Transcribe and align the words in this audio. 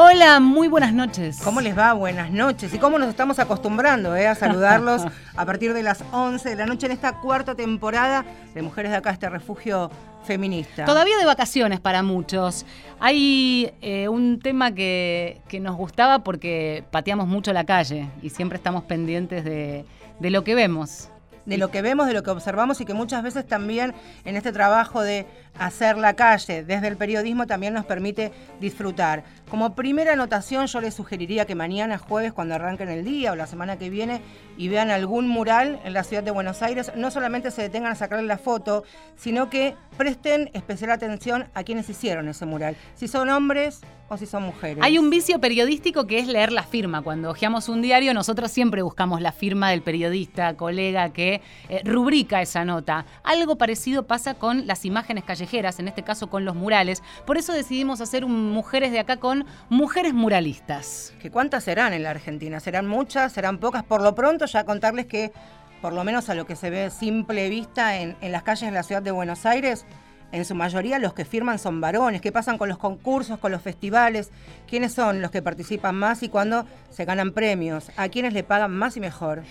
Hola, 0.00 0.38
muy 0.38 0.68
buenas 0.68 0.94
noches. 0.94 1.40
¿Cómo 1.42 1.60
les 1.60 1.76
va? 1.76 1.92
Buenas 1.92 2.30
noches. 2.30 2.72
¿Y 2.72 2.78
cómo 2.78 3.00
nos 3.00 3.08
estamos 3.08 3.40
acostumbrando 3.40 4.14
eh, 4.14 4.28
a 4.28 4.36
saludarlos 4.36 5.02
a 5.36 5.44
partir 5.44 5.74
de 5.74 5.82
las 5.82 6.04
11 6.12 6.50
de 6.50 6.54
la 6.54 6.66
noche 6.66 6.86
en 6.86 6.92
esta 6.92 7.18
cuarta 7.18 7.56
temporada 7.56 8.24
de 8.54 8.62
Mujeres 8.62 8.92
de 8.92 8.98
Acá, 8.98 9.10
este 9.10 9.28
refugio 9.28 9.90
feminista? 10.22 10.84
Todavía 10.84 11.18
de 11.18 11.24
vacaciones 11.24 11.80
para 11.80 12.04
muchos. 12.04 12.64
Hay 13.00 13.72
eh, 13.80 14.06
un 14.06 14.38
tema 14.38 14.70
que, 14.70 15.40
que, 15.48 15.58
nos 15.58 15.74
gustaba 15.74 16.20
porque 16.20 16.84
pateamos 16.92 17.26
mucho 17.26 17.52
la 17.52 17.64
calle 17.64 18.08
y 18.22 18.30
siempre 18.30 18.54
estamos 18.54 18.84
pendientes 18.84 19.42
de, 19.44 19.84
de 20.20 20.30
lo 20.30 20.44
que 20.44 20.54
vemos 20.54 21.10
de 21.48 21.56
lo 21.56 21.70
que 21.70 21.80
vemos, 21.80 22.06
de 22.06 22.12
lo 22.12 22.22
que 22.22 22.30
observamos 22.30 22.80
y 22.82 22.84
que 22.84 22.92
muchas 22.92 23.22
veces 23.22 23.46
también 23.46 23.94
en 24.26 24.36
este 24.36 24.52
trabajo 24.52 25.00
de 25.00 25.26
hacer 25.58 25.98
la 25.98 26.14
calle 26.14 26.64
desde 26.64 26.88
el 26.88 26.96
periodismo 26.96 27.46
también 27.46 27.74
nos 27.74 27.84
permite 27.84 28.32
disfrutar. 28.60 29.24
Como 29.50 29.74
primera 29.74 30.12
anotación 30.12 30.66
yo 30.66 30.80
les 30.80 30.94
sugeriría 30.94 31.46
que 31.46 31.54
mañana 31.54 31.98
jueves 31.98 32.32
cuando 32.32 32.54
arranquen 32.54 32.88
el 32.88 33.04
día 33.04 33.32
o 33.32 33.36
la 33.36 33.46
semana 33.46 33.78
que 33.78 33.90
viene 33.90 34.20
y 34.56 34.68
vean 34.68 34.90
algún 34.90 35.28
mural 35.28 35.80
en 35.84 35.92
la 35.92 36.04
ciudad 36.04 36.22
de 36.22 36.30
Buenos 36.30 36.62
Aires, 36.62 36.92
no 36.96 37.10
solamente 37.10 37.50
se 37.50 37.62
detengan 37.62 37.92
a 37.92 37.96
sacarle 37.96 38.26
la 38.26 38.38
foto, 38.38 38.84
sino 39.16 39.48
que 39.50 39.74
presten 39.96 40.50
especial 40.52 40.90
atención 40.90 41.48
a 41.54 41.64
quienes 41.64 41.88
hicieron 41.88 42.28
ese 42.28 42.46
mural. 42.46 42.76
Si 42.94 43.08
son 43.08 43.30
hombres, 43.30 43.80
o 44.08 44.16
si 44.16 44.26
son 44.26 44.42
mujeres. 44.42 44.78
Hay 44.82 44.98
un 44.98 45.10
vicio 45.10 45.38
periodístico 45.38 46.06
que 46.06 46.18
es 46.18 46.26
leer 46.26 46.50
la 46.50 46.62
firma. 46.62 47.02
Cuando 47.02 47.30
hojeamos 47.30 47.68
un 47.68 47.82
diario, 47.82 48.14
nosotros 48.14 48.50
siempre 48.50 48.82
buscamos 48.82 49.20
la 49.20 49.32
firma 49.32 49.70
del 49.70 49.82
periodista, 49.82 50.56
colega 50.56 51.12
que 51.12 51.42
eh, 51.68 51.82
rubrica 51.84 52.40
esa 52.40 52.64
nota. 52.64 53.04
Algo 53.22 53.56
parecido 53.56 54.06
pasa 54.06 54.34
con 54.34 54.66
las 54.66 54.84
imágenes 54.84 55.24
callejeras, 55.24 55.47
en 55.52 55.88
este 55.88 56.02
caso 56.02 56.28
con 56.28 56.44
los 56.44 56.54
murales. 56.54 57.02
Por 57.26 57.38
eso 57.38 57.52
decidimos 57.52 58.00
hacer 58.00 58.26
Mujeres 58.26 58.92
de 58.92 58.98
acá 58.98 59.16
con 59.16 59.46
mujeres 59.70 60.12
muralistas. 60.12 61.14
¿Que 61.20 61.30
¿Cuántas 61.30 61.64
serán 61.64 61.92
en 61.92 62.02
la 62.02 62.10
Argentina? 62.10 62.60
¿Serán 62.60 62.86
muchas? 62.86 63.32
¿Serán 63.32 63.58
pocas? 63.58 63.82
Por 63.82 64.02
lo 64.02 64.14
pronto, 64.14 64.44
ya 64.44 64.64
contarles 64.64 65.06
que, 65.06 65.32
por 65.80 65.92
lo 65.92 66.04
menos 66.04 66.28
a 66.28 66.34
lo 66.34 66.44
que 66.44 66.54
se 66.54 66.70
ve 66.70 66.90
simple 66.90 67.48
vista 67.48 67.96
en, 67.96 68.16
en 68.20 68.32
las 68.32 68.42
calles 68.42 68.68
de 68.68 68.72
la 68.72 68.82
ciudad 68.82 69.00
de 69.00 69.10
Buenos 69.10 69.46
Aires, 69.46 69.86
en 70.32 70.44
su 70.44 70.54
mayoría 70.54 70.98
los 70.98 71.14
que 71.14 71.24
firman 71.24 71.58
son 71.58 71.80
varones. 71.80 72.20
¿Qué 72.20 72.32
pasan 72.32 72.58
con 72.58 72.68
los 72.68 72.78
concursos, 72.78 73.38
con 73.38 73.50
los 73.50 73.62
festivales? 73.62 74.30
¿Quiénes 74.66 74.92
son 74.92 75.22
los 75.22 75.30
que 75.30 75.40
participan 75.40 75.94
más 75.94 76.22
y 76.22 76.28
cuándo 76.28 76.66
se 76.90 77.06
ganan 77.06 77.32
premios? 77.32 77.90
¿A 77.96 78.08
quiénes 78.08 78.34
le 78.34 78.42
pagan 78.42 78.72
más 78.72 78.96
y 78.96 79.00
mejor? 79.00 79.44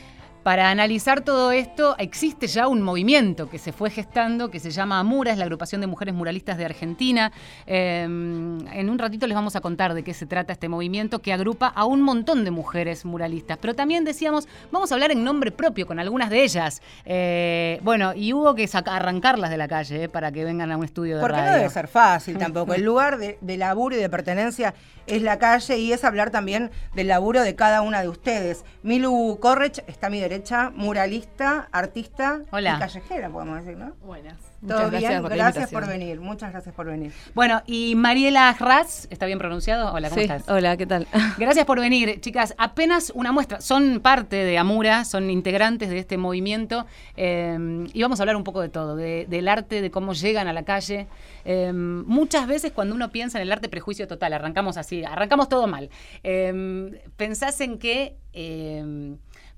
Para 0.48 0.70
analizar 0.70 1.26
todo 1.26 1.52
esto, 1.52 1.98
existe 1.98 2.48
ya 2.48 2.70
un 2.70 2.81
movimiento 2.81 3.50
que 3.50 3.59
se 3.59 3.73
fue 3.73 3.90
gestando 3.90 4.50
que 4.50 4.62
se 4.62 4.72
llama 4.72 4.98
AMURA, 4.98 5.34
es 5.34 5.38
la 5.38 5.44
agrupación 5.44 5.81
de 5.81 5.88
mujeres 5.88 6.14
muralistas 6.14 6.58
de 6.58 6.64
Argentina. 6.64 7.34
Em, 7.66 8.66
en 8.66 8.89
un 8.89 8.98
ratito 8.98 9.28
les 9.28 9.36
vamos 9.36 9.58
a 9.58 9.59
contar 9.59 9.94
de 9.94 10.06
qué 10.06 10.14
se 10.14 10.26
trata 10.26 10.54
este 10.54 10.70
movimiento 10.70 11.20
que 11.20 11.34
agrupa 11.34 11.67
a 11.67 11.84
un 11.84 12.02
montón 12.02 12.45
de 12.45 12.52
mujeres 12.52 13.04
muralistas. 13.04 13.58
Pero 13.58 13.76
también 13.76 14.06
decíamos, 14.06 14.48
vamos 14.72 14.89
a 14.89 14.95
hablar 14.95 15.12
en 15.12 15.22
nombre 15.22 15.52
propio 15.52 15.86
con 15.86 16.00
algunas 16.00 16.30
de 16.30 16.42
ellas. 16.42 16.82
Eh, 17.04 17.82
bueno, 17.84 18.14
y 18.16 18.32
hubo 18.32 18.56
que 18.56 18.70
arrancarlas 18.86 19.50
de 19.50 19.58
la 19.58 19.67
calle 19.67 20.06
eh, 20.06 20.08
para 20.08 20.32
que 20.32 20.45
vengan 20.45 20.72
a 20.72 20.78
un 20.78 20.86
estudio 20.86 21.17
de 21.17 21.22
Porque 21.23 21.39
radio. 21.39 21.52
no 21.52 21.58
debe 21.58 21.70
ser 21.70 21.89
fácil 21.89 22.38
tampoco. 22.39 22.73
El 22.73 22.84
lugar 22.84 23.17
de, 23.17 23.38
de 23.42 23.58
laburo 23.58 23.98
y 23.98 24.00
de 24.00 24.09
pertenencia 24.09 24.73
es 25.08 25.22
la 25.22 25.39
calle 25.39 25.78
y 25.78 25.94
es 25.94 26.04
hablar 26.04 26.32
también 26.32 26.70
del 26.94 27.08
laburo 27.08 27.42
de 27.42 27.56
cada 27.56 27.82
una 27.82 28.02
de 28.02 28.09
ustedes. 28.09 28.64
Milu 28.84 29.39
Correch 29.42 29.84
está 29.88 30.08
a 30.08 30.09
mi 30.09 30.20
derecha, 30.20 30.36
muralista, 30.75 31.67
artista 31.71 32.42
y 32.52 32.64
callejera, 32.64 33.30
podemos 33.30 33.64
decir, 33.64 33.77
¿no? 33.77 33.93
Buenas. 34.03 34.37
Todo 34.65 34.89
bien, 34.89 35.23
gracias 35.23 35.70
por 35.70 35.87
venir, 35.87 36.20
muchas 36.20 36.52
gracias 36.52 36.73
por 36.73 36.87
venir. 36.87 37.11
Bueno, 37.36 37.61
y 37.67 37.93
Mariela 37.95 38.55
Raz, 38.59 39.08
¿está 39.11 39.27
bien 39.27 39.37
pronunciado? 39.37 39.93
Hola, 39.93 40.09
¿cómo 40.09 40.20
sí, 40.20 40.23
estás? 40.23 40.49
Hola, 40.49 40.76
¿qué 40.77 40.87
tal? 40.87 41.08
Gracias 41.37 41.65
por 41.65 41.80
venir, 41.80 42.20
chicas. 42.21 42.55
Apenas 42.58 43.11
una 43.14 43.31
muestra, 43.31 43.61
son 43.61 43.99
parte 43.99 44.36
de 44.36 44.58
Amura, 44.58 45.05
son 45.05 45.30
integrantes 45.30 45.89
de 45.89 45.99
este 45.99 46.17
movimiento 46.17 46.87
eh, 47.15 47.86
y 47.93 48.02
vamos 48.02 48.20
a 48.20 48.23
hablar 48.23 48.36
un 48.36 48.43
poco 48.43 48.61
de 48.61 48.70
todo, 48.70 48.95
de, 48.95 49.27
del 49.30 49.47
arte, 49.47 49.81
de 49.81 49.92
cómo 49.92 50.14
llegan 50.14 50.47
a 50.47 50.53
la 50.53 50.64
calle. 50.64 51.08
Eh, 51.45 51.71
muchas 51.71 52.47
veces 52.47 52.71
cuando 52.71 52.95
uno 52.95 53.11
piensa 53.11 53.37
en 53.37 53.43
el 53.43 53.52
arte 53.52 53.70
prejuicio 53.70 54.08
total, 54.08 54.33
arrancamos 54.33 54.77
así, 54.77 55.03
arrancamos 55.03 55.49
todo 55.49 55.67
mal. 55.67 55.89
Eh, 56.23 56.99
pensás 57.15 57.61
en 57.61 57.77
que 57.77 58.17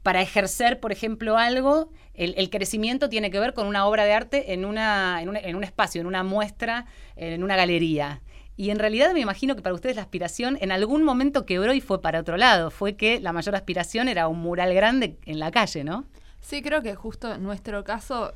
para 0.04 0.22
ejercer, 0.22 0.80
por 0.80 0.92
ejemplo, 0.92 1.38
algo, 1.38 1.90
el, 2.14 2.50
crecimiento 2.50 3.10
tiene 3.10 3.32
que 3.32 3.40
ver 3.40 3.54
con 3.54 3.68
una 3.68 3.86
obra 3.86 4.06
de 4.06 4.14
arte 4.14 4.54
en, 4.54 4.66
una, 4.66 5.22
en, 5.22 5.56
un, 5.56 5.64
espacio, 5.64 6.02
en 6.02 6.08
una 6.08 6.24
muestra, 6.24 6.86
en 7.16 7.44
una 7.44 7.56
galería. 7.56 8.22
Y 8.56 8.72
en 8.72 8.80
realidad 8.80 9.14
me 9.14 9.22
imagino 9.22 9.56
que 9.56 9.62
para 9.62 9.74
ustedes 9.74 9.96
la 9.96 10.02
aspiración 10.02 10.58
en 10.60 10.72
algún 10.72 11.04
momento 11.04 11.46
quebró 11.46 11.74
y 11.74 11.82
fue 11.82 12.02
para 12.02 12.20
otro 12.20 12.36
lado. 12.36 12.72
Fue 12.72 12.96
que 12.96 13.22
la 13.22 13.32
mayor 13.32 13.56
aspiración 13.56 14.10
era 14.10 14.28
un 14.28 14.40
mural 14.40 14.74
grande 14.74 15.18
en 15.26 15.40
la 15.40 15.50
calle, 15.52 15.84
¿no? 15.86 16.06
Sí, 16.42 16.62
creo 16.62 16.82
que 16.82 16.96
justo 16.96 17.34
en 17.34 17.44
nuestro 17.44 17.84
caso 17.84 18.34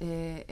eh, 0.00 0.46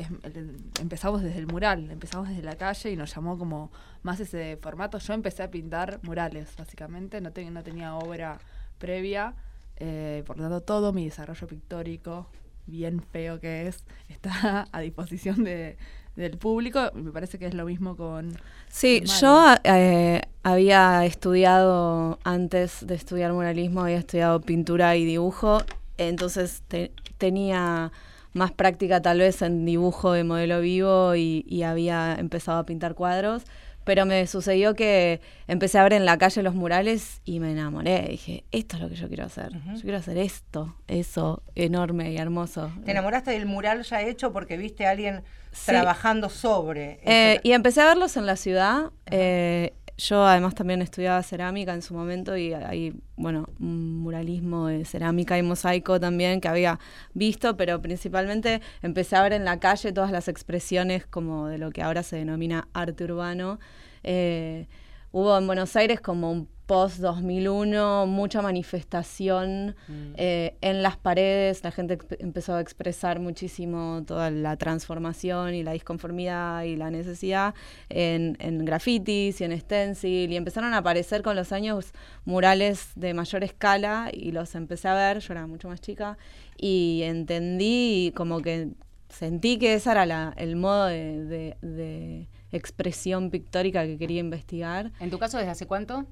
empezamos 0.80 1.22
desde 1.22 1.38
el 1.38 1.46
mural, 1.46 1.90
empezamos 1.90 2.28
desde 2.28 2.42
la 2.42 2.56
calle 2.56 2.90
y 2.90 2.96
nos 2.96 3.14
llamó 3.14 3.38
como 3.38 3.70
más 4.02 4.20
ese 4.20 4.58
formato. 4.60 4.98
Yo 4.98 5.14
empecé 5.14 5.42
a 5.42 5.50
pintar 5.50 6.00
murales, 6.02 6.54
básicamente, 6.56 7.20
no, 7.20 7.32
te, 7.32 7.50
no 7.50 7.62
tenía 7.62 7.94
obra 7.94 8.38
previa. 8.78 9.34
Eh, 9.78 10.22
por 10.26 10.36
lo 10.36 10.44
tanto, 10.44 10.60
todo 10.60 10.92
mi 10.92 11.04
desarrollo 11.04 11.46
pictórico, 11.46 12.26
bien 12.66 13.00
feo 13.00 13.40
que 13.40 13.66
es, 13.66 13.84
está 14.08 14.68
a 14.70 14.80
disposición 14.80 15.44
de, 15.44 15.76
del 16.16 16.38
público. 16.38 16.90
Me 16.94 17.10
parece 17.10 17.38
que 17.38 17.46
es 17.46 17.54
lo 17.54 17.64
mismo 17.64 17.96
con... 17.96 18.36
Sí, 18.68 19.02
yo 19.20 19.54
eh, 19.64 20.22
había 20.42 21.04
estudiado, 21.04 22.18
antes 22.24 22.86
de 22.86 22.94
estudiar 22.94 23.32
muralismo, 23.32 23.82
había 23.82 23.98
estudiado 23.98 24.40
pintura 24.40 24.96
y 24.96 25.04
dibujo, 25.04 25.62
entonces 25.96 26.62
te, 26.68 26.92
tenía 27.18 27.92
más 28.32 28.50
práctica 28.50 29.00
tal 29.00 29.20
vez 29.20 29.42
en 29.42 29.64
dibujo 29.64 30.12
de 30.12 30.24
modelo 30.24 30.60
vivo 30.60 31.14
y, 31.14 31.44
y 31.48 31.62
había 31.62 32.16
empezado 32.16 32.58
a 32.58 32.66
pintar 32.66 32.94
cuadros 32.94 33.44
pero 33.84 34.06
me 34.06 34.26
sucedió 34.26 34.74
que 34.74 35.20
empecé 35.46 35.78
a 35.78 35.82
ver 35.82 35.92
en 35.92 36.04
la 36.04 36.18
calle 36.18 36.42
los 36.42 36.54
murales 36.54 37.20
y 37.24 37.40
me 37.40 37.52
enamoré. 37.52 38.08
Dije, 38.08 38.44
esto 38.50 38.76
es 38.76 38.82
lo 38.82 38.88
que 38.88 38.96
yo 38.96 39.08
quiero 39.08 39.24
hacer. 39.24 39.52
Uh 39.52 39.56
-huh. 39.56 39.76
Yo 39.76 39.82
quiero 39.82 39.98
hacer 39.98 40.18
esto, 40.18 40.74
eso 40.88 41.42
enorme 41.54 42.12
y 42.12 42.16
hermoso. 42.16 42.72
¿Te 42.84 42.90
enamoraste 42.90 43.30
del 43.30 43.46
mural 43.46 43.82
ya 43.82 44.02
hecho 44.02 44.32
porque 44.32 44.56
viste 44.56 44.86
a 44.86 44.90
alguien 44.90 45.22
sí. 45.52 45.66
trabajando 45.66 46.28
sobre? 46.28 46.98
Eh, 47.04 47.40
y 47.42 47.52
empecé 47.52 47.82
a 47.82 47.86
verlos 47.86 48.16
en 48.16 48.26
la 48.26 48.36
ciudad. 48.36 48.84
Uh 48.84 48.86
-huh. 48.86 48.90
eh, 49.10 49.72
yo 49.96 50.26
además 50.26 50.54
también 50.54 50.82
estudiaba 50.82 51.22
cerámica 51.22 51.72
en 51.72 51.82
su 51.82 51.94
momento 51.94 52.36
y 52.36 52.52
hay, 52.52 52.94
bueno, 53.16 53.48
un 53.60 53.98
muralismo 53.98 54.66
de 54.66 54.84
cerámica 54.84 55.38
y 55.38 55.42
mosaico 55.42 56.00
también 56.00 56.40
que 56.40 56.48
había 56.48 56.80
visto, 57.12 57.56
pero 57.56 57.80
principalmente 57.80 58.60
empecé 58.82 59.16
a 59.16 59.22
ver 59.22 59.32
en 59.34 59.44
la 59.44 59.60
calle 59.60 59.92
todas 59.92 60.10
las 60.10 60.28
expresiones 60.28 61.06
como 61.06 61.46
de 61.46 61.58
lo 61.58 61.70
que 61.70 61.82
ahora 61.82 62.02
se 62.02 62.16
denomina 62.16 62.68
arte 62.72 63.04
urbano. 63.04 63.60
Eh, 64.02 64.66
hubo 65.12 65.38
en 65.38 65.46
Buenos 65.46 65.76
Aires 65.76 66.00
como 66.00 66.32
un 66.32 66.48
post 66.66 66.98
2001, 66.98 68.06
mucha 68.06 68.40
manifestación 68.42 69.76
mm. 69.86 70.14
eh, 70.16 70.56
en 70.60 70.82
las 70.82 70.96
paredes, 70.96 71.62
la 71.62 71.70
gente 71.70 71.98
empezó 72.18 72.54
a 72.54 72.60
expresar 72.60 73.20
muchísimo 73.20 74.02
toda 74.06 74.30
la 74.30 74.56
transformación 74.56 75.54
y 75.54 75.62
la 75.62 75.72
disconformidad 75.72 76.62
y 76.62 76.76
la 76.76 76.90
necesidad 76.90 77.54
en, 77.88 78.36
en 78.40 78.64
grafitis 78.64 79.40
y 79.40 79.44
en 79.44 79.60
stencil 79.60 80.32
y 80.32 80.36
empezaron 80.36 80.72
a 80.72 80.78
aparecer 80.78 81.22
con 81.22 81.36
los 81.36 81.52
años 81.52 81.92
murales 82.24 82.92
de 82.94 83.14
mayor 83.14 83.44
escala 83.44 84.10
y 84.12 84.32
los 84.32 84.54
empecé 84.54 84.88
a 84.88 84.94
ver, 84.94 85.18
yo 85.20 85.32
era 85.32 85.46
mucho 85.46 85.68
más 85.68 85.80
chica 85.80 86.16
y 86.56 87.02
entendí 87.04 88.12
como 88.16 88.40
que 88.40 88.70
sentí 89.08 89.58
que 89.58 89.74
ese 89.74 89.90
era 89.90 90.06
la, 90.06 90.34
el 90.36 90.56
modo 90.56 90.86
de, 90.86 91.24
de, 91.24 91.56
de 91.60 92.28
expresión 92.52 93.30
pictórica 93.30 93.84
que 93.84 93.98
quería 93.98 94.20
investigar. 94.20 94.92
¿En 95.00 95.10
tu 95.10 95.18
caso 95.18 95.38
desde 95.38 95.50
hace 95.50 95.66
cuánto? 95.66 96.06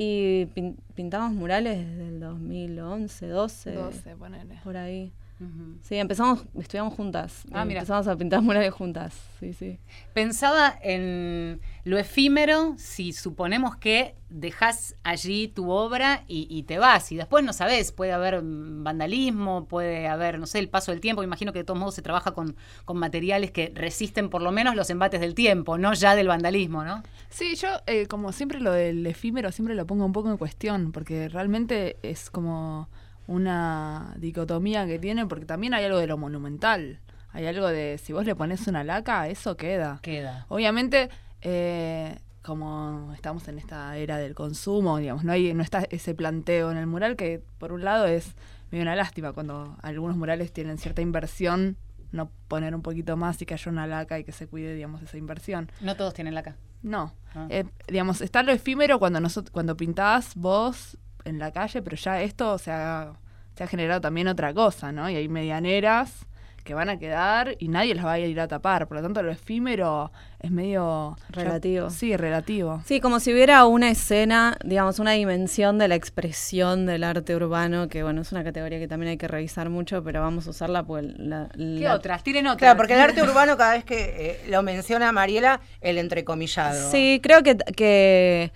Y 0.00 0.46
pin 0.54 0.76
pintamos 0.94 1.32
murales 1.32 1.76
desde 1.76 2.06
el 2.06 2.20
2011, 2.20 3.26
12. 3.26 3.72
12, 3.72 4.16
ponele. 4.16 4.60
Por 4.62 4.76
ahí. 4.76 5.12
Uh 5.40 5.44
-huh. 5.44 5.78
Sí, 5.82 5.96
empezamos, 5.96 6.44
estudiamos 6.58 6.94
juntas. 6.94 7.44
Ah, 7.52 7.64
mira. 7.64 7.80
Empezamos 7.80 8.08
a 8.08 8.16
pintar 8.16 8.42
murales 8.42 8.72
juntas. 8.72 9.14
Sí, 9.38 9.52
sí. 9.52 9.78
Pensaba 10.12 10.76
en 10.82 11.60
lo 11.84 11.96
efímero 11.96 12.74
si 12.76 13.12
suponemos 13.12 13.76
que 13.76 14.16
dejas 14.30 14.96
allí 15.04 15.48
tu 15.48 15.70
obra 15.70 16.24
y, 16.26 16.46
y, 16.50 16.64
te 16.64 16.78
vas 16.78 17.10
y 17.12 17.16
después 17.16 17.44
no 17.44 17.52
sabes, 17.52 17.92
puede 17.92 18.12
haber 18.12 18.42
vandalismo, 18.42 19.66
puede 19.66 20.06
haber, 20.06 20.38
no 20.38 20.46
sé, 20.46 20.58
el 20.58 20.68
paso 20.68 20.90
del 20.92 21.00
tiempo. 21.00 21.22
Imagino 21.22 21.52
que 21.52 21.60
de 21.60 21.64
todos 21.64 21.78
modos 21.78 21.94
se 21.94 22.02
trabaja 22.02 22.32
con, 22.32 22.56
con 22.84 22.98
materiales 22.98 23.52
que 23.52 23.72
resisten 23.74 24.28
por 24.28 24.42
lo 24.42 24.52
menos 24.52 24.74
los 24.74 24.90
embates 24.90 25.20
del 25.20 25.34
tiempo, 25.34 25.78
no 25.78 25.94
ya 25.94 26.14
del 26.14 26.28
vandalismo, 26.28 26.84
¿no? 26.84 27.02
Sí, 27.30 27.54
yo 27.54 27.68
eh, 27.86 28.06
como 28.06 28.32
siempre 28.32 28.60
lo 28.60 28.72
del 28.72 29.06
efímero 29.06 29.52
siempre 29.52 29.74
lo 29.74 29.86
pongo 29.86 30.04
un 30.04 30.12
poco 30.12 30.30
en 30.30 30.36
cuestión 30.36 30.92
porque 30.92 31.28
realmente 31.28 31.96
es 32.02 32.28
como 32.28 32.88
una 33.28 34.14
dicotomía 34.16 34.86
que 34.86 34.98
tiene, 34.98 35.26
porque 35.26 35.44
también 35.44 35.74
hay 35.74 35.84
algo 35.84 35.98
de 35.98 36.06
lo 36.08 36.16
monumental. 36.18 36.98
Hay 37.30 37.46
algo 37.46 37.68
de, 37.68 38.00
si 38.02 38.12
vos 38.12 38.24
le 38.24 38.34
pones 38.34 38.66
una 38.66 38.82
laca, 38.82 39.28
eso 39.28 39.56
queda. 39.56 40.00
Queda. 40.02 40.46
Obviamente, 40.48 41.10
eh, 41.42 42.18
como 42.42 43.12
estamos 43.14 43.46
en 43.48 43.58
esta 43.58 43.96
era 43.98 44.16
del 44.16 44.34
consumo, 44.34 44.96
digamos, 44.98 45.24
no 45.24 45.32
hay 45.32 45.52
no 45.52 45.62
está 45.62 45.84
ese 45.90 46.14
planteo 46.14 46.70
en 46.72 46.78
el 46.78 46.86
mural 46.86 47.16
que 47.16 47.42
por 47.58 47.72
un 47.72 47.84
lado 47.84 48.06
es 48.06 48.34
medio 48.70 48.82
una 48.82 48.96
lástima 48.96 49.32
cuando 49.34 49.76
algunos 49.82 50.16
murales 50.16 50.50
tienen 50.52 50.78
cierta 50.78 51.02
inversión, 51.02 51.76
no 52.10 52.30
poner 52.48 52.74
un 52.74 52.80
poquito 52.80 53.18
más 53.18 53.40
y 53.42 53.46
que 53.46 53.52
haya 53.52 53.70
una 53.70 53.86
laca 53.86 54.18
y 54.18 54.24
que 54.24 54.32
se 54.32 54.46
cuide, 54.46 54.74
digamos, 54.74 55.02
esa 55.02 55.18
inversión. 55.18 55.70
No 55.82 55.94
todos 55.96 56.14
tienen 56.14 56.34
laca. 56.34 56.56
No, 56.82 57.12
Ah. 57.34 57.46
Eh, 57.50 57.64
digamos, 57.88 58.22
está 58.22 58.42
lo 58.42 58.52
efímero 58.52 58.98
cuando 58.98 59.20
nosotros, 59.20 59.50
cuando 59.50 59.76
pintás 59.76 60.34
vos 60.34 60.96
en 61.28 61.38
la 61.38 61.52
calle, 61.52 61.82
pero 61.82 61.96
ya 61.96 62.20
esto 62.22 62.58
se 62.58 62.70
ha, 62.72 63.12
se 63.54 63.64
ha 63.64 63.66
generado 63.66 64.00
también 64.00 64.28
otra 64.28 64.52
cosa, 64.54 64.90
¿no? 64.92 65.08
Y 65.10 65.16
hay 65.16 65.28
medianeras 65.28 66.24
que 66.64 66.74
van 66.74 66.90
a 66.90 66.98
quedar 66.98 67.56
y 67.60 67.68
nadie 67.68 67.94
las 67.94 68.04
va 68.04 68.12
a 68.12 68.18
ir 68.18 68.38
a 68.38 68.46
tapar. 68.46 68.86
Por 68.88 68.98
lo 68.98 69.02
tanto, 69.02 69.22
lo 69.22 69.30
efímero 69.32 70.12
es 70.38 70.50
medio... 70.50 71.16
ya- 71.30 71.42
Relativo. 71.44 71.88
sí, 71.88 72.14
relativo. 72.14 72.82
Sí, 72.84 73.00
como 73.00 73.20
si 73.20 73.32
hubiera 73.32 73.64
una 73.64 73.88
escena, 73.88 74.54
digamos, 74.62 74.98
una 74.98 75.12
dimensión 75.12 75.78
de 75.78 75.88
la 75.88 75.94
expresión 75.94 76.84
del 76.84 77.04
arte 77.04 77.34
urbano, 77.34 77.88
que 77.88 78.02
bueno, 78.02 78.20
es 78.20 78.32
una 78.32 78.44
categoría 78.44 78.78
que 78.78 78.86
también 78.86 79.08
hay 79.12 79.16
que 79.16 79.28
revisar 79.28 79.70
mucho, 79.70 80.04
pero 80.04 80.20
vamos 80.20 80.46
a 80.46 80.50
usarla 80.50 80.82
porque 80.82 81.14
la, 81.16 81.48
¿Qué 81.54 81.58
la- 81.84 81.94
otras? 81.94 82.22
Tiren 82.22 82.46
otras. 82.46 82.58
Claro, 82.58 82.76
porque 82.76 82.92
el 82.92 83.00
arte 83.00 83.22
urbano 83.22 83.56
cada 83.56 83.72
vez 83.72 83.84
que 83.84 83.96
eh, 84.32 84.40
lo 84.50 84.62
menciona 84.62 85.10
Mariela, 85.10 85.62
el 85.80 85.96
entrecomillado. 85.96 86.90
Sí, 86.90 87.18
creo 87.22 87.42
que, 87.42 87.56
que, 87.56 88.52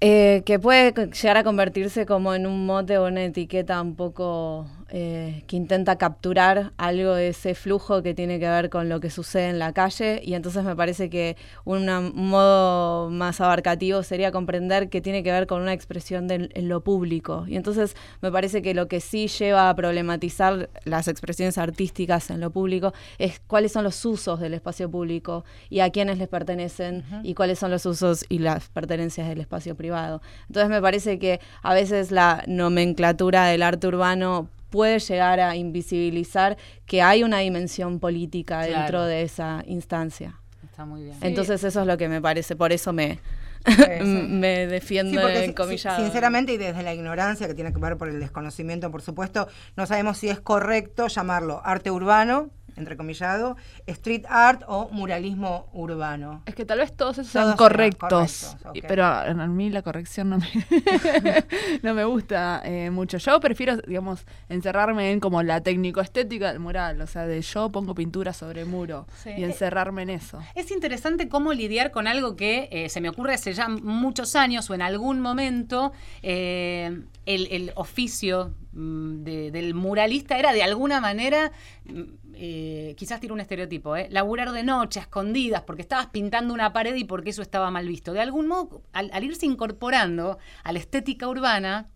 eh, 0.00 0.42
que 0.44 0.58
puede 0.58 0.92
llegar 0.92 1.36
a 1.38 1.44
convertirse 1.44 2.06
como 2.06 2.34
en 2.34 2.46
un 2.46 2.66
mote 2.66 2.98
o 2.98 3.06
una 3.06 3.24
etiqueta 3.24 3.80
un 3.80 3.96
poco 3.96 4.66
eh, 4.90 5.42
que 5.46 5.56
intenta 5.56 5.96
capturar 5.98 6.72
algo 6.76 7.14
de 7.14 7.28
ese 7.28 7.54
flujo 7.54 8.02
que 8.02 8.14
tiene 8.14 8.38
que 8.38 8.48
ver 8.48 8.70
con 8.70 8.88
lo 8.88 9.00
que 9.00 9.10
sucede 9.10 9.48
en 9.48 9.58
la 9.58 9.72
calle. 9.72 10.20
Y 10.24 10.34
entonces 10.34 10.62
me 10.64 10.76
parece 10.76 11.10
que 11.10 11.36
una- 11.64 11.98
un 12.00 12.28
modo 12.28 13.10
más 13.10 13.40
abarcativo 13.40 14.02
sería 14.02 14.30
comprender 14.30 14.88
que 14.88 15.00
tiene 15.00 15.22
que 15.22 15.32
ver 15.32 15.46
con 15.46 15.60
una 15.62 15.72
expresión 15.72 16.28
de, 16.28 16.48
en 16.54 16.68
lo 16.68 16.82
público. 16.82 17.44
Y 17.48 17.56
entonces 17.56 17.96
me 18.22 18.30
parece 18.30 18.62
que 18.62 18.74
lo 18.74 18.86
que 18.86 19.00
sí 19.00 19.26
lleva 19.28 19.68
a 19.70 19.74
problematizar 19.74 20.70
las 20.84 21.08
expresiones 21.08 21.58
artísticas 21.58 22.30
en 22.30 22.40
lo 22.40 22.50
público 22.50 22.92
es 23.18 23.40
cuáles 23.46 23.72
son 23.72 23.84
los 23.84 24.04
usos 24.04 24.38
del 24.40 24.54
espacio 24.54 24.90
público 24.90 25.44
y 25.68 25.80
a 25.80 25.90
quiénes 25.90 26.18
les 26.18 26.28
pertenecen 26.28 27.04
y 27.24 27.34
cuáles 27.34 27.58
son 27.58 27.70
los 27.72 27.84
usos 27.86 28.24
y 28.28 28.38
las 28.38 28.68
pertenencias 28.68 29.28
del 29.28 29.40
espacio 29.40 29.74
privado. 29.74 30.22
Entonces 30.48 30.70
me 30.70 30.80
parece 30.80 31.18
que 31.18 31.40
a 31.62 31.74
veces 31.74 32.10
la 32.12 32.44
nomenclatura 32.46 33.46
del 33.46 33.62
arte 33.62 33.88
urbano 33.88 34.48
puede 34.76 34.98
llegar 34.98 35.40
a 35.40 35.56
invisibilizar 35.56 36.56
que 36.84 37.00
hay 37.02 37.22
una 37.22 37.38
dimensión 37.38 37.98
política 37.98 38.60
Claro. 38.66 38.78
dentro 38.82 39.04
de 39.06 39.22
esa 39.22 39.62
instancia. 39.66 40.38
Está 40.64 40.84
muy 40.84 41.02
bien. 41.04 41.16
Entonces 41.22 41.64
eso 41.64 41.80
es 41.80 41.86
lo 41.86 41.96
que 41.96 42.08
me 42.08 42.20
parece, 42.20 42.54
por 42.56 42.70
eso 42.72 42.92
me, 42.92 43.18
sí. 43.66 43.72
me 44.04 44.64
Sí, 44.66 44.70
defiendo 44.70 45.20
porque 45.20 45.38
en 45.44 45.46
si- 45.46 45.54
comillado. 45.54 46.02
sinceramente 46.04 46.52
y 46.52 46.56
desde 46.58 46.82
la 46.82 46.92
ignorancia 46.92 47.46
que 47.48 47.54
tiene 47.54 47.72
que 47.72 47.78
ver 47.80 47.96
por 47.96 48.08
el 48.08 48.20
desconocimiento, 48.20 48.90
por 48.90 49.00
supuesto, 49.00 49.48
no 49.76 49.86
sabemos 49.86 50.18
si 50.18 50.28
es 50.28 50.38
correcto 50.40 51.06
llamarlo 51.08 51.62
arte 51.64 51.90
urbano, 51.90 52.50
entrecomillado, 52.76 53.56
street 53.86 54.24
art 54.28 54.62
o 54.66 54.88
muralismo 54.90 55.68
urbano. 55.72 56.42
Es 56.46 56.54
que 56.54 56.64
tal 56.64 56.78
vez 56.78 56.94
todos 56.96 57.18
esos 57.18 57.32
Todos 57.32 57.32
sean 57.32 57.46
sean 57.46 57.56
correctos, 57.56 58.56
pero 58.86 59.04
a, 59.04 59.22
a 59.22 59.46
mí 59.46 59.70
la 59.70 59.82
corrección 59.82 60.30
no 60.30 60.38
me, 60.38 60.46
no 61.82 61.94
me 61.94 62.04
gusta 62.04 62.62
eh, 62.64 62.90
mucho. 62.90 63.18
Yo 63.18 63.40
prefiero, 63.40 63.76
digamos, 63.78 64.24
encerrarme 64.48 65.12
en 65.12 65.20
como 65.20 65.42
la 65.42 65.60
técnico-estética 65.62 66.48
del 66.52 66.60
mural, 66.60 67.00
o 67.00 67.06
sea, 67.06 67.26
de 67.26 67.40
yo 67.42 67.70
pongo 67.70 67.94
pintura 67.94 68.32
sobre 68.32 68.64
muro 68.64 69.06
Sí. 69.22 69.30
y 69.36 69.44
encerrarme 69.44 70.02
en 70.02 70.10
eso. 70.10 70.38
Es 70.54 70.70
interesante 70.70 71.28
cómo 71.28 71.52
lidiar 71.52 71.90
con 71.90 72.06
algo 72.06 72.36
que 72.36 72.68
eh, 72.70 72.88
se 72.88 73.00
me 73.00 73.08
ocurre 73.08 73.34
hace 73.34 73.52
ya 73.52 73.68
muchos 73.68 74.36
años 74.36 74.68
o 74.70 74.74
en 74.74 74.82
algún 74.82 75.20
momento 75.20 75.92
eh, 76.22 77.02
el, 77.24 77.48
el 77.50 77.72
oficio 77.76 78.54
mm, 78.72 79.22
de- 79.24 79.50
del 79.50 79.74
muralista 79.74 80.38
era 80.38 80.52
de 80.52 80.62
alguna 80.62 81.00
manera, 81.00 81.52
mm, 81.84 82.02
eh, 82.38 82.94
quizás 82.96 83.20
tiro 83.20 83.34
un 83.34 83.40
estereotipo, 83.40 83.96
eh, 83.96 84.08
laburar 84.10 84.52
de 84.52 84.62
noche, 84.62 85.00
escondidas, 85.00 85.62
porque 85.62 85.82
estabas 85.82 86.08
pintando 86.08 86.52
una 86.52 86.72
pared 86.72 86.94
y 86.94 87.04
porque 87.04 87.30
eso 87.30 87.42
estaba 87.42 87.70
mal 87.70 87.88
visto. 87.88 88.12
De 88.12 88.20
algún 88.20 88.46
modo, 88.46 88.82
al, 88.92 89.24
irse 89.24 89.46
incorporando 89.46 90.38
a 90.62 90.72
la 90.72 90.78
estética 90.78 91.28
urbana, 91.28 91.88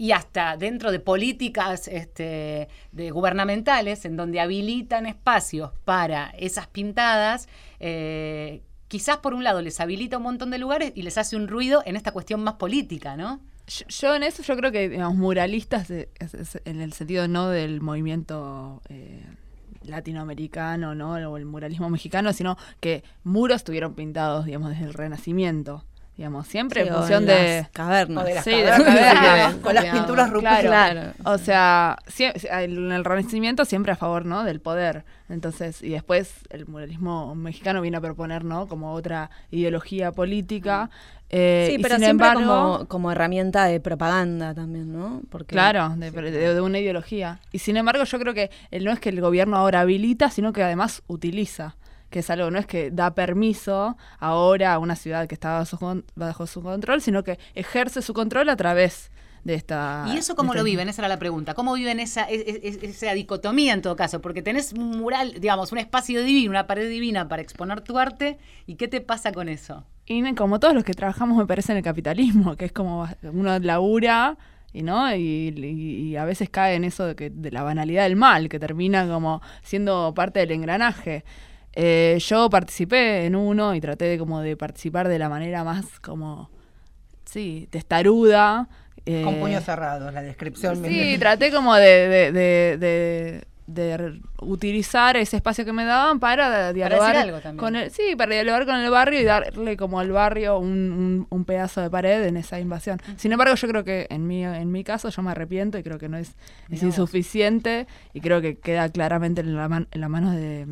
y 0.00 0.12
hasta 0.12 0.56
dentro 0.56 0.92
de 0.92 1.00
políticas 1.00 1.88
este, 1.88 2.68
de 2.92 3.10
gubernamentales 3.10 4.04
en 4.04 4.16
donde 4.16 4.38
habilitan 4.38 5.06
espacios 5.06 5.72
para 5.84 6.30
esas 6.38 6.68
pintadas, 6.68 7.48
eh, 7.80 8.62
quizás 8.86 9.16
por 9.16 9.34
un 9.34 9.42
lado 9.42 9.60
les 9.60 9.80
habilita 9.80 10.18
un 10.18 10.22
montón 10.22 10.50
de 10.50 10.58
lugares 10.58 10.92
y 10.94 11.02
les 11.02 11.18
hace 11.18 11.34
un 11.34 11.48
ruido 11.48 11.82
en 11.84 11.96
esta 11.96 12.12
cuestión 12.12 12.44
más 12.44 12.54
política, 12.54 13.16
¿no? 13.16 13.40
Yo, 13.88 14.14
en 14.14 14.22
eso 14.22 14.42
yo 14.42 14.56
creo 14.56 14.72
que 14.72 14.88
digamos, 14.88 15.16
muralistas 15.16 15.90
en 15.90 16.80
el 16.80 16.92
sentido 16.94 17.28
no 17.28 17.50
del 17.50 17.82
movimiento 17.82 18.80
eh, 18.88 19.22
latinoamericano 19.82 20.94
no 20.94 21.12
o 21.12 21.36
el 21.36 21.44
muralismo 21.44 21.88
mexicano 21.90 22.32
sino 22.32 22.56
que 22.80 23.02
muros 23.24 23.56
estuvieron 23.56 23.94
pintados 23.94 24.44
digamos 24.44 24.70
desde 24.70 24.84
el 24.84 24.94
renacimiento 24.94 25.84
digamos 26.18 26.46
siempre 26.48 26.82
Sí, 26.82 26.88
en 26.88 26.94
función 26.94 27.22
en 27.22 27.28
de 27.28 27.58
las 27.62 27.70
cavernas. 27.70 28.22
O 28.24 28.26
de 28.26 28.34
las 28.34 28.44
Sí, 28.44 28.50
de 28.50 28.64
cavernas, 28.64 28.78
las 28.86 28.94
cavernas, 29.14 29.34
digamos, 29.36 29.54
con 29.62 29.74
las 29.74 29.84
pinturas 29.86 30.30
rupestres. 30.30 30.66
Claro. 30.66 31.00
O 31.24 31.38
sea, 31.38 31.98
en 32.18 32.92
el 32.92 33.04
Renacimiento 33.04 33.64
siempre 33.64 33.92
a 33.92 33.96
favor, 33.96 34.26
¿no? 34.26 34.42
Del 34.44 34.60
poder. 34.60 35.04
Entonces, 35.30 35.80
y 35.82 35.90
después 35.90 36.34
el 36.50 36.66
muralismo 36.66 37.34
mexicano 37.34 37.80
viene 37.80 37.96
a 37.98 38.00
proponer, 38.00 38.44
¿no? 38.44 38.66
Como 38.66 38.92
otra 38.92 39.30
ideología 39.52 40.10
política. 40.12 40.90
eh, 41.30 41.68
Sí, 41.70 41.82
pero 41.82 41.94
sin 41.96 42.04
siempre 42.04 42.26
embargo, 42.28 42.50
como, 42.78 42.88
como 42.88 43.12
herramienta 43.12 43.66
de 43.66 43.78
propaganda 43.80 44.54
también, 44.54 44.92
¿no? 44.92 45.20
Porque 45.30 45.52
Claro, 45.52 45.90
de, 45.96 46.10
de- 46.10 46.54
de 46.54 46.60
una 46.60 46.78
ideología. 46.78 47.38
Y 47.52 47.58
sin 47.60 47.76
embargo, 47.76 48.02
yo 48.04 48.18
creo 48.18 48.34
que 48.34 48.50
el, 48.70 48.84
no 48.84 48.90
es 48.90 48.98
que 48.98 49.10
el 49.10 49.20
gobierno 49.20 49.56
ahora 49.56 49.80
habilita, 49.80 50.30
sino 50.30 50.52
que 50.52 50.62
además 50.64 51.02
utiliza. 51.06 51.76
Que 52.10 52.20
es 52.20 52.30
algo, 52.30 52.50
no 52.50 52.58
es 52.58 52.66
que 52.66 52.90
da 52.90 53.14
permiso 53.14 53.96
ahora 54.18 54.72
a 54.74 54.78
una 54.78 54.96
ciudad 54.96 55.26
que 55.28 55.34
está 55.34 55.58
bajo 55.58 56.02
bajo 56.14 56.46
su 56.46 56.62
control, 56.62 57.00
sino 57.02 57.22
que 57.22 57.38
ejerce 57.54 58.00
su 58.02 58.14
control 58.14 58.48
a 58.48 58.56
través 58.56 59.10
de 59.44 59.54
esta. 59.54 60.04
¿Y 60.12 60.16
eso 60.16 60.34
cómo 60.34 60.52
lo 60.54 60.60
esta- 60.60 60.64
viven? 60.64 60.88
Esa 60.88 61.02
era 61.02 61.08
la 61.08 61.18
pregunta. 61.18 61.54
¿Cómo 61.54 61.74
viven 61.74 62.00
esa, 62.00 62.28
e- 62.28 62.60
e- 62.62 62.78
esa 62.82 63.12
dicotomía 63.12 63.72
en 63.74 63.82
todo 63.82 63.94
caso? 63.94 64.20
Porque 64.20 64.42
tenés 64.42 64.72
un 64.72 64.98
mural, 64.98 65.34
digamos, 65.38 65.70
un 65.70 65.78
espacio 65.78 66.22
divino, 66.22 66.50
una 66.50 66.66
pared 66.66 66.88
divina 66.88 67.28
para 67.28 67.42
exponer 67.42 67.80
tu 67.82 67.98
arte. 67.98 68.38
¿Y 68.66 68.74
qué 68.76 68.88
te 68.88 69.00
pasa 69.00 69.32
con 69.32 69.48
eso? 69.48 69.84
Y 70.06 70.34
como 70.34 70.58
todos 70.58 70.74
los 70.74 70.84
que 70.84 70.94
trabajamos 70.94 71.36
me 71.36 71.46
parece 71.46 71.72
en 71.72 71.78
el 71.78 71.84
capitalismo, 71.84 72.56
que 72.56 72.64
es 72.64 72.72
como 72.72 73.06
uno 73.22 73.58
labura 73.58 74.38
y 74.72 74.82
no 74.82 75.14
y, 75.14 75.20
y- 75.56 76.08
y 76.10 76.16
a 76.16 76.24
veces 76.24 76.48
cae 76.50 76.74
en 76.74 76.84
eso 76.84 77.04
de, 77.06 77.14
que, 77.14 77.30
de 77.30 77.50
la 77.50 77.62
banalidad 77.62 78.04
del 78.04 78.16
mal, 78.16 78.48
que 78.48 78.58
termina 78.58 79.06
como 79.06 79.40
siendo 79.62 80.12
parte 80.14 80.40
del 80.40 80.50
engranaje. 80.52 81.24
Eh, 81.74 82.18
yo 82.20 82.50
participé 82.50 83.26
en 83.26 83.36
uno 83.36 83.74
y 83.74 83.80
traté 83.80 84.06
de 84.06 84.18
como 84.18 84.40
de 84.40 84.56
participar 84.56 85.06
de 85.08 85.18
la 85.18 85.28
manera 85.28 85.62
más 85.64 86.00
como, 86.00 86.50
sí, 87.24 87.68
testaruda. 87.70 88.68
eh, 89.06 89.22
Con 89.24 89.38
puños 89.40 89.64
cerrados, 89.64 90.12
la 90.12 90.22
descripción. 90.22 90.84
Sí, 90.84 91.16
traté 91.20 91.52
como 91.52 91.74
de, 91.76 92.08
de, 92.08 92.32
de- 92.32 92.78
de- 92.78 93.44
de 93.68 94.18
utilizar 94.40 95.18
ese 95.18 95.36
espacio 95.36 95.62
que 95.66 95.74
me 95.74 95.84
daban 95.84 96.20
para 96.20 96.72
dialogar 96.72 97.14
algo 97.20 97.38
con 97.58 97.76
el, 97.76 97.90
sí, 97.90 98.16
para 98.16 98.32
dialogar 98.32 98.64
con 98.64 98.76
el 98.76 98.90
barrio 98.90 99.20
y 99.20 99.24
darle 99.24 99.76
como 99.76 100.00
al 100.00 100.10
barrio 100.10 100.58
un, 100.58 100.68
un- 100.90 101.26
un 101.28 101.44
pedazo 101.44 101.82
de 101.82 101.90
pared 101.90 102.24
en 102.24 102.38
esa 102.38 102.58
invasión. 102.60 102.98
Sin 103.18 103.30
embargo, 103.30 103.54
yo 103.56 103.68
creo 103.68 103.84
que 103.84 104.06
en 104.08 104.26
mi, 104.26 104.42
en 104.42 104.72
mi 104.72 104.84
caso 104.84 105.10
yo 105.10 105.20
me 105.20 105.32
arrepiento 105.32 105.76
y 105.76 105.82
creo 105.82 105.98
que 105.98 106.08
no 106.08 106.16
es, 106.16 106.34
es 106.70 106.82
insuficiente 106.82 107.86
y 108.14 108.22
creo 108.22 108.40
que 108.40 108.56
queda 108.56 108.88
claramente 108.88 109.42
en 109.42 109.54
la, 109.54 109.68
man- 109.68 109.86
en 109.90 110.00
la 110.00 110.08
mano 110.08 110.32
de, 110.32 110.66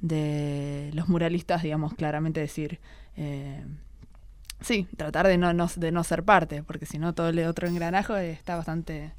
de 0.00 0.90
los 0.94 1.08
muralistas, 1.08 1.62
digamos, 1.62 1.94
claramente 1.94 2.40
decir... 2.40 2.80
eh, 3.16 3.64
Sí, 4.62 4.88
tratar 4.96 5.26
de 5.26 5.36
no, 5.36 5.52
no, 5.52 5.68
de 5.76 5.92
no 5.92 6.02
ser 6.02 6.22
parte, 6.22 6.62
porque 6.62 6.86
si 6.86 6.98
no 6.98 7.14
todo 7.14 7.28
el 7.28 7.38
otro 7.40 7.68
engranaje 7.68 8.30
está 8.30 8.56
bastante 8.56 9.12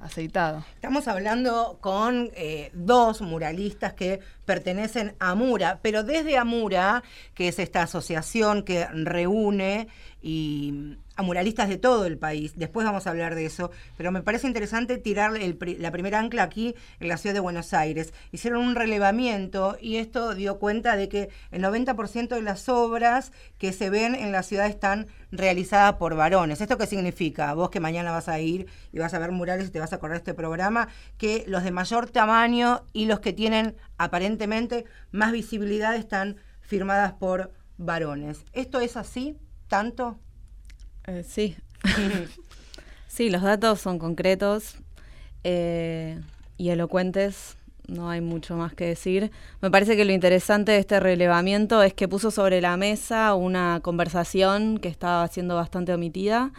aceitado. 0.00 0.64
Estamos 0.74 1.06
hablando 1.06 1.78
con 1.80 2.30
eh, 2.34 2.70
dos 2.72 3.20
muralistas 3.20 3.92
que 3.92 4.18
pertenecen 4.44 5.14
a 5.20 5.34
Mura, 5.36 5.78
pero 5.80 6.02
desde 6.02 6.36
Amura, 6.38 7.04
que 7.34 7.48
es 7.48 7.60
esta 7.60 7.82
asociación 7.82 8.64
que 8.64 8.86
reúne 8.86 9.86
y 10.22 10.96
a 11.20 11.22
muralistas 11.22 11.68
de 11.68 11.76
todo 11.76 12.06
el 12.06 12.18
país, 12.18 12.54
después 12.56 12.86
vamos 12.86 13.06
a 13.06 13.10
hablar 13.10 13.34
de 13.34 13.44
eso, 13.44 13.70
pero 13.96 14.10
me 14.10 14.22
parece 14.22 14.46
interesante 14.46 14.98
tirar 14.98 15.32
la 15.32 15.90
primera 15.92 16.18
ancla 16.18 16.42
aquí 16.42 16.74
en 16.98 17.08
la 17.08 17.18
ciudad 17.18 17.34
de 17.34 17.40
Buenos 17.40 17.74
Aires. 17.74 18.12
Hicieron 18.32 18.64
un 18.64 18.74
relevamiento 18.74 19.76
y 19.80 19.96
esto 19.96 20.34
dio 20.34 20.58
cuenta 20.58 20.96
de 20.96 21.08
que 21.08 21.28
el 21.50 21.62
90% 21.62 22.28
de 22.28 22.42
las 22.42 22.68
obras 22.68 23.32
que 23.58 23.72
se 23.72 23.90
ven 23.90 24.14
en 24.14 24.32
la 24.32 24.42
ciudad 24.42 24.66
están 24.66 25.08
realizadas 25.30 25.94
por 25.94 26.16
varones. 26.16 26.60
¿Esto 26.60 26.78
qué 26.78 26.86
significa? 26.86 27.52
Vos 27.52 27.70
que 27.70 27.80
mañana 27.80 28.12
vas 28.12 28.28
a 28.28 28.40
ir 28.40 28.66
y 28.90 28.98
vas 28.98 29.12
a 29.12 29.18
ver 29.18 29.30
murales 29.30 29.68
y 29.68 29.70
te 29.70 29.78
vas 29.78 29.92
a 29.92 29.96
acordar 29.96 30.16
de 30.16 30.22
este 30.22 30.34
programa, 30.34 30.88
que 31.18 31.44
los 31.46 31.62
de 31.62 31.70
mayor 31.70 32.08
tamaño 32.10 32.84
y 32.92 33.04
los 33.04 33.20
que 33.20 33.34
tienen 33.34 33.76
aparentemente 33.98 34.86
más 35.12 35.32
visibilidad 35.32 35.94
están 35.94 36.36
firmadas 36.60 37.12
por 37.12 37.52
varones. 37.76 38.44
¿Esto 38.52 38.80
es 38.80 38.96
así? 38.96 39.36
¿Tanto? 39.68 40.18
Eh, 41.06 41.24
sí. 41.26 41.56
sí, 43.08 43.30
los 43.30 43.42
datos 43.42 43.80
son 43.80 43.98
concretos 43.98 44.76
eh, 45.44 46.20
y 46.56 46.70
elocuentes. 46.70 47.56
No 47.86 48.08
hay 48.08 48.20
mucho 48.20 48.56
más 48.56 48.72
que 48.72 48.86
decir. 48.86 49.32
Me 49.60 49.70
parece 49.70 49.96
que 49.96 50.04
lo 50.04 50.12
interesante 50.12 50.72
de 50.72 50.78
este 50.78 51.00
relevamiento 51.00 51.82
es 51.82 51.92
que 51.92 52.06
puso 52.06 52.30
sobre 52.30 52.60
la 52.60 52.76
mesa 52.76 53.34
una 53.34 53.80
conversación 53.82 54.78
que 54.78 54.86
estaba 54.86 55.26
siendo 55.26 55.56
bastante 55.56 55.92
omitida 55.92 56.52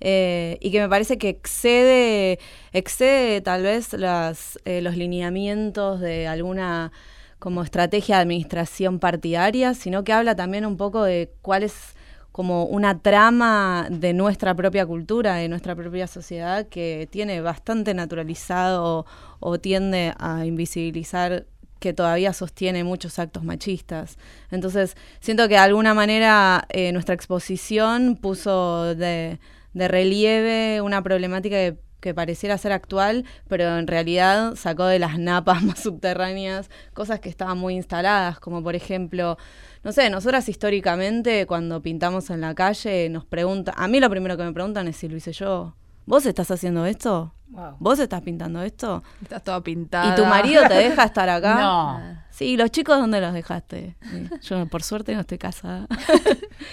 eh, 0.00 0.58
y 0.60 0.70
que 0.70 0.80
me 0.80 0.88
parece 0.90 1.16
que 1.16 1.30
excede, 1.30 2.38
excede 2.74 3.40
tal 3.40 3.62
vez 3.62 3.94
las, 3.94 4.58
eh, 4.66 4.82
los 4.82 4.94
lineamientos 4.94 6.00
de 6.00 6.28
alguna 6.28 6.92
como 7.38 7.62
estrategia 7.62 8.16
de 8.16 8.22
administración 8.22 8.98
partidaria, 8.98 9.72
sino 9.72 10.04
que 10.04 10.12
habla 10.12 10.36
también 10.36 10.66
un 10.66 10.76
poco 10.76 11.02
de 11.04 11.30
cuál 11.40 11.62
es 11.62 11.94
como 12.34 12.64
una 12.64 12.98
trama 12.98 13.86
de 13.88 14.12
nuestra 14.12 14.56
propia 14.56 14.84
cultura, 14.84 15.36
de 15.36 15.48
nuestra 15.48 15.76
propia 15.76 16.08
sociedad, 16.08 16.66
que 16.66 17.06
tiene 17.08 17.40
bastante 17.40 17.94
naturalizado 17.94 19.06
o, 19.38 19.58
tiende 19.60 20.14
a 20.18 20.44
invisibilizar 20.44 21.46
que 21.78 21.92
todavía 21.92 22.32
sostiene 22.32 22.82
muchos 22.82 23.20
actos 23.20 23.44
machistas. 23.44 24.18
Entonces, 24.50 24.96
siento 25.20 25.44
que 25.44 25.54
de 25.54 25.60
alguna 25.60 25.94
manera 25.94 26.66
eh, 26.70 26.90
nuestra 26.90 27.14
exposición 27.14 28.16
puso 28.16 28.96
de, 28.96 29.38
relieve 29.72 30.80
una 30.80 31.04
problemática 31.04 31.54
que, 31.54 31.76
que, 32.04 32.14
pareciera 32.14 32.58
ser 32.58 32.72
actual, 32.72 33.24
pero 33.48 33.78
en 33.78 33.86
realidad 33.86 34.54
sacó 34.56 34.84
de 34.84 34.98
las 34.98 35.18
napas 35.18 35.62
más 35.64 35.80
subterráneas 35.80 36.70
cosas 36.92 37.20
que 37.20 37.28
estaban 37.28 37.58
muy 37.58 37.74
instaladas, 37.74 38.38
como 38.38 38.62
por 38.62 38.74
ejemplo 38.74 39.38
no 39.82 39.92
sé, 39.92 40.08
nosotras 40.08 40.48
históricamente 40.48 41.46
cuando 41.46 41.82
pintamos 41.82 42.30
en 42.30 42.40
la 42.40 42.54
calle 42.54 43.08
nos 43.10 43.26
preguntan, 43.26 43.74
a 43.76 43.86
mí 43.86 44.00
lo 44.00 44.08
primero 44.08 44.36
que 44.36 44.42
me 44.42 44.52
preguntan 44.52 44.88
es 44.88 44.96
si 44.96 45.08
lo 45.08 45.16
hice 45.16 45.32
yo. 45.32 45.74
¿Vos 46.06 46.24
estás 46.26 46.50
haciendo 46.50 46.86
esto? 46.86 47.34
¿Vos 47.78 47.98
estás 47.98 48.22
pintando 48.22 48.62
esto? 48.62 49.02
Estás 49.22 49.44
toda 49.44 49.62
pintada. 49.62 50.12
¿Y 50.12 50.16
tu 50.16 50.24
marido 50.24 50.66
te 50.66 50.74
deja 50.74 51.04
estar 51.04 51.28
acá? 51.28 51.54
No. 51.60 52.23
Sí, 52.34 52.56
los 52.56 52.72
chicos, 52.72 52.98
¿dónde 52.98 53.20
los 53.20 53.32
dejaste? 53.32 53.94
Yo, 54.42 54.66
por 54.66 54.82
suerte, 54.82 55.14
no 55.14 55.20
estoy 55.20 55.38
casada. 55.38 55.86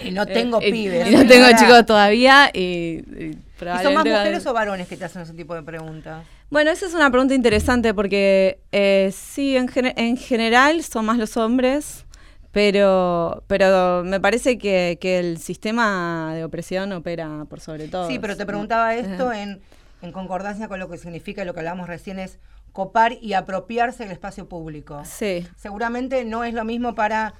y 0.04 0.10
no 0.10 0.26
tengo 0.26 0.60
eh, 0.60 0.72
pibes. 0.72 1.08
Y 1.08 1.14
no 1.14 1.24
tengo 1.24 1.46
chicos 1.56 1.86
todavía. 1.86 2.50
Y, 2.52 2.58
y, 2.58 3.38
son 3.80 3.94
más 3.94 4.04
mujeres 4.04 4.44
o 4.44 4.52
varones 4.52 4.88
que 4.88 4.96
te 4.96 5.04
hacen 5.04 5.22
ese 5.22 5.34
tipo 5.34 5.54
de 5.54 5.62
preguntas? 5.62 6.24
Bueno, 6.50 6.72
esa 6.72 6.86
es 6.86 6.94
una 6.94 7.08
pregunta 7.12 7.36
interesante 7.36 7.94
porque 7.94 8.58
eh, 8.72 9.12
sí, 9.14 9.56
en, 9.56 9.70
en 9.74 10.16
general 10.16 10.82
son 10.82 11.04
más 11.04 11.16
los 11.16 11.36
hombres. 11.36 12.06
Pero, 12.50 13.44
pero 13.46 14.02
me 14.04 14.18
parece 14.18 14.58
que, 14.58 14.98
el 15.00 15.38
sistema 15.38 16.32
de 16.34 16.42
opresión 16.42 16.90
opera 16.92 17.46
por 17.48 17.60
sobre 17.60 17.86
todo. 17.86 18.08
Sí, 18.08 18.18
pero 18.18 18.36
te 18.36 18.44
preguntaba 18.44 18.96
esto 18.96 19.32
en, 19.32 19.60
en 20.02 20.10
concordancia 20.12 20.66
con 20.66 20.80
lo 20.80 20.90
que 20.90 20.98
significa 20.98 21.44
lo 21.44 21.54
que 21.54 21.60
hablamos 21.60 21.86
recién 21.86 22.18
es 22.18 22.40
copar 22.72 23.18
y 23.20 23.34
apropiarse 23.34 24.04
del 24.04 24.12
espacio 24.12 24.48
público. 24.48 25.02
Sí. 25.04 25.46
Seguramente 25.56 26.24
no 26.24 26.42
es 26.44 26.54
lo 26.54 26.64
mismo 26.64 26.94
para 26.94 27.34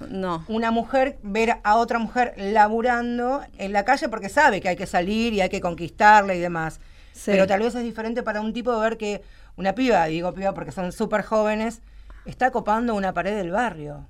una 0.48 0.70
mujer 0.70 1.18
ver 1.22 1.56
a 1.64 1.76
otra 1.76 1.98
mujer 1.98 2.34
laburando 2.36 3.42
en 3.58 3.72
la 3.72 3.84
calle 3.84 4.08
porque 4.08 4.28
sabe 4.28 4.60
que 4.60 4.68
hay 4.68 4.76
que 4.76 4.86
salir 4.86 5.32
y 5.32 5.40
hay 5.40 5.48
que 5.48 5.60
conquistarla 5.60 6.34
y 6.34 6.38
demás. 6.40 6.80
Pero 7.24 7.46
tal 7.46 7.60
vez 7.60 7.74
es 7.74 7.82
diferente 7.82 8.22
para 8.22 8.40
un 8.40 8.52
tipo 8.52 8.78
ver 8.78 8.96
que 8.96 9.22
una 9.56 9.74
piba, 9.74 10.04
digo 10.06 10.32
piba 10.32 10.52
porque 10.52 10.72
son 10.72 10.92
súper 10.92 11.22
jóvenes, 11.22 11.80
está 12.26 12.50
copando 12.50 12.94
una 12.94 13.12
pared 13.12 13.36
del 13.36 13.50
barrio. 13.50 14.06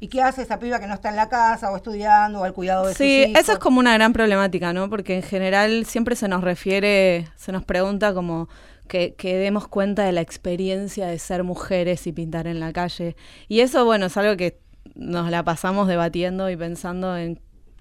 ¿Y 0.00 0.08
qué 0.08 0.22
hace 0.22 0.42
esa 0.42 0.58
piba 0.58 0.80
que 0.80 0.86
no 0.86 0.94
está 0.94 1.08
en 1.08 1.16
la 1.16 1.28
casa 1.28 1.70
o 1.70 1.76
estudiando 1.76 2.40
o 2.40 2.44
al 2.44 2.52
cuidado 2.52 2.86
de 2.86 2.94
sí, 2.94 3.22
sus 3.22 3.30
hijos? 3.30 3.42
eso 3.42 3.52
es 3.52 3.58
como 3.58 3.78
una 3.78 3.94
gran 3.94 4.12
problemática, 4.12 4.72
¿no? 4.72 4.90
Porque 4.90 5.16
en 5.16 5.22
general 5.22 5.86
siempre 5.86 6.16
se 6.16 6.28
nos 6.28 6.42
refiere, 6.42 7.28
se 7.36 7.52
nos 7.52 7.64
pregunta 7.64 8.12
como 8.12 8.48
que, 8.88 9.14
demos 9.18 9.68
cuenta 9.68 10.04
de 10.04 10.12
la 10.12 10.20
experiencia 10.20 11.06
de 11.06 11.18
ser 11.18 11.44
mujeres 11.44 12.06
y 12.06 12.12
pintar 12.12 12.46
en 12.46 12.60
la 12.60 12.72
calle. 12.72 13.16
Y 13.48 13.60
eso, 13.60 13.84
bueno, 13.84 14.06
es 14.06 14.16
algo 14.16 14.36
que 14.36 14.58
nos 14.94 15.30
la 15.30 15.42
pasamos 15.42 15.88
debatiendo 15.88 16.50
y 16.50 16.56
pensando 16.56 17.16
en 17.16 17.40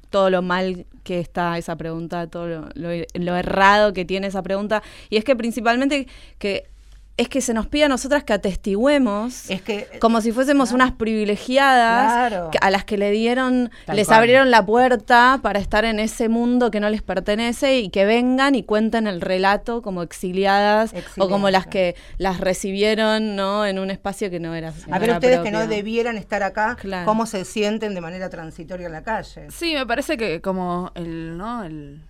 todo 0.10 0.30
lo 0.30 0.42
mal 0.42 0.86
que 1.04 1.20
está 1.20 1.58
esa 1.58 1.76
pregunta, 1.76 2.28
todo 2.28 2.70
lo 2.76 3.36
errado 3.36 3.94
que 3.94 4.06
tiene 4.06 4.28
esa 4.28 4.44
pregunta. 4.44 4.84
Y 5.10 5.18
es 5.18 5.24
que 5.24 5.36
principalmente 5.36 6.08
que 6.38 6.73
es 7.16 7.30
que 7.30 7.42
se 7.42 7.54
nos 7.54 7.68
pide 7.68 7.84
a 7.84 7.90
nosotras 7.90 8.24
que 8.24 8.34
atestiguemos 8.34 9.50
es 9.50 9.62
que, 9.62 9.88
como 10.00 10.20
si 10.22 10.32
fuésemos 10.32 10.72
unas 10.72 10.94
privilegiadas 10.94 12.34
a 12.60 12.72
las 12.72 12.86
que 12.86 12.98
le 12.98 13.12
dieron, 13.12 13.70
les 13.94 14.10
abrieron 14.10 14.50
la 14.50 14.66
puerta 14.66 15.40
para 15.44 15.60
estar 15.60 15.86
en 15.86 16.00
ese 16.00 16.28
mundo 16.28 16.72
que 16.72 16.80
no 16.80 16.90
les 16.90 17.04
pertenece 17.04 17.80
y 17.80 17.90
que 17.90 18.06
vengan 18.06 18.56
y 18.56 18.64
cuenten 18.64 19.06
el 19.06 19.22
relato 19.22 19.84
como 19.84 20.02
exiliadas, 20.02 20.94
o 21.20 21.30
como 21.30 21.52
las 21.52 21.68
que 21.68 21.96
las 22.18 22.40
recibieron 22.40 23.36
¿no? 23.36 23.66
en 23.66 23.78
un 23.78 23.92
espacio 23.92 24.32
que 24.32 24.40
no 24.40 24.56
era. 24.56 24.74
a 24.90 25.00
ver, 25.00 25.12
ustedes 25.12 25.42
que 25.42 25.52
no 25.52 25.68
debieran 25.68 26.18
estar 26.18 26.42
acá, 26.42 26.78
¿cómo 27.06 27.28
se 27.28 27.46
sienten 27.46 27.94
de 27.94 28.02
manera 28.02 28.30
transitoria 28.30 28.88
en 28.88 28.92
la 28.92 29.04
calle? 29.04 29.48
Sí, 29.52 29.76
me 29.76 29.86
parece 29.86 30.18
que 30.18 30.42
como 30.42 30.92
el, 30.96 31.38
¿no? 31.38 31.64
el 31.64 32.02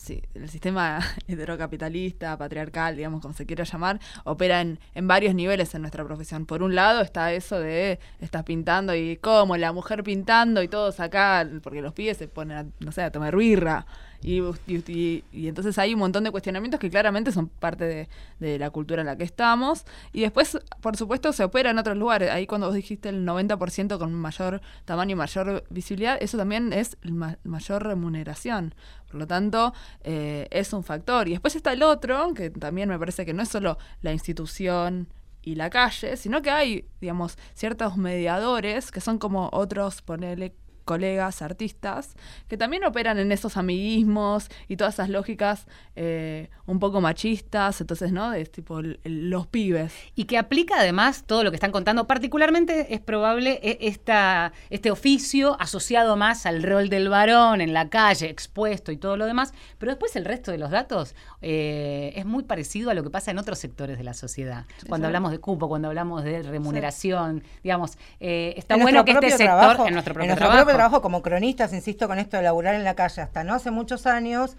sí, 0.00 0.22
el 0.34 0.48
sistema 0.48 1.00
heterocapitalista, 1.28 2.36
patriarcal, 2.38 2.96
digamos, 2.96 3.20
como 3.20 3.34
se 3.34 3.46
quiera 3.46 3.64
llamar, 3.64 4.00
opera 4.24 4.60
en, 4.60 4.78
en, 4.94 5.06
varios 5.06 5.34
niveles 5.34 5.74
en 5.74 5.82
nuestra 5.82 6.04
profesión. 6.04 6.46
Por 6.46 6.62
un 6.62 6.74
lado 6.74 7.02
está 7.02 7.32
eso 7.32 7.60
de 7.60 8.00
estás 8.20 8.44
pintando 8.44 8.94
y 8.94 9.16
cómo 9.18 9.56
la 9.56 9.72
mujer 9.72 10.02
pintando 10.02 10.62
y 10.62 10.68
todos 10.68 11.00
acá, 11.00 11.46
porque 11.62 11.82
los 11.82 11.92
pibes 11.92 12.16
se 12.16 12.28
ponen, 12.28 12.56
a, 12.56 12.66
no 12.80 12.92
sé, 12.92 13.02
a 13.02 13.12
tomar 13.12 13.32
ruirra. 13.32 13.86
Y, 14.22 14.42
y, 14.66 15.48
entonces 15.48 15.78
hay 15.78 15.94
un 15.94 16.00
montón 16.00 16.24
de 16.24 16.30
cuestionamientos 16.30 16.78
que 16.78 16.90
claramente 16.90 17.32
son 17.32 17.48
parte 17.48 18.08
de, 18.38 18.58
la 18.58 18.70
cultura 18.70 19.00
en 19.00 19.06
la 19.06 19.16
que 19.16 19.24
estamos. 19.24 19.84
Y 20.12 20.20
después, 20.20 20.58
por 20.80 20.96
supuesto, 20.96 21.32
se 21.32 21.44
opera 21.44 21.70
en 21.70 21.78
otros 21.78 21.96
lugares. 21.96 22.30
Ahí 22.30 22.46
cuando 22.46 22.66
vos 22.66 22.74
dijiste 22.74 23.08
el 23.08 23.26
90% 23.26 23.98
con 23.98 24.12
mayor 24.14 24.60
tamaño 24.84 25.12
y 25.12 25.16
mayor 25.16 25.64
visibilidad, 25.70 26.18
eso 26.20 26.36
también 26.36 26.72
es 26.72 26.98
mayor 27.44 27.84
remuneración. 27.84 28.74
Por 29.06 29.20
lo 29.20 29.26
tanto, 29.26 29.72
eh, 30.04 30.48
es 30.50 30.72
un 30.72 30.84
factor. 30.84 31.26
Y 31.28 31.32
después 31.32 31.56
está 31.56 31.72
el 31.72 31.82
otro, 31.82 32.34
que 32.34 32.50
también 32.50 32.88
me 32.88 32.98
parece 32.98 33.24
que 33.24 33.32
no 33.32 33.42
es 33.42 33.48
solo 33.48 33.78
la 34.02 34.12
institución 34.12 35.08
y 35.42 35.54
la 35.54 35.70
calle, 35.70 36.16
sino 36.16 36.42
que 36.42 36.50
hay, 36.50 36.84
digamos, 37.00 37.38
ciertos 37.54 37.96
mediadores 37.96 38.90
que 38.90 39.00
son 39.00 39.18
como 39.18 39.48
otros, 39.52 40.02
ponele, 40.02 40.54
colegas 40.84 41.42
artistas 41.42 42.16
que 42.48 42.56
también 42.56 42.84
operan 42.84 43.18
en 43.18 43.32
esos 43.32 43.56
amiguismos 43.56 44.48
y 44.68 44.76
todas 44.76 44.94
esas 44.94 45.08
lógicas 45.08 45.66
eh, 45.96 46.48
un 46.66 46.78
poco 46.78 47.00
machistas, 47.00 47.80
entonces, 47.80 48.12
¿no? 48.12 48.30
De 48.30 48.44
tipo 48.46 48.80
los 49.04 49.46
pibes. 49.46 49.92
Y 50.14 50.24
que 50.24 50.38
aplica 50.38 50.76
además 50.78 51.24
todo 51.26 51.44
lo 51.44 51.50
que 51.50 51.56
están 51.56 51.72
contando. 51.72 52.06
Particularmente 52.06 52.94
es 52.94 53.00
probable 53.00 53.60
e, 53.62 53.78
esta, 53.82 54.52
este 54.70 54.90
oficio 54.90 55.56
asociado 55.60 56.16
más 56.16 56.46
al 56.46 56.62
rol 56.62 56.88
del 56.88 57.08
varón 57.08 57.60
en 57.60 57.72
la 57.72 57.88
calle, 57.88 58.28
expuesto 58.28 58.92
y 58.92 58.96
todo 58.96 59.16
lo 59.16 59.26
demás, 59.26 59.52
pero 59.78 59.92
después 59.92 60.14
el 60.16 60.24
resto 60.24 60.50
de 60.50 60.58
los 60.58 60.70
datos 60.70 61.14
eh, 61.42 62.12
es 62.16 62.24
muy 62.24 62.44
parecido 62.44 62.90
a 62.90 62.94
lo 62.94 63.02
que 63.02 63.10
pasa 63.10 63.30
en 63.30 63.38
otros 63.38 63.58
sectores 63.58 63.98
de 63.98 64.04
la 64.04 64.14
sociedad. 64.14 64.66
Cuando 64.88 65.06
hablamos 65.06 65.32
de 65.32 65.38
cupo, 65.38 65.68
cuando 65.68 65.88
hablamos 65.88 66.24
de 66.24 66.42
remuneración, 66.42 67.42
digamos, 67.62 67.98
eh, 68.20 68.54
está 68.56 68.76
bueno 68.76 69.04
que 69.04 69.12
este 69.12 69.30
sector, 69.30 69.86
en 69.86 69.94
nuestro 69.94 70.14
propio 70.14 70.34
trabajo, 70.36 70.70
trabajo 70.80 71.02
como 71.02 71.20
cronistas, 71.20 71.74
insisto 71.74 72.08
con 72.08 72.18
esto 72.18 72.38
de 72.38 72.42
laburar 72.42 72.74
en 72.74 72.84
la 72.84 72.94
calle 72.94 73.20
hasta 73.20 73.44
no 73.44 73.54
hace 73.54 73.70
muchos 73.70 74.06
años, 74.06 74.56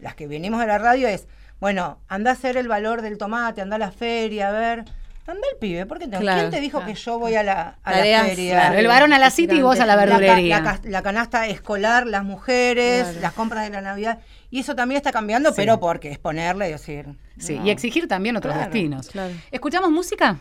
las 0.00 0.14
que 0.14 0.26
venimos 0.26 0.60
de 0.60 0.66
la 0.66 0.76
radio 0.76 1.08
es, 1.08 1.26
bueno, 1.60 1.98
anda 2.08 2.30
a 2.30 2.34
hacer 2.34 2.58
el 2.58 2.68
valor 2.68 3.00
del 3.00 3.16
tomate, 3.16 3.62
anda 3.62 3.76
a 3.76 3.78
la 3.78 3.90
feria, 3.90 4.50
a 4.50 4.52
ver. 4.52 4.84
Anda 5.26 5.40
el 5.50 5.58
pibe, 5.58 5.86
porque 5.86 6.10
¿quién 6.10 6.50
te 6.50 6.60
dijo 6.60 6.84
que 6.84 6.94
yo 6.94 7.18
voy 7.18 7.36
a 7.36 7.42
la, 7.42 7.76
feria? 7.86 8.78
el 8.78 8.86
varón 8.86 9.14
a 9.14 9.18
la 9.18 9.30
city 9.30 9.54
y 9.54 9.62
vos 9.62 9.80
a 9.80 9.86
la 9.86 9.96
verdulería. 9.96 10.78
La, 10.82 11.02
canasta 11.02 11.46
escolar, 11.46 12.06
las 12.06 12.24
mujeres, 12.24 13.16
las 13.22 13.32
compras 13.32 13.64
de 13.64 13.70
la 13.70 13.80
Navidad. 13.80 14.18
Y 14.50 14.58
eso 14.58 14.74
también 14.74 14.98
está 14.98 15.10
cambiando, 15.10 15.54
pero 15.54 15.80
porque 15.80 16.10
es 16.10 16.18
ponerle 16.18 16.68
y 16.68 16.72
decir. 16.72 17.06
Sí, 17.38 17.58
y 17.64 17.70
exigir 17.70 18.08
también 18.08 18.36
otros 18.36 18.54
destinos. 18.56 19.10
¿Escuchamos 19.50 19.90
música? 19.90 20.38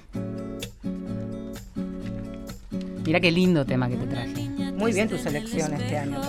Mira 3.05 3.21
qué 3.21 3.31
lindo 3.31 3.65
tema 3.65 3.87
que 3.87 3.95
te 3.95 4.07
traje. 4.07 4.50
Muy 4.81 4.93
bien 4.93 5.07
tu 5.07 5.17
selección 5.19 5.75
este 5.75 5.95
año. 5.95 6.19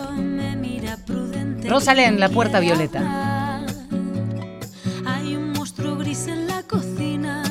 en 2.06 2.20
La 2.20 2.28
Puerta 2.28 2.60
Violeta. 2.60 3.64
Hay 5.06 5.34
un 5.36 5.52
monstruo 5.52 5.96
gris 5.96 6.26
en 6.26 6.46
la 6.46 6.62
cocina 6.64 7.41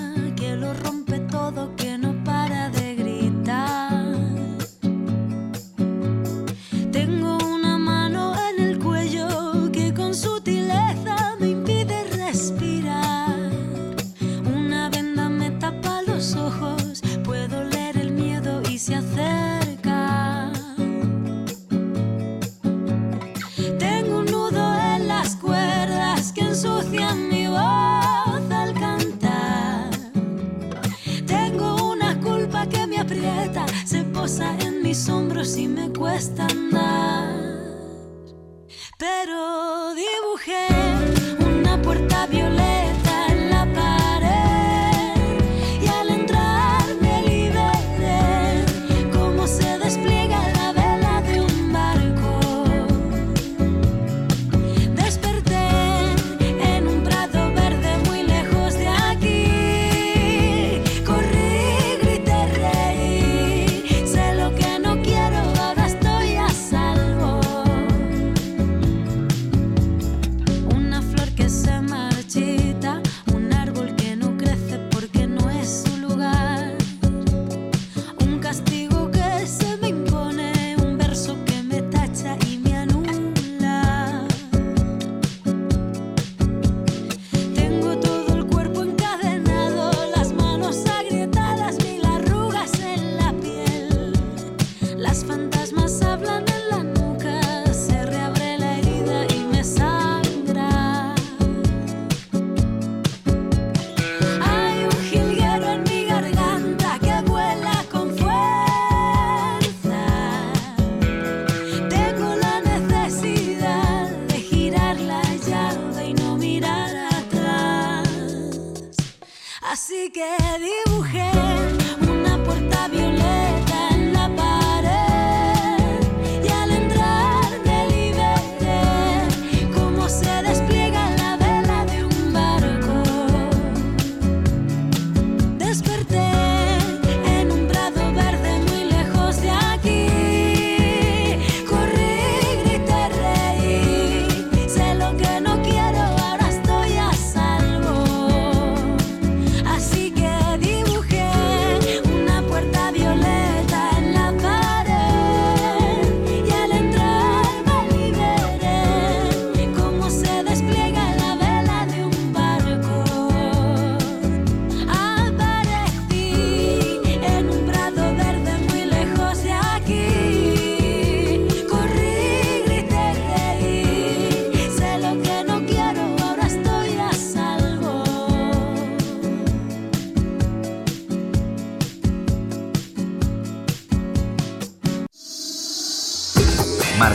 Así 119.72 120.12
que 120.12 120.28
dibujé 120.60 121.81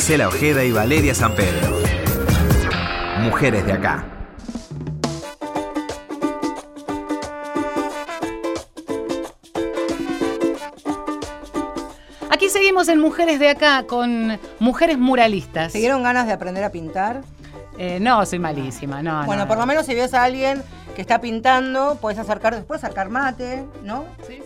Marcela 0.07 0.29
Ojeda 0.29 0.63
y 0.63 0.71
Valeria 0.71 1.17
San 1.17 1.35
Pedro. 1.35 1.81
Mujeres 3.23 3.67
de 3.67 3.73
acá. 3.73 4.05
Aquí 12.31 12.49
seguimos 12.51 12.87
en 12.87 13.01
Mujeres 13.01 13.41
de 13.41 13.49
Acá 13.49 13.83
con 13.89 14.39
mujeres 14.61 14.97
muralistas. 14.97 15.73
¿Te 15.73 15.79
dieron 15.81 16.05
ganas 16.05 16.29
de 16.29 16.35
aprender 16.35 16.63
a 16.63 16.71
pintar? 16.71 17.23
Eh, 17.77 17.99
no, 18.01 18.25
soy 18.27 18.39
malísima. 18.39 19.03
No, 19.03 19.27
bueno, 19.27 19.43
no, 19.43 19.49
por 19.49 19.57
no. 19.57 19.63
lo 19.63 19.67
menos 19.67 19.87
si 19.87 19.95
ves 19.97 20.15
a 20.15 20.23
alguien 20.23 20.63
que 20.95 21.03
está 21.03 21.21
pintando, 21.21 21.99
puedes 22.01 22.21
acercar, 22.21 22.55
después 22.55 22.81
sacar 22.81 23.09
mate, 23.09 23.65
¿no? 23.83 24.05
Sí, 24.25 24.41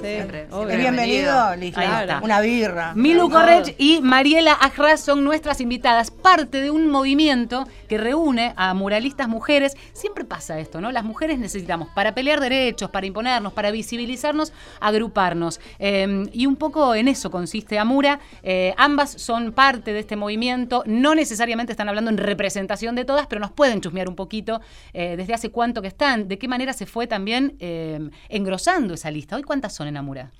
siempre. 0.00 0.48
bienvenido, 0.76 1.56
listo. 1.56 1.80
Ahí 1.80 2.02
está. 2.02 2.20
Una 2.22 2.40
birra. 2.40 2.94
Milu. 2.94 3.30
Correch 3.30 3.74
y 3.78 4.00
Mariela 4.02 4.52
Ajra 4.52 4.96
son 4.96 5.24
nuestras 5.24 5.60
invitadas, 5.60 6.10
parte 6.10 6.60
de 6.60 6.70
un 6.70 6.88
movimiento 6.88 7.66
que 7.88 7.98
reúne 7.98 8.52
a 8.56 8.72
muralistas 8.74 9.28
mujeres. 9.28 9.76
Siempre 9.92 10.24
pasa 10.24 10.58
esto, 10.58 10.80
¿no? 10.80 10.92
Las 10.92 11.04
mujeres 11.04 11.38
necesitamos, 11.38 11.88
para 11.94 12.14
pelear 12.14 12.40
derechos, 12.40 12.90
para 12.90 13.06
imponernos, 13.06 13.52
para 13.52 13.70
visibilizarnos, 13.70 14.52
agruparnos. 14.80 15.60
Eh, 15.78 16.24
y 16.32 16.46
un 16.46 16.56
poco 16.56 16.94
en 16.94 17.08
eso 17.08 17.30
consiste 17.30 17.78
Amura. 17.78 18.20
Eh, 18.42 18.74
ambas 18.76 19.10
son 19.12 19.52
parte 19.52 19.92
de 19.92 20.00
este 20.00 20.16
movimiento, 20.16 20.82
no 20.86 21.14
necesariamente 21.14 21.72
están 21.72 21.88
hablando 21.88 22.10
en 22.10 22.18
representación 22.18 22.94
de 22.94 23.04
todas, 23.04 23.26
pero 23.26 23.40
nos 23.40 23.52
pueden 23.52 23.80
chusmear 23.80 24.08
un 24.08 24.16
poquito 24.16 24.60
eh, 24.92 25.14
desde 25.16 25.34
hace 25.34 25.50
cuánto 25.50 25.82
que 25.82 25.88
están, 25.88 26.28
de 26.28 26.38
qué 26.38 26.48
manera 26.48 26.72
se 26.72 26.86
fue 26.86 27.06
también 27.06 27.56
eh, 27.60 28.10
engrosando 28.28 28.94
esa 28.94 29.10
lista. 29.10 29.36
¿Hoy 29.36 29.42
cuántas 29.42 29.74
son 29.74 29.85
en 29.86 29.96
Amura? 29.96 30.30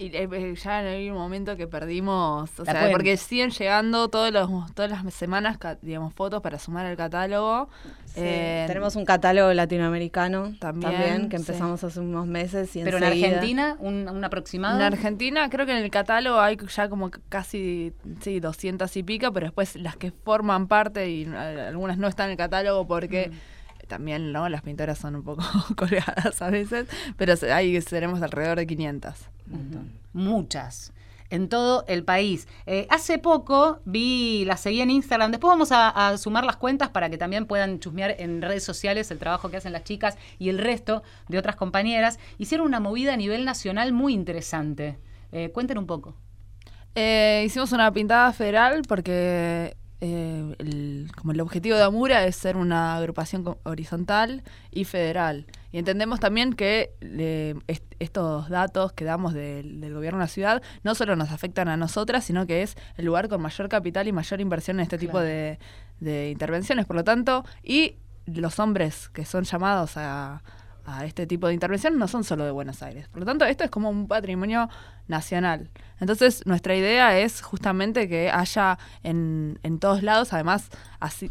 Y 0.00 0.16
eh, 0.16 0.28
eh, 0.30 0.54
ya 0.54 0.78
hay 0.78 1.10
un 1.10 1.16
momento 1.16 1.56
que 1.56 1.66
perdimos, 1.66 2.48
o 2.60 2.64
La 2.64 2.72
sea, 2.72 2.90
porque 2.92 3.16
siguen 3.16 3.50
llegando 3.50 4.08
todos 4.08 4.30
los, 4.32 4.48
todas 4.72 4.88
las 4.92 5.12
semanas, 5.12 5.58
digamos, 5.82 6.14
fotos 6.14 6.40
para 6.40 6.60
sumar 6.60 6.86
al 6.86 6.96
catálogo. 6.96 7.68
Eh, 8.14 8.62
Tenemos 8.68 8.94
un 8.94 9.04
catálogo 9.04 9.52
latinoamericano 9.52 10.54
También, 10.60 10.92
también, 10.92 11.28
que 11.28 11.38
sí. 11.38 11.42
empezamos 11.42 11.82
hace 11.82 11.98
unos 11.98 12.28
meses. 12.28 12.76
Y 12.76 12.84
Pero 12.84 12.98
en 12.98 13.04
Argentina, 13.04 13.76
un, 13.80 14.08
un 14.08 14.24
aproximado. 14.24 14.76
En 14.76 14.82
Argentina 14.82 15.50
creo 15.50 15.66
que 15.66 15.72
en 15.76 15.82
el 15.82 15.90
catálogo 15.90 16.38
hay 16.38 16.56
ya 16.68 16.88
como 16.88 17.10
casi 17.28 17.92
sí, 18.20 18.38
200 18.38 18.96
y 18.96 19.02
pico, 19.02 19.32
pero 19.32 19.46
después 19.46 19.74
las 19.74 19.96
que 19.96 20.12
forman 20.12 20.68
parte 20.68 21.10
y 21.10 21.24
algunas 21.24 21.98
no 21.98 22.06
están 22.06 22.26
en 22.26 22.32
el 22.32 22.36
catálogo 22.36 22.86
porque 22.86 23.32
también 23.88 24.32
no 24.32 24.48
las 24.48 24.62
pintoras 24.62 24.98
son 24.98 25.16
un 25.16 25.24
poco 25.24 25.42
colgadas 25.76 26.40
a 26.40 26.50
veces, 26.50 26.86
pero 27.16 27.34
ahí 27.52 27.80
seremos 27.80 28.22
alrededor 28.22 28.58
de 28.58 28.66
500. 28.66 29.14
Muchas. 30.12 30.92
En 31.30 31.50
todo 31.50 31.84
el 31.88 32.04
país. 32.04 32.48
Eh, 32.64 32.86
hace 32.88 33.18
poco 33.18 33.80
vi, 33.84 34.44
la 34.46 34.56
seguí 34.56 34.80
en 34.80 34.90
Instagram. 34.90 35.30
Después 35.30 35.50
vamos 35.50 35.72
a, 35.72 35.88
a 35.88 36.16
sumar 36.16 36.44
las 36.44 36.56
cuentas 36.56 36.88
para 36.88 37.10
que 37.10 37.18
también 37.18 37.44
puedan 37.44 37.80
chusmear 37.80 38.14
en 38.18 38.40
redes 38.40 38.64
sociales 38.64 39.10
el 39.10 39.18
trabajo 39.18 39.50
que 39.50 39.58
hacen 39.58 39.72
las 39.72 39.84
chicas 39.84 40.16
y 40.38 40.48
el 40.48 40.58
resto 40.58 41.02
de 41.28 41.38
otras 41.38 41.56
compañeras. 41.56 42.18
Hicieron 42.38 42.66
una 42.66 42.80
movida 42.80 43.12
a 43.12 43.16
nivel 43.16 43.44
nacional 43.44 43.92
muy 43.92 44.14
interesante. 44.14 44.98
Eh, 45.32 45.50
cuenten 45.52 45.76
un 45.76 45.86
poco. 45.86 46.14
Eh, 46.94 47.44
hicimos 47.46 47.72
una 47.72 47.92
pintada 47.92 48.32
federal 48.32 48.82
porque 48.88 49.76
eh, 50.00 50.54
el, 50.58 51.10
como 51.16 51.32
el 51.32 51.40
objetivo 51.40 51.76
de 51.76 51.82
Amura 51.82 52.24
es 52.24 52.36
ser 52.36 52.56
una 52.56 52.96
agrupación 52.96 53.56
horizontal 53.64 54.42
y 54.70 54.84
federal. 54.84 55.46
Y 55.72 55.78
entendemos 55.78 56.20
también 56.20 56.52
que 56.52 56.92
eh, 57.00 57.54
est- 57.66 57.94
estos 57.98 58.48
datos 58.48 58.92
que 58.92 59.04
damos 59.04 59.34
del, 59.34 59.80
del 59.80 59.94
gobierno 59.94 60.18
de 60.18 60.24
la 60.24 60.28
ciudad 60.28 60.62
no 60.84 60.94
solo 60.94 61.16
nos 61.16 61.30
afectan 61.30 61.68
a 61.68 61.76
nosotras, 61.76 62.24
sino 62.24 62.46
que 62.46 62.62
es 62.62 62.76
el 62.96 63.06
lugar 63.06 63.28
con 63.28 63.42
mayor 63.42 63.68
capital 63.68 64.06
y 64.08 64.12
mayor 64.12 64.40
inversión 64.40 64.78
en 64.78 64.84
este 64.84 64.98
tipo 64.98 65.20
de 65.20 65.58
intervenciones. 66.30 66.86
Por 66.86 66.96
lo 66.96 67.04
tanto, 67.04 67.44
y 67.62 67.96
los 68.26 68.58
hombres 68.58 69.08
que 69.08 69.24
son 69.24 69.44
llamados 69.44 69.96
a, 69.96 70.42
a 70.90 71.04
este 71.04 71.26
tipo 71.26 71.46
de 71.48 71.54
intervención 71.54 71.98
no 71.98 72.08
son 72.08 72.24
solo 72.24 72.44
de 72.44 72.50
Buenos 72.50 72.82
Aires. 72.82 73.08
Por 73.08 73.20
lo 73.20 73.26
tanto, 73.26 73.44
esto 73.44 73.64
es 73.64 73.70
como 73.70 73.90
un 73.90 74.08
patrimonio 74.08 74.68
nacional. 75.06 75.68
Entonces, 76.00 76.46
nuestra 76.46 76.74
idea 76.74 77.18
es 77.18 77.42
justamente 77.42 78.08
que 78.08 78.30
haya 78.30 78.78
en, 79.02 79.58
en 79.62 79.78
todos 79.78 80.02
lados, 80.02 80.32
además, 80.32 80.70
así 81.00 81.30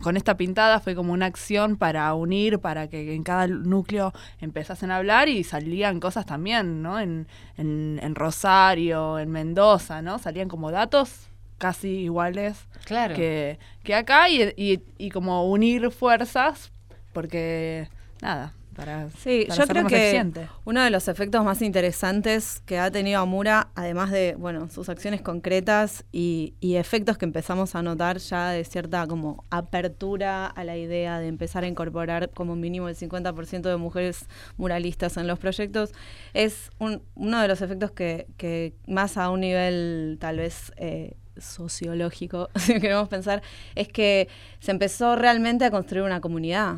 con 0.00 0.16
esta 0.16 0.38
pintada 0.38 0.80
fue 0.80 0.94
como 0.94 1.12
una 1.12 1.26
acción 1.26 1.76
para 1.76 2.14
unir, 2.14 2.58
para 2.58 2.88
que 2.88 3.14
en 3.14 3.22
cada 3.22 3.46
núcleo 3.46 4.14
empezasen 4.40 4.90
a 4.90 4.96
hablar 4.96 5.28
y 5.28 5.44
salían 5.44 6.00
cosas 6.00 6.24
también, 6.24 6.80
¿no? 6.80 6.98
En, 6.98 7.28
en, 7.58 8.00
en 8.02 8.14
Rosario, 8.14 9.18
en 9.18 9.30
Mendoza, 9.30 10.00
¿no? 10.00 10.18
Salían 10.18 10.48
como 10.48 10.70
datos 10.70 11.28
casi 11.58 11.88
iguales 12.04 12.66
Claro. 12.86 13.14
que, 13.14 13.58
que 13.82 13.94
acá 13.94 14.30
y, 14.30 14.42
y- 14.56 14.82
y 14.96 15.10
como 15.10 15.46
unir 15.50 15.90
fuerzas 15.90 16.72
porque, 17.12 17.88
nada, 18.22 18.54
para, 18.74 19.08
Sí, 19.10 19.44
para 19.48 19.60
yo 19.62 19.66
creo 19.68 19.86
que 19.86 19.96
eficiente. 19.96 20.48
uno 20.64 20.82
de 20.82 20.90
los 20.90 21.08
efectos 21.08 21.44
más 21.44 21.62
interesantes 21.62 22.60
que 22.66 22.78
ha 22.78 22.90
tenido 22.90 23.20
Amura, 23.20 23.68
además 23.74 24.10
de 24.10 24.34
bueno 24.38 24.68
sus 24.70 24.88
acciones 24.88 25.22
concretas 25.22 26.04
y, 26.12 26.54
y 26.60 26.76
efectos 26.76 27.16
que 27.18 27.24
empezamos 27.24 27.74
a 27.74 27.82
notar 27.82 28.18
ya 28.18 28.50
de 28.50 28.64
cierta 28.64 29.06
como 29.06 29.44
apertura 29.50 30.46
a 30.46 30.64
la 30.64 30.76
idea 30.76 31.18
de 31.18 31.28
empezar 31.28 31.64
a 31.64 31.66
incorporar 31.66 32.30
como 32.30 32.56
mínimo 32.56 32.88
el 32.88 32.96
50% 32.96 33.62
de 33.62 33.76
mujeres 33.76 34.26
muralistas 34.56 35.16
en 35.16 35.26
los 35.26 35.38
proyectos, 35.38 35.92
es 36.32 36.70
un- 36.78 37.02
uno 37.14 37.40
de 37.40 37.48
los 37.48 37.60
efectos 37.62 37.90
que, 37.92 38.26
que 38.36 38.74
más 38.86 39.16
a 39.16 39.30
un 39.30 39.40
nivel 39.40 40.18
tal 40.20 40.38
vez... 40.38 40.72
eh, 40.76 41.16
sociológico, 41.36 42.48
si 42.56 42.74
queremos 42.80 43.08
pensar, 43.08 43.42
es 43.74 43.88
que 43.88 44.28
se 44.60 44.70
empezó 44.70 45.16
realmente 45.16 45.64
a 45.64 45.70
construir 45.72 46.04
una 46.04 46.20
comunidad 46.20 46.76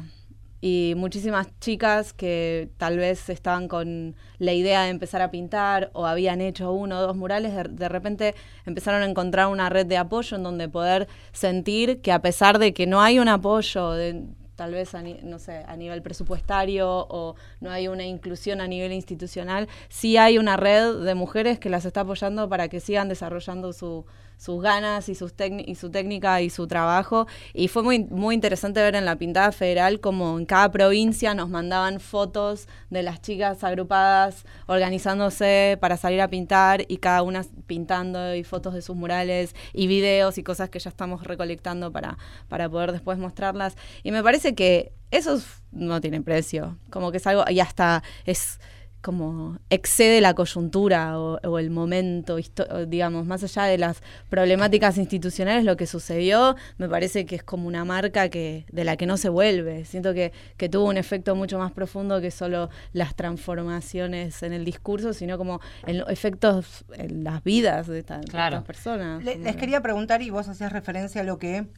y 0.67 0.95
muchísimas 0.97 1.47
chicas 1.61 2.13
que 2.13 2.71
tal 2.77 2.99
vez 2.99 3.29
estaban 3.29 3.69
con 3.69 4.17
la 4.39 4.53
idea 4.53 4.83
de 4.83 4.89
empezar 4.89 5.23
a 5.23 5.31
pintar 5.31 5.91
o 5.93 6.07
habían 6.07 6.41
hecho 6.41 6.73
uno 6.73 6.99
o 6.99 7.03
dos 7.03 7.15
murales, 7.15 7.55
de, 7.55 7.63
de 7.63 7.89
repente 7.89 8.35
empezaron 8.65 9.03
a 9.03 9.07
encontrar 9.07 9.47
una 9.47 9.69
red 9.69 9.87
de 9.87 9.97
apoyo 9.97 10.37
en 10.37 10.43
donde 10.43 10.69
poder 10.69 11.07
sentir 11.31 12.01
que 12.01 12.11
a 12.11 12.21
pesar 12.21 12.59
de 12.59 12.75
que 12.75 12.89
no 12.89 13.01
hay 13.01 13.21
un 13.21 13.29
apoyo 13.29 13.93
de 13.93 14.25
tal 14.57 14.73
vez 14.73 14.91
no 15.23 15.39
sé, 15.39 15.63
a 15.69 15.77
nivel 15.77 16.03
presupuestario 16.03 16.89
o 16.89 17.37
no 17.61 17.71
hay 17.71 17.87
una 17.87 18.05
inclusión 18.05 18.61
a 18.61 18.67
nivel 18.67 18.93
institucional, 18.93 19.69
sí 19.89 20.17
hay 20.17 20.37
una 20.37 20.57
red 20.57 21.05
de 21.05 21.15
mujeres 21.15 21.61
que 21.61 21.71
las 21.71 21.85
está 21.85 22.01
apoyando 22.01 22.49
para 22.49 22.67
que 22.69 22.81
sigan 22.81 23.09
desarrollando 23.09 23.73
su, 23.73 24.05
sus 24.37 24.63
ganas 24.63 25.09
y, 25.09 25.15
sus 25.15 25.35
y 25.67 25.75
su 25.75 25.91
técnica 25.91 26.41
y 26.41 26.51
su 26.51 26.67
trabajo. 26.67 27.27
Y 27.55 27.69
fue 27.69 27.83
muy, 27.83 28.05
muy 28.05 28.35
interesante 28.35 28.81
ver 28.81 28.95
en 28.95 29.05
la 29.05 29.17
pintada 29.17 29.53
federal 29.53 30.01
como 30.01 30.39
en 30.39 30.47
cada 30.47 30.71
provincia 30.71 31.35
nos 31.35 31.49
mandaban 31.49 32.01
fotos 32.01 32.69
de 32.91 33.03
las 33.03 33.21
chicas 33.23 33.65
agrupadas 33.65 34.45
organizándose 34.67 35.79
para 35.81 35.97
salir 35.97 36.21
a 36.21 36.29
pintar 36.29 36.85
y 36.89 36.99
cada 36.99 37.23
una 37.23 37.45
pintando 37.67 38.35
y 38.35 38.45
fotos 38.45 38.75
de 38.75 38.83
sus 38.83 38.97
murales 38.97 39.55
y 39.73 39.87
videos 39.87 40.39
y 40.39 40.43
cosas 40.43 40.71
que 40.71 40.79
ya 40.79 40.91
estamos 40.91 41.25
recolectando 41.25 41.93
para, 41.93 42.19
para 42.49 42.69
poder 42.69 42.93
después 42.93 43.19
mostrarlas. 43.19 43.77
Y 44.03 44.11
me 44.13 44.23
parece 44.23 44.55
que 44.55 44.93
esos 45.11 45.47
no 45.73 46.01
tienen 46.01 46.25
precio, 46.25 46.77
como 46.91 47.11
que 47.11 47.19
es 47.19 47.27
algo, 47.27 47.45
y 47.49 47.61
hasta 47.61 48.03
es 48.25 48.59
como 49.07 49.61
excede 49.71 50.21
la 50.21 50.35
coyuntura 50.35 51.17
o, 51.21 51.39
o 51.45 51.59
el 51.61 51.71
momento, 51.71 52.39
digamos, 52.89 53.25
más 53.25 53.45
allá 53.45 53.63
de 53.71 53.79
las 53.79 54.03
problemáticas 54.31 54.99
institucionales, 54.99 55.65
lo 55.65 55.77
que 55.77 55.87
sucedió 55.87 56.57
me 56.77 56.89
parece 56.89 57.25
que 57.25 57.37
es 57.37 57.45
como 57.45 57.69
una 57.69 57.85
marca 57.85 58.29
que 58.31 58.65
de 58.73 58.83
la 58.83 58.97
que 58.97 59.07
no 59.07 59.17
se 59.17 59.29
vuelve. 59.29 59.85
Siento 59.85 60.13
que, 60.13 60.33
que 60.57 60.69
tuvo 60.69 60.87
un 60.87 60.97
efecto 60.97 61.37
mucho 61.37 61.57
más 61.57 61.71
profundo 61.71 62.21
que 62.21 62.33
solo 62.33 62.69
las 62.93 63.15
transformaciones 63.15 64.43
en 64.43 64.53
el 64.53 64.65
discurso, 64.65 65.13
sino 65.13 65.39
como 65.39 65.61
en 65.87 65.99
los 65.99 66.09
efectos 66.11 66.85
en 66.95 67.23
las 67.23 67.45
vidas 67.45 67.87
de, 67.87 68.01
esta- 68.01 68.19
de 68.19 68.27
Claro. 68.27 68.57
estas 68.57 68.67
personas. 68.67 69.23
Le- 69.23 69.35
Como 69.35 69.45
les 69.45 69.55
que- 69.55 69.61
quería 69.61 69.81
preguntar, 69.83 70.21
y 70.21 70.31
vos 70.31 70.49
hacías 70.49 70.73
referencia 70.73 71.21
a 71.21 71.25
lo 71.25 71.39
que 71.39 71.69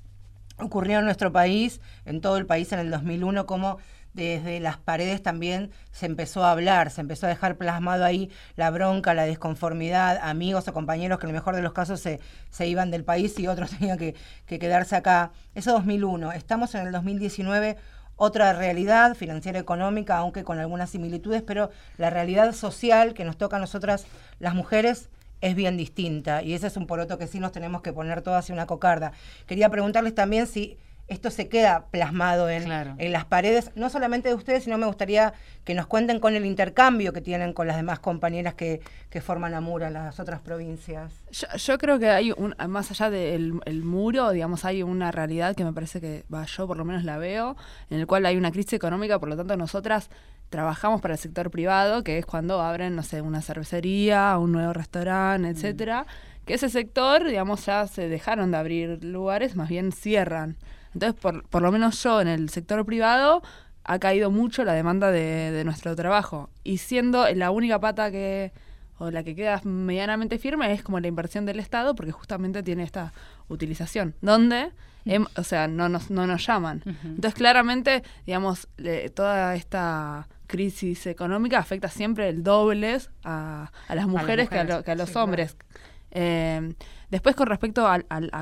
ocurrió 0.61 0.99
en 1.01 1.05
nuestro 1.05 1.31
país, 1.31 1.81
en 2.07 2.21
todo 2.23 2.37
el 2.38 2.47
país 2.47 2.73
en 2.73 2.79
el 2.81 2.91
2001, 2.91 3.45
cómo 3.47 3.77
desde 4.18 4.59
las 4.61 4.78
paredes 4.78 5.22
también 5.22 5.70
se 5.92 6.07
empezó 6.07 6.44
a 6.44 6.50
hablar, 6.50 6.90
se 6.90 7.00
empezó 7.00 7.26
a 7.26 7.28
dejar 7.28 7.57
plasmado 7.57 8.04
ahí 8.04 8.31
la 8.57 8.70
bronca, 8.70 9.14
la 9.14 9.24
desconformidad, 9.24 10.18
amigos 10.22 10.66
o 10.66 10.72
compañeros 10.72 11.18
que 11.18 11.26
en 11.26 11.31
el 11.31 11.35
mejor 11.35 11.54
de 11.54 11.62
los 11.62 11.72
casos 11.72 12.00
se, 12.00 12.20
se 12.50 12.66
iban 12.66 12.90
del 12.90 13.04
país 13.04 13.38
y 13.38 13.46
otros 13.46 13.70
tenían 13.78 13.96
que, 13.96 14.14
que 14.46 14.59
quedarse 14.59 14.96
acá. 14.96 15.31
Eso 15.54 15.72
2001. 15.72 16.33
Estamos 16.33 16.74
en 16.74 16.87
el 16.87 16.92
2019 16.92 17.76
otra 18.16 18.52
realidad 18.52 19.14
financiera 19.14 19.61
económica, 19.61 20.16
aunque 20.16 20.42
con 20.42 20.59
algunas 20.59 20.90
similitudes, 20.90 21.42
pero 21.42 21.70
la 21.96 22.11
realidad 22.11 22.52
social 22.52 23.14
que 23.14 23.24
nos 23.24 23.38
toca 23.38 23.57
a 23.57 23.61
nosotras 23.61 24.07
las 24.40 24.54
mujeres 24.54 25.09
es 25.40 25.54
bien 25.54 25.76
distinta 25.76 26.42
y 26.42 26.54
ese 26.54 26.66
es 26.66 26.76
un 26.76 26.88
poroto 26.88 27.16
que 27.16 27.28
sí 27.28 27.38
nos 27.38 27.52
tenemos 27.52 27.81
que 27.81 27.92
poner 27.92 28.22
todas 28.22 28.50
en 28.50 28.54
una 28.54 28.66
cocarda. 28.66 29.12
Quería 29.46 29.68
preguntarles 29.68 30.16
también 30.16 30.48
si 30.48 30.76
esto 31.09 31.31
se 31.31 31.49
queda 31.49 31.87
plasmado 31.90 32.51
en, 32.51 32.64
Claro. 32.64 32.94
en 32.99 33.12
las 33.12 33.25
paredes, 33.25 33.71
no 33.75 33.88
solamente 33.88 34.29
de 34.29 34.35
ustedes, 34.35 34.64
sino 34.64 34.77
me 34.77 34.87
gustaría 34.87 35.33
que 35.64 35.75
nos 35.75 35.87
cuenten 35.87 36.21
con 36.21 36.37
el 36.37 36.44
intercambio 36.44 37.12
que 37.12 37.21
tienen 37.21 37.53
con 37.55 37.66
las 37.66 37.77
demás 37.77 37.99
compañeras 37.99 38.55
que, 38.55 38.81
que 39.09 39.21
forman 39.21 39.55
Amura 39.55 39.88
en 39.88 39.94
las 39.94 40.21
otras 40.21 40.40
provincias. 40.40 41.12
Yo, 41.31 41.47
yo 41.57 41.79
creo 41.79 41.99
que 41.99 42.11
hay 42.11 42.33
un, 42.33 42.55
más 42.68 42.90
allá 42.90 43.11
del 43.11 43.61
el 43.64 43.85
muro, 43.85 44.31
digamos, 44.31 44.64
hay 44.64 44.83
una 44.83 45.11
realidad 45.11 45.57
que 45.57 45.64
me 45.64 45.73
parece 45.73 46.01
que, 46.01 46.25
va, 46.33 46.44
yo 46.44 46.66
por 46.66 46.77
lo 46.77 46.85
menos 46.85 47.05
la 47.05 47.16
veo, 47.16 47.57
en 47.90 48.01
el 48.01 48.07
cual 48.07 48.27
hay 48.27 48.37
una 48.37 48.51
crisis 48.53 48.75
económica, 48.75 49.18
por 49.18 49.29
lo 49.31 49.37
tanto 49.37 49.57
nosotras 49.57 50.11
trabajamos 50.51 51.01
para 51.01 51.14
el 51.14 51.21
sector 51.21 51.51
privado, 51.51 52.05
que 52.05 52.18
es 52.18 52.27
cuando 52.27 52.61
abren, 52.61 52.97
no 52.97 53.03
sé, 53.03 53.21
una 53.23 53.42
cervecería, 53.42 54.37
un 54.38 54.53
nuevo 54.53 54.73
restaurante, 54.73 55.49
etcétera, 55.49 56.07
que 56.47 56.55
ese 56.55 56.68
sector, 56.71 57.25
digamos, 57.27 57.66
ya 57.66 57.87
se 57.87 58.09
dejaron 58.09 58.51
de 58.51 58.57
abrir 58.57 59.05
lugares, 59.05 59.57
más 59.57 59.68
bien 59.68 59.92
cierran. 59.92 60.57
Entonces, 60.99 61.21
por, 61.21 61.45
por 61.49 61.63
lo 61.63 61.71
menos 61.73 62.03
yo 62.03 62.21
en 62.21 62.29
el 62.29 62.49
sector 62.51 62.85
privado 62.85 63.43
ha 63.85 63.99
caído 63.99 64.31
mucho 64.31 64.65
la 64.65 64.73
demanda 64.75 65.11
de, 65.11 65.51
de 65.53 65.65
nuestro 65.65 65.95
trabajo. 65.97 66.51
Y 66.65 66.79
siendo 66.79 67.27
la 67.35 67.51
única 67.51 67.79
pata 67.81 68.11
que, 68.11 68.53
o 68.99 69.11
la 69.11 69.23
que 69.23 69.35
queda 69.35 69.61
medianamente 69.65 70.39
firme 70.39 70.73
es 70.73 70.83
como 70.83 71.01
la 71.01 71.07
inversión 71.09 71.47
del 71.47 71.59
Estado, 71.61 71.95
porque 71.95 72.13
justamente 72.13 72.63
tiene 72.63 72.83
esta 72.83 73.13
utilización, 73.49 74.15
donde, 74.21 74.73
em- 75.05 75.27
o 75.37 75.43
sea, 75.45 75.69
no 75.69 75.89
nos, 75.89 76.11
no 76.11 76.27
nos 76.27 76.45
llaman. 76.47 76.83
Entonces, 77.05 77.35
claramente, 77.35 78.03
digamos, 78.27 78.69
le- 78.77 79.09
toda 79.11 79.55
esta 79.55 80.29
crisis 80.49 81.07
económica 81.07 81.59
afecta 81.59 81.89
siempre 81.89 82.29
el 82.29 82.43
doble 82.43 82.99
a, 83.25 83.71
a 83.87 83.95
las 83.95 84.07
mujeres, 84.07 84.49
que, 84.51 84.59
a 84.59 84.65
lo- 84.79 84.85
que 84.85 84.91
a 84.91 84.95
los 84.97 85.09
sí, 85.09 85.13
claro. 85.15 85.65
Eh, 86.11 86.73
después, 87.11 87.37
con 87.37 87.47
respecto 87.49 87.87
a, 87.87 88.01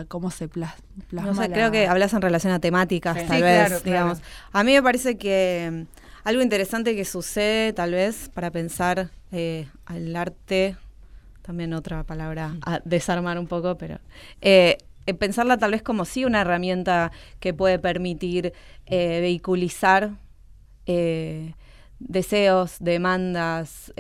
cómo 0.09 0.31
se 0.31 0.49
plas- 0.49 0.75
plasma 1.09 1.33
No 1.33 1.35
sé, 1.43 1.49
la- 1.49 1.55
creo 1.55 1.71
que 1.71 1.87
hablas 1.87 2.13
en 2.15 2.23
relación 2.23 2.53
a 2.53 2.61
temáticas, 2.61 3.19
Sí. 3.21 3.27
tal 3.27 3.37
Sí, 3.39 3.43
vez, 3.43 3.83
claro. 3.83 4.13
A 4.53 4.65
mí 4.65 4.73
me 4.73 4.83
parece 4.83 5.17
que 5.19 5.87
mm, 5.87 6.29
algo 6.29 6.43
interesante 6.43 6.95
que 6.95 7.05
sucede, 7.05 7.73
tal 7.73 7.93
vez, 7.93 8.31
para 8.35 8.51
pensar 8.51 9.11
eh, 9.33 9.67
al 9.87 10.15
arte, 10.15 10.77
también 11.43 11.73
otra 11.75 12.03
palabra 12.05 12.57
a 12.65 12.81
desarmar 12.85 13.39
un 13.39 13.47
poco, 13.47 13.77
pero 13.79 13.99
eh, 14.41 14.79
eh, 15.07 15.15
pensarla 15.15 15.57
tal 15.59 15.71
vez 15.73 15.83
como 15.83 16.05
sí 16.05 16.25
una 16.25 16.41
herramienta 16.41 17.13
que 17.41 17.55
puede 17.55 17.79
permitir 17.79 18.53
eh, 18.87 19.21
vehiculizar 19.21 20.11
eh, 20.87 21.55
deseos, 21.99 22.77
demandas, 22.81 23.93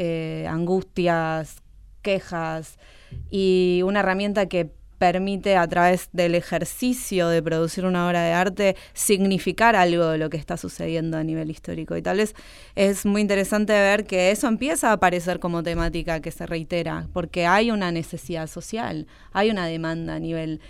angustias, 0.48 1.62
quejas 2.02 2.78
y 3.30 3.80
una 3.84 4.00
herramienta 4.00 4.46
que 4.46 4.70
permite 4.98 5.56
a 5.56 5.66
través 5.68 6.08
del 6.12 6.34
ejercicio 6.34 7.28
de 7.28 7.42
producir 7.42 7.84
una 7.84 8.06
obra 8.06 8.22
de 8.22 8.32
arte 8.32 8.76
significar 8.94 9.76
algo 9.76 10.06
de 10.06 10.18
lo 10.18 10.30
que 10.30 10.36
está 10.36 10.56
sucediendo 10.56 11.16
a 11.16 11.24
nivel 11.24 11.50
histórico. 11.50 11.96
Y 11.96 12.02
tal 12.02 12.18
vez 12.18 12.34
es 12.74 13.04
muy 13.04 13.20
interesante 13.20 13.72
ver 13.72 14.06
que 14.06 14.30
eso 14.30 14.48
empieza 14.48 14.90
a 14.90 14.92
aparecer 14.92 15.38
como 15.38 15.62
temática 15.62 16.20
que 16.20 16.30
se 16.30 16.46
reitera, 16.46 17.08
porque 17.12 17.46
hay 17.46 17.70
una 17.70 17.92
necesidad 17.92 18.46
social, 18.46 19.06
hay 19.32 19.50
una 19.50 19.66
demanda 19.66 20.14
a 20.14 20.18
nivel 20.18 20.60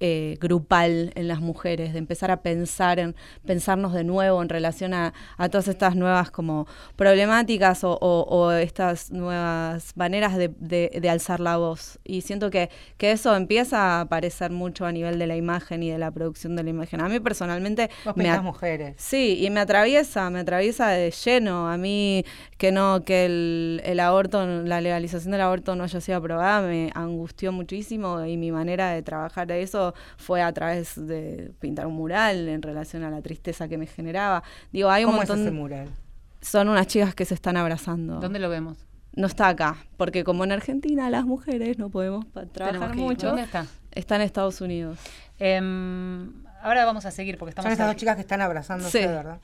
eh, 0.00 0.36
grupal 0.40 1.12
en 1.14 1.28
las 1.28 1.40
mujeres, 1.40 1.92
de 1.92 1.98
empezar 1.98 2.30
a 2.30 2.42
pensar 2.42 2.98
en 2.98 3.16
pensarnos 3.46 3.92
de 3.92 4.04
nuevo 4.04 4.42
en 4.42 4.48
relación 4.48 4.94
a, 4.94 5.12
a 5.36 5.48
todas 5.48 5.68
estas 5.68 5.96
nuevas 5.96 6.30
como 6.30 6.66
problemáticas 6.96 7.84
o, 7.84 7.92
o- 8.00 8.22
o 8.28 8.52
estas 8.52 9.10
nuevas 9.10 9.92
maneras 9.96 10.36
de, 10.36 10.48
de- 10.58 10.98
de 11.00 11.10
alzar 11.10 11.40
la 11.40 11.56
voz. 11.56 11.98
Y 12.04 12.20
siento 12.20 12.50
que, 12.50 12.68
que 12.96 13.12
eso 13.12 13.34
empieza 13.34 13.78
a 13.98 14.00
aparecer 14.02 14.50
mucho 14.50 14.84
a 14.84 14.92
nivel 14.92 15.18
de 15.18 15.26
la 15.26 15.36
imagen 15.36 15.82
y 15.82 15.90
de 15.90 15.98
la 15.98 16.10
producción 16.10 16.54
de 16.56 16.62
la 16.64 16.70
imagen. 16.70 17.00
A 17.00 17.08
mí 17.08 17.18
personalmente 17.20 17.88
Vos 18.04 18.16
me, 18.16 18.40
mujeres. 18.40 18.94
Sí, 18.98 19.38
y 19.44 19.50
me 19.50 19.60
atraviesa, 19.60 20.28
me 20.30 20.40
atraviesa 20.40 20.88
de 20.88 21.10
lleno. 21.10 21.68
A 21.68 21.76
mí 21.76 22.24
que 22.58 22.72
no, 22.72 23.02
que 23.04 23.24
el, 23.26 23.80
el 23.84 24.00
aborto, 24.00 24.44
la 24.46 24.80
legalización 24.80 25.32
del 25.32 25.40
aborto 25.40 25.74
no 25.76 25.84
haya 25.84 26.00
sido 26.00 26.18
aprobada, 26.18 26.66
me 26.66 26.90
angustió 26.94 27.52
muchísimo 27.52 28.24
y 28.24 28.36
mi 28.36 28.52
manera 28.52 28.90
de 28.90 29.02
trabajar 29.02 29.50
eso 29.52 29.87
fue 30.16 30.42
a 30.42 30.52
través 30.52 30.94
de 31.06 31.52
pintar 31.60 31.86
un 31.86 31.94
mural 31.94 32.48
en 32.48 32.62
relación 32.62 33.04
a 33.04 33.10
la 33.10 33.20
tristeza 33.22 33.68
que 33.68 33.78
me 33.78 33.86
generaba. 33.86 34.42
Digo, 34.72 34.90
hay 34.90 35.04
un 35.04 35.10
¿Cómo 35.12 35.22
es 35.22 35.28
montón. 35.28 35.46
ese 35.46 35.50
mural? 35.54 35.88
Son 36.40 36.68
unas 36.68 36.86
chicas 36.86 37.14
que 37.14 37.24
se 37.24 37.34
están 37.34 37.56
abrazando. 37.56 38.20
¿Dónde 38.20 38.38
lo 38.38 38.48
vemos? 38.48 38.78
No 39.14 39.26
está 39.26 39.48
acá, 39.48 39.76
porque 39.96 40.22
como 40.22 40.44
en 40.44 40.52
Argentina 40.52 41.10
las 41.10 41.24
mujeres 41.24 41.78
no 41.78 41.90
podemos 41.90 42.24
trabajar 42.52 42.94
mucho, 42.94 43.28
¿Dónde 43.28 43.42
está? 43.42 43.66
está 43.90 44.14
en 44.16 44.22
Estados 44.22 44.60
Unidos. 44.60 44.98
Em, 45.40 46.32
ahora 46.62 46.84
vamos 46.84 47.06
a 47.06 47.10
seguir 47.10 47.38
porque 47.38 47.52
Son 47.52 47.60
estamos 47.60 47.72
estas 47.72 47.86
dos 47.86 47.90
cerca. 47.92 48.00
chicas 48.00 48.14
que 48.16 48.20
están 48.20 48.40
abrazándose, 48.42 49.00
Sí. 49.02 49.06
¿verdad? 49.06 49.38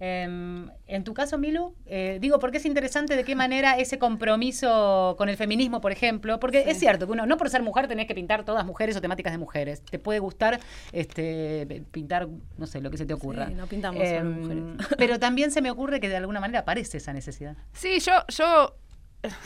Em, 0.00 0.68
en 0.86 1.04
tu 1.04 1.14
caso, 1.14 1.38
Milu, 1.38 1.74
eh, 1.86 2.18
digo, 2.20 2.38
porque 2.38 2.58
es 2.58 2.66
interesante 2.66 3.16
de 3.16 3.24
qué 3.24 3.34
manera 3.34 3.78
ese 3.78 3.98
compromiso 3.98 5.14
con 5.16 5.28
el 5.28 5.36
feminismo, 5.36 5.80
por 5.80 5.92
ejemplo, 5.92 6.40
porque 6.40 6.64
es 6.66 6.78
cierto 6.78 7.06
que 7.06 7.12
uno, 7.12 7.26
no 7.26 7.36
por 7.36 7.48
ser 7.48 7.62
mujer 7.62 7.86
tenés 7.86 8.06
que 8.06 8.14
pintar 8.14 8.44
todas 8.44 8.66
mujeres 8.66 8.96
o 8.96 9.00
temáticas 9.00 9.32
de 9.32 9.38
mujeres. 9.38 9.82
Te 9.82 9.98
puede 9.98 10.18
gustar 10.18 10.60
este 10.92 11.84
pintar, 11.90 12.28
no 12.58 12.66
sé, 12.66 12.80
lo 12.80 12.90
que 12.90 12.98
se 12.98 13.06
te 13.06 13.14
ocurra. 13.14 13.46
Sí, 13.46 13.54
no 13.54 13.66
pintamos 13.66 14.02
solo 14.06 14.20
Em, 14.20 14.40
mujeres. 14.40 14.88
Pero 14.98 15.18
también 15.18 15.50
se 15.50 15.62
me 15.62 15.70
ocurre 15.70 16.00
que 16.00 16.08
de 16.08 16.16
alguna 16.16 16.40
manera 16.40 16.60
aparece 16.60 16.98
esa 16.98 17.12
necesidad. 17.12 17.56
Sí, 17.72 18.00
yo, 18.00 18.12
yo, 18.28 18.76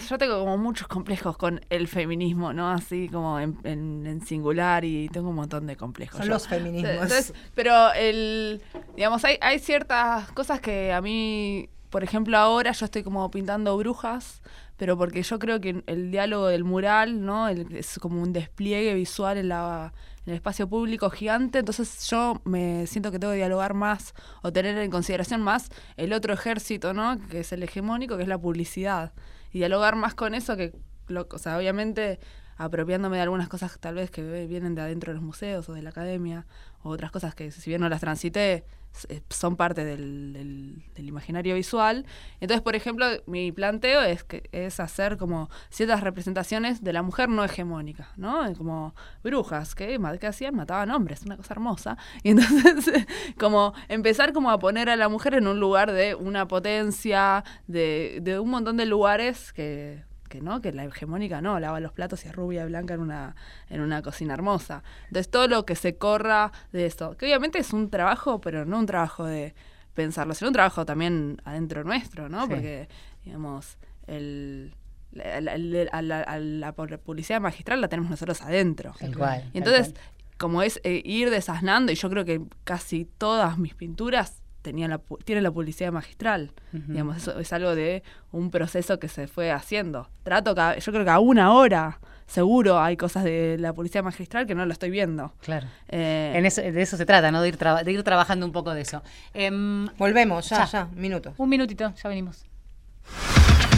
yo 0.08 0.18
tengo 0.18 0.38
como 0.40 0.56
muchos 0.58 0.88
complejos 0.88 1.36
con 1.36 1.60
el 1.70 1.88
feminismo, 1.88 2.52
¿no? 2.52 2.70
Así 2.70 3.08
como 3.08 3.38
en, 3.40 3.58
en- 3.64 4.06
en 4.06 4.20
singular 4.26 4.84
y 4.84 5.08
tengo 5.08 5.30
un 5.30 5.36
montón 5.36 5.66
de 5.66 5.76
complejos. 5.76 6.18
Son 6.18 6.26
yo. 6.26 6.32
los 6.34 6.46
feminismos. 6.48 6.90
Entonces, 6.92 7.32
pero 7.54 7.92
el, 7.94 8.62
digamos, 8.96 9.24
hay, 9.24 9.38
hay 9.40 9.58
ciertas 9.58 10.30
cosas 10.32 10.60
que 10.60 10.92
a 10.92 11.00
mí, 11.00 11.68
por 11.90 12.04
ejemplo, 12.04 12.36
ahora 12.38 12.72
yo 12.72 12.84
estoy 12.84 13.02
como 13.02 13.30
pintando 13.30 13.76
brujas, 13.76 14.42
pero 14.76 14.96
porque 14.96 15.22
yo 15.22 15.38
creo 15.38 15.60
que 15.60 15.82
el 15.86 16.10
diálogo 16.10 16.46
del 16.48 16.64
mural, 16.64 17.24
¿no? 17.24 17.48
El- 17.48 17.74
es 17.76 17.98
como 17.98 18.22
un 18.22 18.32
despliegue 18.32 18.94
visual 18.94 19.38
en 19.38 19.48
la 19.48 19.92
en 20.26 20.32
el 20.32 20.36
espacio 20.36 20.68
público 20.68 21.08
gigante, 21.08 21.60
entonces 21.60 22.06
yo 22.10 22.42
me 22.44 22.86
siento 22.86 23.10
que 23.10 23.18
tengo 23.18 23.32
que 23.32 23.38
dialogar 23.38 23.72
más 23.72 24.12
o 24.42 24.52
tener 24.52 24.76
en 24.76 24.90
consideración 24.90 25.40
más 25.40 25.70
el 25.96 26.12
otro 26.12 26.34
ejército, 26.34 26.92
¿no? 26.92 27.16
Que 27.30 27.40
es 27.40 27.52
el 27.52 27.62
hegemónico, 27.62 28.18
que 28.18 28.24
es 28.24 28.28
la 28.28 28.36
publicidad. 28.36 29.12
Y 29.52 29.58
dialogar 29.58 29.96
más 29.96 30.14
con 30.14 30.34
eso 30.34 30.56
que, 30.56 30.72
lo, 31.06 31.26
o 31.30 31.38
sea, 31.38 31.56
obviamente 31.56 32.20
apropiándome 32.58 33.16
de 33.16 33.22
algunas 33.22 33.48
cosas 33.48 33.78
tal 33.80 33.94
vez 33.94 34.10
que 34.10 34.46
vienen 34.46 34.74
de 34.74 34.82
adentro 34.82 35.12
de 35.12 35.14
los 35.14 35.24
museos 35.24 35.68
o 35.68 35.72
de 35.72 35.82
la 35.82 35.90
academia, 35.90 36.46
o 36.82 36.90
otras 36.90 37.10
cosas 37.10 37.34
que 37.34 37.50
si 37.50 37.70
bien 37.70 37.80
no 37.80 37.88
las 37.88 38.00
transité, 38.00 38.64
eh, 39.08 39.20
son 39.30 39.56
parte 39.56 39.84
del, 39.84 40.32
del- 40.32 40.84
imaginario 41.08 41.54
visual. 41.54 42.04
Entonces, 42.40 42.62
por 42.62 42.74
ejemplo, 42.74 43.06
mi 43.26 43.52
planteo 43.52 44.02
es 44.02 44.24
que 44.24 44.48
es 44.52 44.80
hacer 44.80 45.16
como 45.16 45.48
ciertas 45.70 46.02
representaciones 46.02 46.82
de 46.82 46.92
la 46.92 47.02
mujer 47.02 47.28
no 47.28 47.44
hegemónica, 47.44 48.08
¿no? 48.16 48.52
Como 48.54 48.94
brujas 49.22 49.74
que, 49.74 49.98
que 50.20 50.26
hacían, 50.26 50.54
mataban 50.56 50.90
hombres, 50.90 51.22
una 51.24 51.36
cosa 51.36 51.54
hermosa. 51.54 51.96
Y 52.22 52.30
entonces, 52.30 53.06
como 53.38 53.72
empezar 53.88 54.32
como 54.32 54.50
a 54.50 54.58
poner 54.58 54.90
a 54.90 54.96
la 54.96 55.08
mujer 55.08 55.34
en 55.34 55.46
un 55.46 55.60
lugar 55.60 55.92
de 55.92 56.14
una 56.14 56.48
potencia, 56.48 57.44
de, 57.66 58.18
de 58.22 58.38
un 58.40 58.50
montón 58.50 58.76
de 58.76 58.86
lugares 58.86 59.52
que 59.52 60.02
que 60.28 60.40
no, 60.40 60.60
que 60.60 60.72
la 60.72 60.84
hegemónica 60.84 61.40
no, 61.40 61.58
lava 61.58 61.80
los 61.80 61.92
platos 61.92 62.24
y 62.24 62.28
es 62.28 62.34
rubia 62.36 62.62
y 62.64 62.66
blanca 62.68 62.94
en 62.94 63.00
una, 63.00 63.34
en 63.68 63.80
una 63.80 64.02
cocina 64.02 64.34
hermosa. 64.34 64.82
Entonces 65.06 65.30
todo 65.30 65.48
lo 65.48 65.64
que 65.66 65.74
se 65.74 65.96
corra 65.96 66.52
de 66.72 66.86
esto, 66.86 67.16
que 67.16 67.26
obviamente 67.26 67.58
es 67.58 67.72
un 67.72 67.90
trabajo, 67.90 68.40
pero 68.40 68.64
no 68.64 68.78
un 68.78 68.86
trabajo 68.86 69.24
de 69.24 69.54
pensarlo, 69.94 70.34
sino 70.34 70.48
un 70.48 70.54
trabajo 70.54 70.86
también 70.86 71.40
adentro 71.44 71.82
nuestro, 71.84 72.28
¿no? 72.28 72.42
Sí. 72.44 72.50
Porque, 72.50 72.88
digamos, 73.24 73.78
el, 74.06 74.74
la, 75.12 75.40
la- 75.40 75.58
la- 76.02 76.38
la- 76.38 76.72
publicidad 76.72 77.40
magistral 77.40 77.80
la 77.80 77.88
tenemos 77.88 78.10
nosotros 78.10 78.40
adentro. 78.42 78.94
Cual. 79.16 79.50
Y 79.52 79.58
entonces, 79.58 79.94
como 80.36 80.62
es 80.62 80.80
eh, 80.84 81.02
ir 81.04 81.30
desasnando, 81.30 81.90
y 81.90 81.96
yo 81.96 82.08
creo 82.10 82.24
que 82.24 82.40
casi 82.64 83.06
todas 83.06 83.58
mis 83.58 83.74
pinturas 83.74 84.42
tenían 84.68 84.90
la, 84.90 85.00
tienen 85.24 85.42
la 85.44 85.50
publicidad 85.50 85.90
magistral. 85.92 86.52
Digamos, 86.72 87.16
eso 87.16 87.38
es 87.38 87.52
algo 87.52 87.74
de 87.74 88.02
un 88.32 88.50
proceso 88.50 88.98
que 88.98 89.08
se 89.08 89.26
fue 89.26 89.50
haciendo. 89.50 90.08
Trato, 90.22 90.54
cada- 90.54 90.78
yo 90.78 90.92
creo 90.92 91.04
que 91.04 91.10
a 91.10 91.18
una 91.18 91.52
hora 91.52 91.98
seguro 92.26 92.78
hay 92.78 92.96
cosas 92.98 93.24
de 93.24 93.56
la 93.58 93.72
publicidad 93.72 94.04
magistral 94.04 94.46
que 94.46 94.54
no 94.54 94.66
lo 94.66 94.72
estoy 94.72 94.90
viendo. 94.90 95.32
Claro. 95.40 95.66
Eh, 95.88 96.32
En 96.36 96.44
eso- 96.44 96.60
de 96.60 96.82
eso 96.82 96.96
se 96.98 97.06
trata, 97.06 97.30
¿no? 97.30 97.40
De 97.40 97.48
ir, 97.48 97.56
traba- 97.56 97.82
de 97.82 97.90
ir 97.92 98.02
trabajando 98.02 98.44
un 98.44 98.52
poco 98.52 98.74
de 98.74 98.82
eso. 98.82 99.02
Em, 99.34 99.86
Volvemos, 99.96 100.48
ya, 100.50 100.58
Ya. 100.58 100.64
ya, 100.66 100.88
minutos. 100.94 101.32
un 101.38 101.48
minutito, 101.48 101.92
ya 102.02 102.08
venimos. 102.08 102.44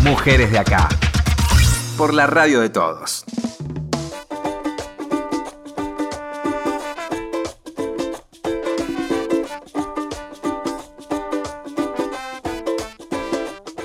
Mujeres 0.05 0.50
de 0.50 0.59
acá. 0.59 0.88
Por 1.96 2.12
la 2.14 2.26
radio 2.26 2.61
de 2.61 2.70
todos. 2.70 3.24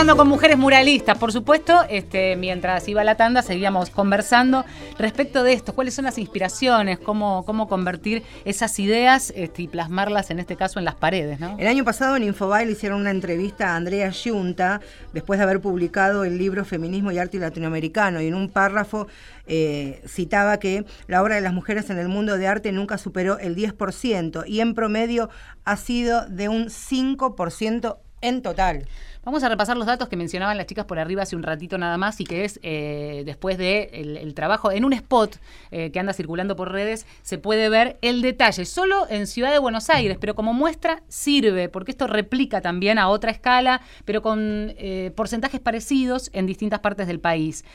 Con 0.00 0.28
mujeres 0.28 0.56
muralistas, 0.56 1.18
por 1.18 1.30
supuesto. 1.30 1.84
Este, 1.90 2.34
mientras 2.34 2.88
iba 2.88 3.04
la 3.04 3.16
tanda, 3.16 3.42
seguíamos 3.42 3.90
conversando 3.90 4.64
respecto 4.98 5.42
de 5.42 5.52
esto. 5.52 5.74
¿Cuáles 5.74 5.92
son 5.92 6.06
las 6.06 6.16
inspiraciones? 6.16 6.98
¿Cómo, 6.98 7.44
convertir 7.68 8.22
esas 8.46 8.78
ideas 8.78 9.30
este, 9.36 9.62
y 9.62 9.68
plasmarlas, 9.68 10.30
en 10.30 10.38
este 10.38 10.56
caso, 10.56 10.78
en 10.78 10.86
las 10.86 10.94
paredes? 10.94 11.38
El 11.58 11.66
año 11.66 11.84
pasado 11.84 12.16
en 12.16 12.22
Infobae 12.22 12.64
le 12.64 12.72
hicieron 12.72 12.98
una 12.98 13.10
entrevista 13.10 13.72
a 13.72 13.76
Andrea 13.76 14.10
Giunta 14.10 14.80
después 15.12 15.38
de 15.38 15.44
haber 15.44 15.60
publicado 15.60 16.24
el 16.24 16.38
libro 16.38 16.64
Feminismo 16.64 17.12
y 17.12 17.18
Arte 17.18 17.38
Latinoamericano 17.38 18.22
y 18.22 18.28
en 18.28 18.34
un 18.34 18.48
párrafo 18.48 19.06
eh, 19.46 20.02
citaba 20.08 20.58
que 20.58 20.86
la 21.08 21.22
obra 21.22 21.34
de 21.34 21.42
las 21.42 21.52
mujeres 21.52 21.90
en 21.90 21.98
el 21.98 22.08
mundo 22.08 22.38
de 22.38 22.46
arte 22.46 22.72
nunca 22.72 22.96
superó 22.96 23.38
el 23.38 23.54
10% 23.54 24.44
y 24.46 24.60
en 24.60 24.74
promedio 24.74 25.28
ha 25.64 25.76
sido 25.76 26.26
de 26.26 26.48
un 26.48 26.68
5% 26.68 27.98
en 28.22 28.42
total. 28.42 28.86
Vamos 29.22 29.42
a 29.42 29.50
repasar 29.50 29.76
los 29.76 29.86
datos 29.86 30.08
que 30.08 30.16
mencionaban 30.16 30.56
las 30.56 30.64
chicas 30.64 30.86
por 30.86 30.98
arriba 30.98 31.24
hace 31.24 31.36
un 31.36 31.42
ratito 31.42 31.76
nada 31.76 31.98
más 31.98 32.18
y 32.22 32.24
que 32.24 32.46
es 32.46 32.58
eh, 32.62 33.22
después 33.26 33.58
de 33.58 33.90
el, 33.92 34.32
trabajo 34.32 34.72
en 34.72 34.86
un 34.86 34.94
spot 34.94 35.36
eh, 35.70 35.90
que 35.90 36.00
anda 36.00 36.14
circulando 36.14 36.56
por 36.56 36.72
redes 36.72 37.06
se 37.20 37.36
puede 37.36 37.68
ver 37.68 37.98
el 38.00 38.22
detalle 38.22 38.64
solo 38.64 39.06
en 39.10 39.26
Ciudad 39.26 39.52
de 39.52 39.58
Buenos 39.58 39.90
Aires 39.90 40.16
pero 40.18 40.34
como 40.34 40.54
muestra 40.54 41.02
sirve 41.08 41.68
porque 41.68 41.90
esto 41.90 42.06
replica 42.06 42.62
también 42.62 42.98
a 42.98 43.08
otra 43.08 43.30
escala 43.30 43.82
pero 44.06 44.22
con 44.22 44.72
eh, 44.78 45.12
porcentajes 45.14 45.60
parecidos 45.60 46.30
en 46.32 46.46
distintas 46.46 46.80
partes 46.80 47.06
del 47.06 47.20
país. 47.20 47.66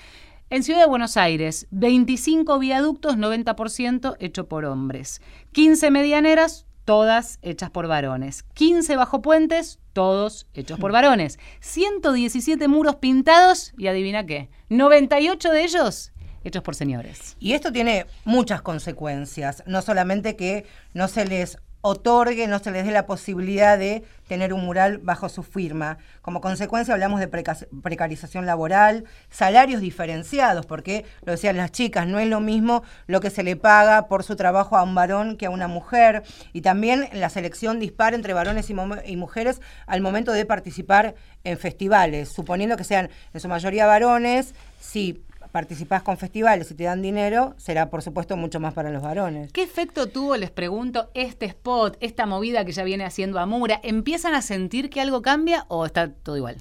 En 0.50 0.64
Ciudad 0.64 0.80
de 0.80 0.88
Buenos 0.88 1.18
Aires, 1.18 1.68
25 1.72 2.60
viaductos, 2.60 3.18
90% 3.18 4.16
hecho 4.20 4.48
por 4.48 4.66
hombres. 4.66 5.20
15 5.54 5.90
medianeras, 5.90 6.68
todas 6.86 7.40
hechas 7.42 7.72
por 7.72 7.88
varones. 7.88 8.44
15 8.54 8.96
bajo 8.96 9.24
puentes, 9.24 9.80
todos 9.96 10.46
hechos 10.54 10.78
por 10.78 10.92
varones. 10.92 11.40
117 11.62 12.68
muros 12.68 12.98
pintados 12.98 13.74
y 13.78 13.88
adivina 13.88 14.26
qué, 14.28 14.50
98 14.70 15.52
de 15.52 15.64
ellos 15.64 16.12
hechos 16.44 16.62
por 16.62 16.76
señores. 16.76 17.36
Y 17.40 17.54
esto 17.54 17.72
tiene 17.72 18.06
muchas 18.24 18.62
consecuencias, 18.62 19.64
no 19.66 19.82
solamente 19.82 20.36
que 20.36 20.66
no 20.94 21.08
se 21.08 21.26
les 21.26 21.58
otorgue, 21.88 22.48
no 22.48 22.58
se 22.58 22.72
les 22.72 22.84
dé 22.84 22.92
la 22.92 23.06
posibilidad 23.06 23.78
de 23.78 24.04
tener 24.28 24.54
un 24.54 24.66
mural 24.66 24.98
bajo 24.98 25.30
su 25.30 25.44
firma. 25.44 26.00
Como 26.24 26.42
consecuencia 26.42 26.96
hablamos 26.96 27.20
de 27.20 27.30
preca- 27.30 27.68
precarización 27.84 28.48
laboral, 28.48 29.04
salarios 29.30 29.82
diferenciados, 29.82 30.66
porque 30.66 31.06
lo 31.24 31.34
decían 31.34 31.58
las 31.58 31.72
chicas, 31.72 32.08
no 32.08 32.18
es 32.18 32.28
lo 32.28 32.40
mismo 32.40 32.82
lo 33.06 33.20
que 33.20 33.30
se 33.30 33.44
le 33.44 33.56
paga 33.56 34.08
por 34.08 34.24
su 34.24 34.36
trabajo 34.36 34.78
a 34.78 34.82
un 34.82 34.96
varón 34.96 35.38
que 35.38 35.46
a 35.46 35.52
una 35.52 35.68
mujer, 35.68 36.24
y 36.54 36.62
también 36.62 37.08
la 37.14 37.30
selección 37.30 37.80
dispara 37.80 38.16
entre 38.16 38.34
varones 38.34 38.68
y, 38.72 38.76
y 39.06 39.16
mujeres 39.16 39.62
al 39.86 40.02
momento 40.02 40.32
de 40.32 40.46
participar 40.46 41.14
en 41.44 41.60
festivales, 41.60 42.30
suponiendo 42.30 42.78
que 42.78 42.84
sean 42.84 43.12
en 43.32 43.40
su 43.40 43.48
mayoría 43.48 43.86
varones, 43.86 44.56
si 44.80 45.24
participás 45.52 46.04
con 46.04 46.18
festivales 46.18 46.72
y 46.72 46.76
te 46.76 46.84
dan 46.86 47.02
dinero, 47.02 47.56
será 47.58 47.90
por 47.90 48.02
supuesto 48.02 48.38
mucho 48.38 48.60
más 48.60 48.74
para 48.74 48.90
los 48.90 49.02
varones. 49.02 49.52
¿Qué 49.52 49.64
efecto 49.64 50.08
tuvo, 50.08 50.38
les 50.38 50.52
pregunto, 50.52 51.10
este 51.14 51.46
spot, 51.46 51.98
esta 52.00 52.26
movida 52.26 52.66
que 52.66 52.72
ya 52.72 52.84
viene 52.84 53.06
haciendo 53.06 53.40
Amura? 53.40 53.80
¿Empiezan 53.84 54.36
a 54.36 54.42
sentir 54.42 54.90
que 54.90 55.02
algo 55.02 55.22
cambia 55.22 55.66
o 55.68 55.86
está 55.86 56.12
todo 56.12 56.38
igual? 56.38 56.58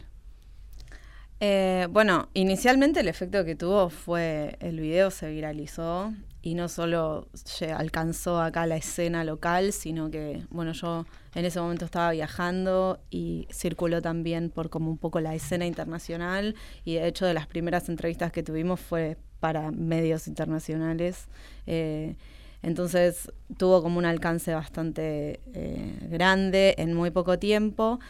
Eh, 1.40 1.88
bueno, 1.90 2.28
inicialmente 2.34 3.00
el 3.00 3.08
efecto 3.08 3.44
que 3.44 3.54
tuvo 3.56 3.90
fue 3.90 4.56
el 4.60 4.80
video 4.80 5.10
se 5.10 5.28
viralizó 5.28 6.12
y 6.44 6.54
no 6.54 6.68
solo 6.68 7.26
alcanzó 7.74 8.38
acá 8.38 8.66
la 8.66 8.76
escena 8.76 9.24
local, 9.24 9.72
sino 9.72 10.10
que, 10.10 10.42
bueno, 10.50 10.72
yo 10.72 11.06
en 11.34 11.46
ese 11.46 11.58
momento 11.58 11.86
estaba 11.86 12.10
viajando 12.10 13.00
y 13.08 13.48
circuló 13.50 14.02
también 14.02 14.50
por 14.50 14.68
como 14.68 14.90
un 14.90 14.98
poco 14.98 15.20
la 15.20 15.34
escena 15.34 15.64
internacional 15.64 16.54
y 16.84 16.96
de 16.96 17.08
hecho 17.08 17.24
de 17.24 17.32
las 17.32 17.46
primeras 17.46 17.88
entrevistas 17.88 18.30
que 18.30 18.42
tuvimos 18.42 18.78
fue 18.78 19.16
para 19.40 19.70
medios 19.70 20.28
internacionales. 20.28 21.28
Eh, 21.66 22.14
entonces 22.62 23.32
tuvo 23.56 23.82
como 23.82 23.96
un 23.98 24.04
alcance 24.04 24.52
bastante 24.52 25.40
eh, 25.54 25.98
grande 26.10 26.74
en 26.76 26.92
muy 26.92 27.10
poco 27.10 27.38
tiempo. 27.38 28.00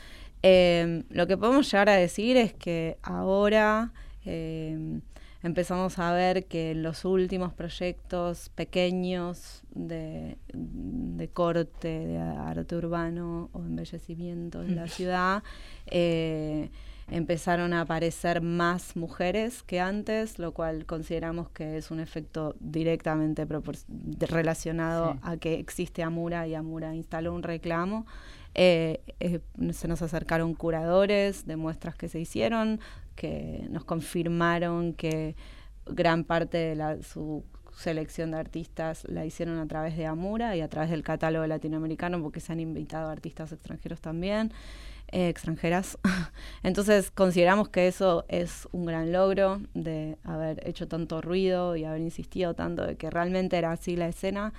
Eh, 0.42 1.04
lo 1.08 1.28
que 1.28 1.36
podemos 1.36 1.70
llegar 1.70 1.88
a 1.88 1.94
decir 1.94 2.36
es 2.36 2.52
que 2.52 2.98
ahora 3.00 3.92
empezamos 5.44 5.98
a 6.00 6.12
ver 6.12 6.46
que 6.46 6.72
en 6.72 6.82
los 6.82 7.04
últimos 7.04 7.52
proyectos 7.52 8.48
pequeños 8.56 9.62
de, 9.70 10.36
de 10.52 11.28
corte, 11.28 11.88
de 12.06 12.18
arte 12.18 12.74
urbano 12.76 13.50
o 13.52 13.60
embellecimiento 13.60 14.62
de 14.62 14.74
la 14.74 14.88
ciudad, 14.88 15.42
eh, 15.86 16.70
empezaron 17.10 17.74
a 17.74 17.82
aparecer 17.82 18.40
más 18.40 18.96
mujeres 18.96 19.62
que 19.62 19.78
antes, 19.78 20.38
lo 20.38 20.52
cual 20.52 20.86
consideramos 20.86 21.50
que 21.50 21.76
es 21.76 21.90
un 21.90 22.00
efecto 22.00 22.56
directamente 22.60 23.46
relacionado 24.20 25.12
Sí. 25.12 25.18
a 25.22 25.36
que 25.36 25.54
existe 25.60 26.02
Amura 26.02 26.46
y 26.48 26.54
Amura 26.54 26.94
instaló 26.94 27.34
un 27.34 27.42
reclamo. 27.42 28.06
Eh, 28.54 29.00
eh, 29.18 29.40
se 29.72 29.88
nos 29.88 30.00
acercaron 30.02 30.54
curadores 30.54 31.44
de 31.46 31.56
muestras 31.56 31.96
que 31.96 32.08
se 32.08 32.20
hicieron, 32.20 32.80
que 33.16 33.66
nos 33.70 33.84
confirmaron 33.84 34.94
que 34.94 35.34
gran 35.86 36.24
parte 36.24 36.58
de 36.58 36.74
la, 36.76 37.02
su 37.02 37.44
selección 37.76 38.30
de 38.30 38.38
artistas 38.38 39.04
la 39.08 39.26
hicieron 39.26 39.58
a 39.58 39.66
través 39.66 39.96
de 39.96 40.06
Amura 40.06 40.56
y 40.56 40.60
a 40.60 40.68
través 40.68 40.90
del 40.90 41.02
catálogo 41.02 41.46
latinoamericano, 41.46 42.22
porque 42.22 42.40
se 42.40 42.52
han 42.52 42.60
invitado 42.60 43.10
artistas 43.10 43.50
extranjeros 43.50 44.00
también, 44.00 44.52
eh, 45.10 45.28
extranjeras. 45.28 45.98
Entonces 46.62 47.10
consideramos 47.10 47.68
que 47.68 47.88
eso 47.88 48.24
es 48.28 48.68
un 48.70 48.86
gran 48.86 49.12
logro 49.12 49.60
de 49.74 50.16
haber 50.22 50.66
hecho 50.68 50.86
tanto 50.86 51.20
ruido 51.20 51.74
y 51.76 51.84
haber 51.84 52.00
insistido 52.00 52.54
tanto 52.54 52.86
de 52.86 52.96
que 52.96 53.10
realmente 53.10 53.56
era 53.58 53.72
así 53.72 53.96
la 53.96 54.06
escena. 54.06 54.52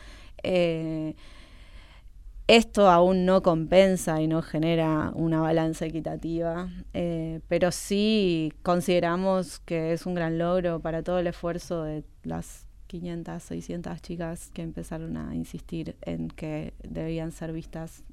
Esto 2.48 2.90
aún 2.90 3.26
no 3.26 3.42
compensa 3.42 4.22
y 4.22 4.28
no 4.28 4.42
genera 4.42 5.12
una 5.16 5.42
balanza 5.42 5.86
equitativa, 5.86 6.70
eh, 6.94 7.42
pero 7.48 7.72
sí 7.72 8.54
consideramos 8.62 9.60
que 9.60 9.94
es 9.94 10.06
un 10.06 10.14
gran 10.14 10.38
logro 10.38 10.80
para 10.80 11.02
todo 11.02 11.20
el 11.20 11.28
esfuerzo 11.28 11.84
de 11.84 12.04
las 12.24 12.68
500, 12.88 13.42
600 13.42 14.02
chicas 14.02 14.52
que 14.54 14.62
empezaron 14.62 15.18
a 15.18 15.34
insistir 15.34 15.96
en 16.02 16.30
que 16.30 16.74
debían 16.84 17.32
ser 17.32 17.52
vistas. 17.52 18.04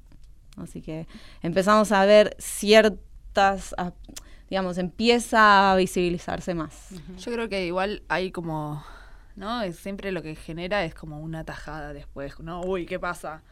Así 0.57 0.81
que 0.81 1.07
empezamos 1.41 1.91
a 1.91 2.03
ver 2.05 2.35
ciertas, 2.39 3.75
digamos, 4.49 4.79
empieza 4.79 5.71
a 5.71 5.75
visibilizarse 5.75 6.55
más. 6.55 6.89
Yo 7.19 7.31
creo 7.31 7.49
que 7.49 7.65
igual 7.65 8.01
hay 8.07 8.31
como, 8.31 8.83
¿no? 9.35 9.61
Siempre 9.73 10.11
lo 10.11 10.23
que 10.23 10.35
genera 10.35 10.85
es 10.85 10.95
como 10.95 11.19
una 11.19 11.43
tajada 11.43 11.93
después, 11.93 12.39
¿no? 12.39 12.61
Uy, 12.61 12.85
¿qué 12.87 12.99
pasa? 12.99 13.43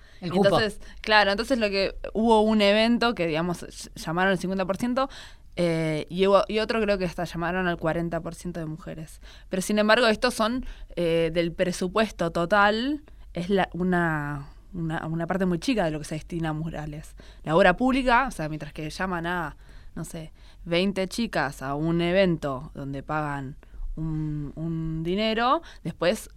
Entonces, 0.60 0.80
claro, 1.02 1.32
entonces 1.32 1.58
lo 1.58 1.70
que 1.70 1.96
hubo 2.14 2.42
un 2.42 2.62
evento 2.62 3.16
que, 3.16 3.28
digamos, 3.28 3.64
ll- 3.64 3.92
llamaron 3.96 4.32
el 4.34 4.40
50%. 4.40 5.10
eh, 5.58 6.06
y, 6.10 6.24
y 6.24 6.60
otro 6.60 6.82
creo 6.82 6.98
que 6.98 7.06
hasta 7.06 7.24
llamaron 7.26 7.68
al 7.68 7.78
40% 7.78 8.60
de 8.60 8.66
mujeres. 8.66 9.20
Pero 9.50 9.62
sin 9.62 9.80
embargo, 9.80 10.08
estos 10.08 10.34
son 10.34 10.66
eh, 10.96 11.30
del 11.34 11.52
presupuesto 11.52 12.32
total, 12.32 13.04
es 13.34 13.50
la, 13.50 13.68
una, 13.74 14.48
una, 14.74 15.06
una 15.08 15.28
parte 15.28 15.46
muy 15.46 15.60
chica 15.60 15.84
de 15.86 15.92
lo 15.92 16.00
que 16.00 16.06
se 16.06 16.16
destina 16.16 16.50
a 16.50 16.54
murales. 16.54 17.16
La 17.44 17.56
obra 17.56 17.76
pública, 17.76 18.28
o 18.28 18.32
sea, 18.32 18.48
mientras 18.48 18.72
que 18.74 18.90
llaman 18.90 19.26
a, 19.26 19.58
no 19.96 20.06
sé, 20.06 20.32
20 20.66 21.08
chicas 21.08 21.62
a 21.62 21.76
un 21.76 22.00
evento 22.02 22.72
donde 22.74 23.04
pagan 23.04 23.58
un, 23.98 24.54
un 24.56 25.04
dinero, 25.04 25.62
después 25.84 26.30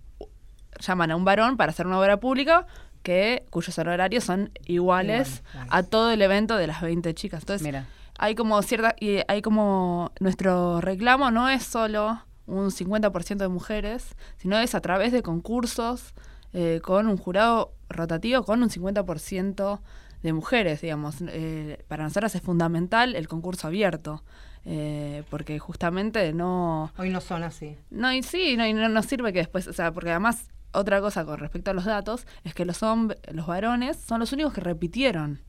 llaman 0.80 1.12
a 1.12 1.16
un 1.16 1.24
varón 1.24 1.56
para 1.56 1.70
hacer 1.70 1.86
una 1.86 1.98
obra 2.00 2.18
pública 2.18 2.66
que 3.04 3.44
cuyos 3.50 3.78
honorarios 3.78 4.24
son 4.24 4.50
iguales 4.66 5.44
Igual, 5.52 5.68
a 5.70 5.82
todo 5.84 6.10
el 6.10 6.22
evento 6.22 6.56
de 6.56 6.66
las 6.66 6.80
20 6.80 7.14
chicas. 7.14 7.42
Entonces, 7.42 7.64
Mira. 7.64 7.86
hay 8.18 8.34
como 8.34 8.60
cierta 8.62 8.96
y 8.98 9.18
hay 9.28 9.42
como 9.42 10.10
nuestro 10.18 10.80
reclamo 10.80 11.30
no 11.30 11.48
es 11.48 11.62
solo 11.62 12.20
un 12.46 12.70
50% 12.70 13.36
de 13.36 13.48
mujeres, 13.48 14.16
sino 14.38 14.58
es 14.58 14.74
a 14.74 14.80
través 14.80 15.12
de 15.12 15.22
concursos 15.22 16.14
eh, 16.52 16.80
con 16.82 17.06
un 17.06 17.16
jurado 17.16 17.72
rotativo 17.88 18.42
con 18.42 18.62
un 18.62 18.70
50% 18.70 19.80
de 20.22 20.32
mujeres, 20.32 20.80
digamos. 20.80 21.16
Eh, 21.28 21.84
para 21.86 22.04
nosotras 22.04 22.34
es 22.34 22.42
fundamental 22.42 23.14
el 23.14 23.28
concurso 23.28 23.66
abierto, 23.66 24.24
eh, 24.64 25.22
porque 25.28 25.58
justamente 25.58 26.32
no... 26.32 26.90
Hoy 26.96 27.10
no 27.10 27.20
son 27.20 27.42
así. 27.42 27.76
No, 27.90 28.12
y 28.12 28.22
sí, 28.22 28.56
no, 28.56 28.66
y 28.66 28.72
no 28.72 28.88
nos 28.88 29.06
sirve 29.06 29.32
que 29.32 29.40
después, 29.40 29.68
o 29.68 29.72
sea, 29.74 29.92
porque 29.92 30.10
además 30.10 30.48
otra 30.74 31.00
cosa 31.00 31.24
con 31.24 31.38
respecto 31.38 31.70
a 31.70 31.74
los 31.74 31.84
datos 31.84 32.26
es 32.44 32.54
que 32.54 32.64
los 32.64 32.82
hombres, 32.82 33.20
los 33.32 33.46
varones 33.46 33.96
son 33.96 34.20
los 34.20 34.32
únicos 34.32 34.52
que 34.52 34.60
repitieron 34.60 35.40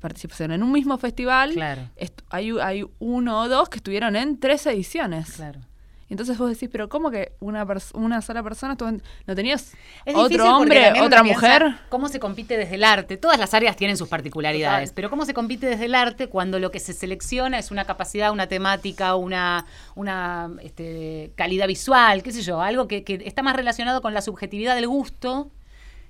participación 0.00 0.52
en 0.52 0.62
un 0.62 0.72
mismo 0.72 0.98
festival. 0.98 1.52
Claro. 1.52 1.88
Hay, 2.30 2.50
hay 2.62 2.84
uno 2.98 3.40
o 3.40 3.48
dos 3.48 3.68
que 3.68 3.78
estuvieron 3.78 4.14
en 4.16 4.38
tres 4.38 4.66
ediciones. 4.66 5.32
Claro. 5.32 5.60
Entonces 6.08 6.38
vos 6.38 6.48
decís, 6.48 6.68
pero 6.70 6.88
¿cómo 6.88 7.10
que 7.10 7.32
una, 7.40 7.66
una 7.94 8.22
sola 8.22 8.42
persona 8.42 8.72
estuvo 8.74 8.88
en- 8.88 9.02
no 9.26 9.34
tenías 9.34 9.72
Es 10.04 10.14
otro 10.14 10.56
hombre, 10.56 10.92
otra 11.00 11.22
piensa 11.22 11.40
mujer? 11.48 11.74
¿Cómo 11.88 12.08
se 12.08 12.20
compite 12.20 12.56
desde 12.56 12.76
el 12.76 12.84
arte? 12.84 13.16
Todas 13.16 13.38
las 13.38 13.54
áreas 13.54 13.74
tienen 13.76 13.96
sus 13.96 14.08
particularidades, 14.08 14.90
Total. 14.90 14.94
pero 14.94 15.10
¿cómo 15.10 15.24
se 15.24 15.34
compite 15.34 15.66
desde 15.66 15.86
el 15.86 15.94
arte 15.94 16.28
cuando 16.28 16.58
lo 16.60 16.70
que 16.70 16.78
se 16.78 16.92
selecciona 16.92 17.58
es 17.58 17.70
una 17.70 17.84
capacidad, 17.84 18.30
una 18.30 18.46
temática, 18.46 19.16
una, 19.16 19.66
una 19.96 20.50
este, 20.62 21.32
calidad 21.34 21.66
visual, 21.66 22.22
qué 22.22 22.30
sé 22.32 22.42
yo, 22.42 22.60
algo 22.60 22.86
que, 22.86 23.02
que 23.02 23.22
está 23.24 23.42
más 23.42 23.56
relacionado 23.56 24.00
con 24.00 24.14
la 24.14 24.22
subjetividad 24.22 24.74
del 24.76 24.86
gusto? 24.86 25.50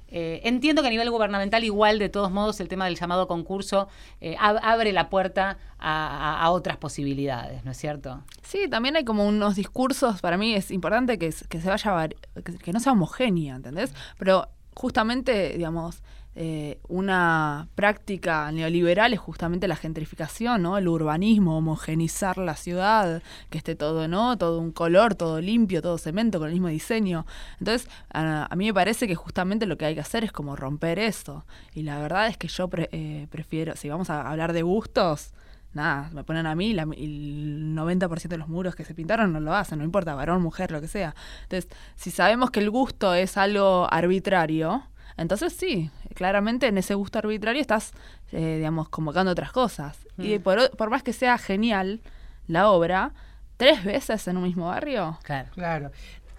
Eh, 0.09 0.41
entiendo 0.45 0.83
que 0.83 0.89
a 0.89 0.91
nivel 0.91 1.11
gubernamental 1.11 1.65
igual, 1.65 1.99
de 1.99 2.09
todos 2.09 2.31
modos, 2.31 2.61
el 2.61 2.69
tema 2.69 2.85
del 2.85 2.97
llamado 2.97 3.27
concurso 3.27 3.89
eh, 4.21 4.37
ab- 4.39 4.61
abre 4.63 4.93
la 4.93 5.11
puerta 5.11 5.59
a, 5.79 6.49
otras 6.51 6.77
posibilidades, 6.77 7.65
¿no 7.65 7.73
es 7.73 7.77
cierto? 7.77 8.23
Sí, 8.43 8.69
también 8.71 8.97
hay 8.97 9.05
como 9.05 9.27
unos 9.27 9.57
discursos, 9.57 10.21
para 10.21 10.37
mí 10.37 10.55
es 10.55 10.71
importante 10.71 11.19
que, 11.19 11.35
que 11.49 11.61
se 11.61 11.69
vaya, 11.69 12.09
que, 12.45 12.57
que 12.57 12.73
no 12.73 12.79
sea 12.81 12.93
homogénea, 12.93 13.57
¿entendés? 13.57 13.93
Pero 14.19 14.49
justamente, 14.75 15.55
digamos, 15.57 16.03
eh, 16.39 16.79
una 16.89 17.69
práctica 17.75 18.53
neoliberal 18.53 19.15
es 19.15 19.19
justamente 19.19 19.67
la 19.69 19.77
gentrificación, 19.77 20.63
¿no? 20.63 20.77
El 20.77 20.87
urbanismo, 20.89 21.57
homogenizar 21.57 22.37
la 22.37 22.57
ciudad, 22.57 23.23
que 23.49 23.57
esté 23.59 23.75
todo, 23.75 24.07
¿no? 24.07 24.37
Todo 24.37 24.59
un 24.61 24.71
color, 24.71 25.15
todo 25.15 25.41
limpio, 25.41 25.81
todo 25.81 25.97
cemento, 25.97 26.39
con 26.39 26.49
el 26.49 26.53
mismo 26.55 26.69
diseño. 26.69 27.25
Entonces, 27.59 27.89
a, 28.13 28.47
a 28.53 28.57
mí 28.57 28.67
me 28.67 28.75
parece 28.75 29.07
que 29.09 29.15
justamente 29.15 29.65
lo 29.67 29.79
que 29.79 29.87
hay 29.87 29.95
que 29.95 30.01
hacer 30.03 30.25
es 30.25 30.33
como 30.33 30.57
romper 30.57 30.99
eso. 30.99 31.47
Y 31.73 31.83
la 31.85 31.99
verdad 31.99 32.27
es 32.29 32.37
que 32.37 32.49
yo 32.49 32.69
pre- 32.69 32.91
eh, 32.93 33.27
prefiero, 33.31 33.75
si 33.77 33.89
vamos 33.89 34.11
a 34.11 34.29
hablar 34.31 34.53
de 34.53 34.63
gustos, 34.63 35.33
nada, 35.73 36.11
me 36.13 36.23
ponen 36.25 36.47
a 36.47 36.55
mí 36.55 36.73
la- 36.75 36.83
el 36.97 37.75
90% 37.75 38.35
de 38.37 38.39
los 38.39 38.49
muros 38.49 38.75
que 38.75 38.85
se 38.85 38.95
pintaron 38.95 39.33
no 39.33 39.41
lo 39.41 39.55
hacen, 39.55 39.79
no 39.79 39.85
importa, 39.85 40.15
varón, 40.15 40.43
mujer, 40.43 40.71
lo 40.71 40.81
que 40.81 40.89
sea. 40.89 41.15
Entonces, 41.45 41.71
si 41.97 42.11
sabemos 42.11 42.51
que 42.51 42.61
el 42.61 42.71
gusto 42.71 43.15
es 43.15 43.37
algo 43.37 43.87
arbitrario, 43.93 44.83
entonces 45.19 45.53
sí, 45.55 45.91
claramente 46.17 46.67
en 46.67 46.79
ese 46.79 46.95
gusto 46.95 47.19
arbitrario 47.21 47.61
estás, 47.61 47.93
eh, 48.33 48.57
digamos, 48.57 48.89
convocando 48.89 49.31
otras 49.31 49.53
cosas. 49.53 49.99
Y 50.19 50.39
por, 50.41 50.59
o- 50.59 50.71
por 50.73 50.91
más 50.91 51.03
que 51.05 51.13
sea 51.13 51.39
genial 51.39 52.01
la 52.49 52.69
obra, 52.71 53.13
tres 53.57 53.85
veces 53.85 54.27
en 54.27 54.37
un 54.39 54.43
mismo 54.45 54.67
barrio, 54.69 55.19
Claro. 55.23 55.51
Claro. 55.55 55.91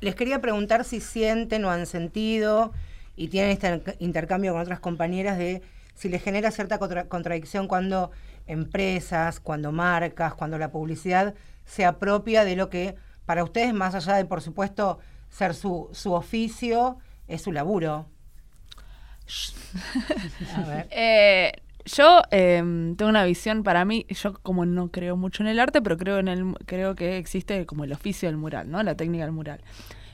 Les 0.01 0.13
quería 0.15 0.41
preguntar 0.41 0.83
si 0.83 0.99
sienten 0.99 1.63
o 1.65 1.71
han 1.71 1.85
sentido 1.85 2.71
y 3.15 3.29
tienen 3.29 3.51
este 3.51 3.95
intercambio 3.99 4.51
con 4.51 4.61
otras 4.61 4.79
compañeras 4.79 5.37
de 5.37 5.61
si 5.95 6.09
les 6.09 6.21
genera 6.21 6.51
cierta 6.51 6.77
contra- 6.77 7.05
contradicción 7.07 7.67
cuando 7.67 8.11
empresas, 8.45 9.39
cuando 9.39 9.71
marcas, 9.71 10.33
cuando 10.35 10.57
la 10.57 10.71
publicidad 10.71 11.33
se 11.65 11.85
apropia 11.85 12.43
de 12.43 12.55
lo 12.55 12.69
que 12.69 12.95
para 13.25 13.43
ustedes, 13.43 13.73
más 13.73 13.93
allá 13.95 14.15
de, 14.15 14.25
por 14.25 14.41
supuesto, 14.41 14.99
ser 15.29 15.53
su, 15.53 15.89
su 15.91 16.13
oficio, 16.13 16.97
es 17.27 17.41
su 17.41 17.51
laburo. 17.51 18.05
A 20.55 20.61
ver. 20.63 20.87
Eh, 20.91 21.51
yo 21.85 22.21
eh, 22.31 22.57
tengo 22.97 23.09
una 23.09 23.23
visión 23.23 23.63
para 23.63 23.85
mí, 23.85 24.05
yo 24.09 24.33
como 24.43 24.65
no 24.65 24.89
creo 24.89 25.15
mucho 25.15 25.43
en 25.43 25.47
el 25.47 25.59
arte, 25.59 25.81
pero 25.81 25.97
creo 25.97 26.17
en 26.19 26.27
el 26.27 26.53
creo 26.65 26.95
que 26.95 27.17
existe 27.17 27.65
como 27.65 27.85
el 27.85 27.93
oficio 27.93 28.27
del 28.27 28.37
mural, 28.37 28.69
¿no? 28.69 28.83
La 28.83 28.95
técnica 28.95 29.23
del 29.23 29.31
mural. 29.31 29.61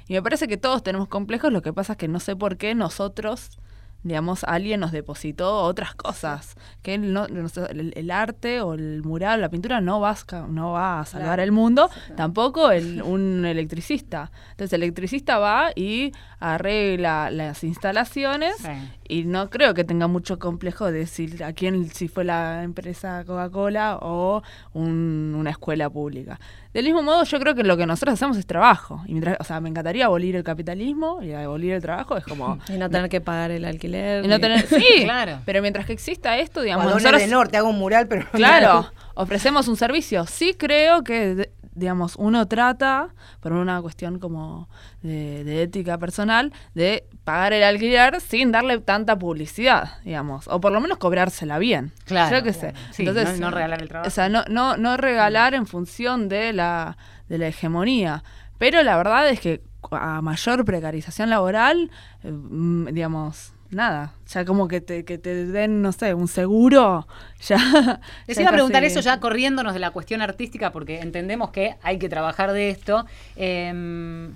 Y 0.08 0.14
me 0.14 0.22
parece 0.22 0.48
que 0.48 0.58
todos 0.58 0.84
tenemos 0.84 1.08
complejos, 1.08 1.52
lo 1.52 1.62
que 1.62 1.74
pasa 1.74 1.94
es 1.94 1.98
que 1.98 2.08
no 2.08 2.20
sé 2.20 2.36
por 2.36 2.58
qué 2.58 2.76
nosotros 2.76 3.58
digamos, 4.04 4.44
alguien 4.44 4.80
nos 4.82 4.92
depositó 4.92 5.62
otras 5.64 5.96
cosas, 5.96 6.56
que 6.82 6.98
no, 6.98 7.26
el, 7.26 7.94
el 7.96 8.12
arte 8.12 8.62
o 8.62 8.74
el 8.74 9.02
mural, 9.04 9.42
la 9.42 9.50
pintura 9.50 9.80
no 9.82 10.00
va 10.00 10.12
a, 10.12 10.48
no 10.48 10.72
va 10.74 11.00
a 11.00 11.06
salvar 11.06 11.40
el 11.40 11.52
mundo, 11.52 11.90
tampoco 12.18 12.70
el, 12.72 13.02
un 13.02 13.46
electricista. 13.46 14.32
Entonces 14.52 14.74
el 14.74 14.84
electricista 14.84 15.38
va 15.40 15.70
y 15.76 16.12
arregla 16.40 17.30
las 17.32 17.64
instalaciones 17.64 18.56
Sí. 18.58 18.70
y 19.08 19.24
no 19.24 19.50
creo 19.50 19.74
que 19.74 19.84
tenga 19.84 20.08
mucho 20.08 20.40
complejo 20.40 20.86
de 20.86 21.00
decir 21.00 21.44
a 21.44 21.54
quién, 21.54 21.90
si 21.90 22.08
fue 22.08 22.24
la 22.26 22.64
empresa 22.64 23.24
Coca-Cola 23.26 23.98
o 24.02 24.44
un- 24.74 25.36
una 25.38 25.50
escuela 25.50 25.90
pública. 25.90 26.40
Del 26.74 26.86
mismo 26.86 27.04
modo, 27.04 27.24
yo 27.24 27.40
creo 27.40 27.54
que 27.56 27.64
lo 27.64 27.78
que 27.78 27.86
nosotros 27.86 28.14
hacemos 28.16 28.36
es 28.38 28.46
trabajo. 28.48 29.02
Y 29.06 29.12
mientras, 29.12 29.38
o 29.40 29.44
sea, 29.44 29.60
me 29.60 29.70
encantaría 29.70 30.06
abolir 30.06 30.36
el 30.36 30.44
capitalismo 30.44 31.22
y 31.22 31.32
abolir 31.34 31.74
el 31.74 31.82
trabajo 31.82 32.18
es 32.18 32.24
como... 32.24 32.58
Y 32.70 32.74
no 32.78 32.90
tener 32.90 33.10
que 33.10 33.22
pagar 33.22 33.52
el 33.52 33.64
alquiler. 33.66 34.26
y 34.26 34.28
no 34.28 34.40
tener, 34.40 34.66
sí, 34.68 34.84
Claro. 35.04 35.40
pero 35.46 35.62
mientras 35.62 35.86
que 35.86 35.94
exista 35.94 36.38
esto, 36.38 36.62
digamos, 36.62 36.86
Dones 36.86 37.04
nosotros, 37.04 37.22
de 37.22 37.28
Norte, 37.28 37.58
hago 37.58 37.70
un 37.70 37.78
mural, 37.78 38.08
pero... 38.08 38.26
claro, 38.32 38.88
ofrecemos 39.14 39.68
un 39.68 39.76
servicio. 39.78 40.26
Sí 40.26 40.56
creo 40.58 41.04
que 41.04 41.36
de- 41.36 41.52
digamos, 41.76 42.16
uno 42.18 42.48
trata, 42.48 43.10
por 43.40 43.52
una 43.54 43.82
cuestión 43.82 44.20
como 44.20 44.70
de, 45.02 45.44
de 45.44 45.64
ética 45.64 45.98
personal, 45.98 46.54
de 46.76 47.04
pagar 47.24 47.54
el 47.54 47.64
alquiler 47.64 48.20
sin 48.22 48.52
darle 48.52 48.78
tanta 48.80 49.18
publicidad, 49.18 49.98
digamos, 50.04 50.48
o 50.48 50.60
por 50.60 50.72
lo 50.72 50.82
menos 50.82 50.98
cobrársela 50.98 51.58
bien. 51.58 51.92
Claro, 52.06 52.38
Yo 52.38 52.44
qué 52.44 52.54
sé. 52.54 52.74
Sí, 52.92 53.06
Entonces, 53.06 53.40
no- 53.40 53.50
no 53.50 53.56
regalar 53.56 53.82
el 53.82 53.88
trabajo. 53.88 54.08
O 54.08 54.12
sea, 54.12 54.28
no, 54.30 54.44
no, 54.50 54.76
no 54.78 54.98
regalar 54.98 55.54
en 55.54 55.66
función 55.66 56.28
de 56.30 56.52
la, 56.54 56.98
de 57.30 57.38
la 57.38 57.48
hegemonía. 57.48 58.24
Pero 58.58 58.84
la 58.84 58.98
verdad 58.98 59.30
es 59.30 59.40
que 59.40 59.62
a 59.92 60.22
mayor 60.22 60.66
precarización 60.66 61.30
laboral, 61.30 61.92
eh, 62.24 62.32
digamos, 62.92 63.54
nada, 63.70 64.14
ya 64.28 64.46
como 64.46 64.68
que 64.68 64.82
te, 64.82 65.04
que 65.04 65.18
te 65.18 65.46
den, 65.46 65.82
no 65.82 65.92
sé, 65.92 66.14
un 66.14 66.28
seguro, 66.28 67.08
ya... 67.48 68.00
Les 68.28 68.38
iba 68.38 68.50
a 68.50 68.54
preguntar 68.54 68.84
eso 68.84 69.00
ya 69.00 69.20
corriéndonos 69.20 69.74
de 69.74 69.80
la 69.80 69.92
cuestión 69.92 70.22
artística, 70.22 70.72
porque 70.72 71.00
entendemos 71.02 71.52
que 71.52 71.76
hay 71.82 71.98
que 72.00 72.08
trabajar 72.10 72.52
de 72.52 72.70
esto. 72.70 73.06
Eh, 73.36 74.30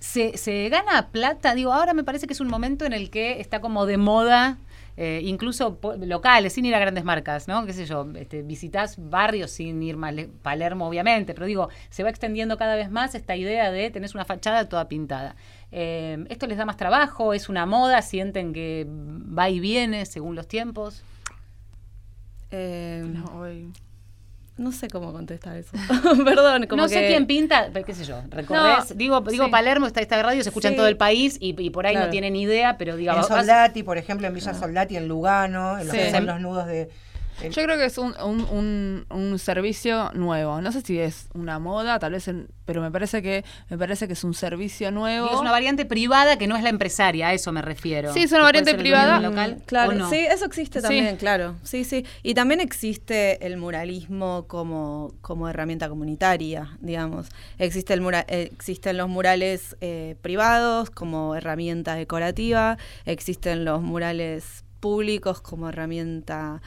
¿se, 0.00 0.36
se 0.36 0.68
gana 0.68 1.08
plata? 1.10 1.54
Digo, 1.54 1.72
ahora 1.72 1.94
me 1.94 2.04
parece 2.04 2.26
que 2.26 2.32
es 2.32 2.40
un 2.40 2.48
momento 2.48 2.84
en 2.84 2.92
el 2.92 3.10
que 3.10 3.40
está 3.40 3.60
como 3.60 3.86
de 3.86 3.96
moda. 3.98 4.58
eh, 5.00 5.20
incluso 5.22 5.78
locales, 6.00 6.54
sin 6.54 6.64
ir 6.66 6.74
a 6.74 6.80
grandes 6.80 7.04
marcas, 7.04 7.46
¿no? 7.46 7.64
¿Qué 7.66 7.72
sé 7.72 7.86
yo? 7.86 8.04
Este, 8.16 8.42
visitás 8.42 8.96
barrios 8.98 9.52
sin 9.52 9.80
ir 9.80 9.96
a 10.02 10.10
Le- 10.10 10.26
Palermo, 10.42 10.88
obviamente, 10.88 11.34
pero 11.34 11.46
digo, 11.46 11.68
se 11.88 12.02
va 12.02 12.10
extendiendo 12.10 12.56
cada 12.58 12.74
vez 12.74 12.90
más 12.90 13.14
esta 13.14 13.36
idea 13.36 13.70
de 13.70 13.90
tenés 13.90 14.16
una 14.16 14.24
fachada 14.24 14.68
toda 14.68 14.88
pintada. 14.88 15.36
Eh, 15.70 16.24
¿Esto 16.30 16.48
les 16.48 16.58
da 16.58 16.64
más 16.64 16.76
trabajo? 16.76 17.32
¿Es 17.32 17.48
una 17.48 17.64
moda? 17.64 18.02
¿Sienten 18.02 18.52
que 18.52 18.88
va 18.88 19.48
y 19.50 19.60
viene 19.60 20.04
según 20.04 20.34
los 20.34 20.48
tiempos? 20.48 21.04
Eh, 22.50 23.04
No, 23.06 23.40
hoy- 23.40 23.70
no 24.58 24.72
sé 24.72 24.88
cómo 24.88 25.12
contestar 25.12 25.56
eso. 25.56 25.70
Perdón, 26.24 26.66
como 26.66 26.82
no 26.82 26.88
sé 26.88 27.00
que- 27.00 27.08
quién 27.08 27.26
pinta, 27.26 27.68
pero 27.72 27.84
qué 27.86 27.94
sé 27.94 28.04
yo, 28.04 28.20
recorres. 28.28 28.90
No, 28.90 28.94
digo, 28.96 29.20
digo 29.22 29.44
sí. 29.46 29.50
Palermo, 29.50 29.86
está 29.86 30.00
esta 30.00 30.20
radio, 30.22 30.42
se 30.42 30.50
escucha 30.50 30.68
en 30.68 30.76
todo 30.76 30.88
el 30.88 30.96
país 30.96 31.36
y, 31.40 31.60
y 31.62 31.70
por 31.70 31.86
ahí 31.86 31.94
no 31.96 32.08
tienen 32.10 32.36
idea, 32.36 32.76
pero 32.76 32.96
digo, 32.96 33.12
En 33.14 33.24
Soldati, 33.24 33.82
por 33.82 33.98
ejemplo, 33.98 34.26
en 34.26 34.34
Villa 34.34 34.52
Soldati, 34.54 34.96
en 34.96 35.08
Lugano, 35.08 35.78
en 35.78 35.86
los 35.86 35.96
Sí. 35.96 36.02
que 36.02 36.10
son 36.10 36.26
los 36.26 36.40
nudos 36.40 36.66
de... 36.66 36.90
el- 37.42 37.52
Yo 37.52 37.62
creo 37.62 37.76
que 37.76 37.84
es 37.86 37.98
un, 37.98 38.14
un, 38.22 38.40
un- 38.50 39.06
un 39.10 39.38
servicio 39.38 40.10
nuevo. 40.14 40.60
No 40.60 40.72
sé 40.72 40.80
si 40.82 40.98
es 40.98 41.28
una 41.34 41.58
moda, 41.58 41.98
tal 41.98 42.12
vez, 42.12 42.28
en- 42.28 42.48
pero 42.64 42.82
me 42.82 42.90
parece 42.90 43.22
que 43.22 43.44
me 43.70 43.78
parece 43.78 44.06
que 44.06 44.12
es 44.12 44.24
un 44.24 44.34
servicio 44.34 44.90
nuevo. 44.90 45.30
es 45.32 45.40
una 45.40 45.50
variante 45.50 45.84
privada 45.86 46.36
que 46.38 46.46
no 46.46 46.56
es 46.56 46.62
la 46.62 46.68
empresaria, 46.68 47.28
a 47.28 47.32
eso 47.34 47.50
me 47.52 47.62
refiero. 47.62 48.12
Sí, 48.12 48.22
es 48.22 48.32
una 48.32 48.42
variante 48.42 48.74
privada. 48.74 49.20
local, 49.20 49.56
Mm, 49.56 49.60
Claro, 49.66 49.92
no. 49.92 50.10
sí, 50.10 50.16
eso 50.16 50.44
existe 50.44 50.80
Sí. 50.80 50.82
también, 50.82 51.16
claro. 51.16 51.54
Sí, 51.62 51.84
sí. 51.84 52.04
Y 52.22 52.34
también 52.34 52.60
existe 52.60 53.44
el 53.46 53.56
muralismo 53.56 54.44
como, 54.48 55.12
como 55.22 55.48
herramienta 55.48 55.88
comunitaria, 55.88 56.76
digamos. 56.80 57.28
Existe 57.58 57.94
el 57.94 58.00
mura- 58.00 58.24
eh, 58.28 58.50
existen 58.52 58.96
los 58.96 59.08
murales 59.08 59.76
eh, 59.80 60.16
privados 60.20 60.90
como 60.90 61.34
herramienta 61.34 61.94
decorativa, 61.94 62.76
existen 63.06 63.64
los 63.64 63.80
murales 63.82 64.64
públicos 64.80 65.40
como 65.40 65.68
herramienta 65.68 66.62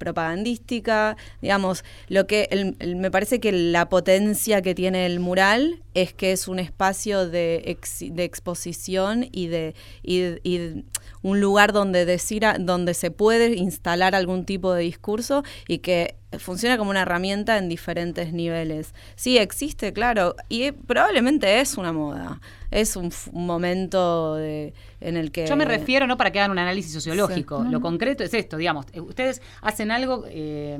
propagandística, 0.00 1.16
digamos, 1.40 1.84
lo 2.08 2.26
que 2.26 2.48
el- 2.50 2.96
me 2.96 3.10
parece 3.10 3.38
que 3.38 3.52
la 3.52 3.88
potencia 3.88 4.62
que 4.62 4.74
tiene 4.74 5.06
el 5.06 5.20
mural 5.20 5.82
es 5.94 6.12
que 6.12 6.32
es 6.32 6.48
un 6.48 6.58
espacio 6.58 7.28
de, 7.28 7.62
ex- 7.66 8.04
de 8.10 8.24
exposición 8.24 9.28
y 9.30 9.46
de, 9.48 9.74
y 10.02 10.82
un 11.22 11.40
lugar 11.40 11.72
donde 11.72 12.04
decir 12.06 12.44
a- 12.46 12.56
donde 12.58 12.94
se 12.94 13.10
puede 13.10 13.54
instalar 13.56 14.14
algún 14.14 14.44
tipo 14.44 14.72
de 14.72 14.82
discurso 14.82 15.44
y 15.68 15.78
que 15.78 16.16
funciona 16.38 16.78
como 16.78 16.90
una 16.90 17.02
herramienta 17.02 17.58
en 17.58 17.68
diferentes 17.68 18.32
niveles. 18.32 18.94
Sí, 19.16 19.38
existe, 19.38 19.92
claro, 19.92 20.36
y 20.48 20.62
eh, 20.64 20.72
probablemente 20.72 21.60
es 21.60 21.76
una 21.76 21.92
moda, 21.92 22.40
es 22.70 22.94
un, 22.96 23.10
momento 23.32 24.36
de- 24.36 24.72
en 25.00 25.16
el 25.16 25.32
que... 25.32 25.46
Yo 25.46 25.56
me 25.56 25.64
refiero, 25.64 26.06
no 26.06 26.16
para 26.16 26.30
que 26.30 26.38
hagan 26.38 26.50
un 26.52 26.58
análisis 26.58 26.92
sociológico, 26.92 27.64
Sí. 27.64 27.70
lo 27.70 27.80
concreto 27.80 28.22
es 28.22 28.32
esto, 28.34 28.56
digamos, 28.56 28.86
eh, 28.92 29.00
ustedes 29.00 29.42
hacen 29.62 29.90
algo 29.90 30.24
eh, 30.28 30.78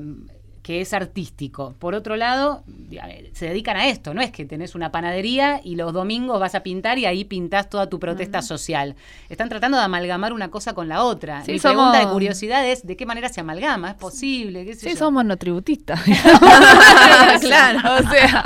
que 0.63 0.81
es 0.83 0.93
artístico. 0.93 1.75
Por 1.79 1.95
otro 1.95 2.17
lado, 2.17 2.63
eh, 2.93 3.31
se 3.35 3.47
dedican 3.47 3.77
a 3.79 3.89
esto, 3.89 4.13
no 4.13 4.21
es 4.21 4.31
que 4.31 4.45
tenés 4.45 4.75
una 4.75 4.93
panadería 4.93 5.61
y 5.65 5.77
los 5.77 5.93
domingos 5.95 6.39
vas 6.39 6.55
a 6.55 6.63
pintar 6.63 6.99
y 6.99 7.07
ahí 7.07 7.25
pintás 7.25 7.71
toda 7.71 7.89
tu 7.89 7.99
protesta 7.99 8.43
social. 8.43 8.95
Están 9.31 9.49
tratando 9.49 9.79
de 9.79 9.85
amalgamar 9.85 10.33
una 10.35 10.51
cosa 10.51 10.75
con 10.75 10.89
la 10.89 11.03
otra. 11.03 11.43
Sí, 11.45 11.53
Mi 11.53 11.59
somos- 11.59 11.77
pregunta 11.93 11.99
de 12.07 12.13
curiosidad 12.13 12.67
es, 12.67 12.87
¿de 12.87 12.97
qué 12.97 13.07
manera 13.07 13.29
se 13.31 13.41
amalgama? 13.41 13.91
¿Es 13.91 13.95
posible? 13.97 14.65
¿Qué 14.67 14.75
sé 14.75 14.81
Sí, 14.81 14.91
yo? 14.91 14.97
somos 14.97 15.13
monotributistas. 15.25 16.01
Claro. 17.41 17.81
O 18.05 18.11
sea, 18.11 18.43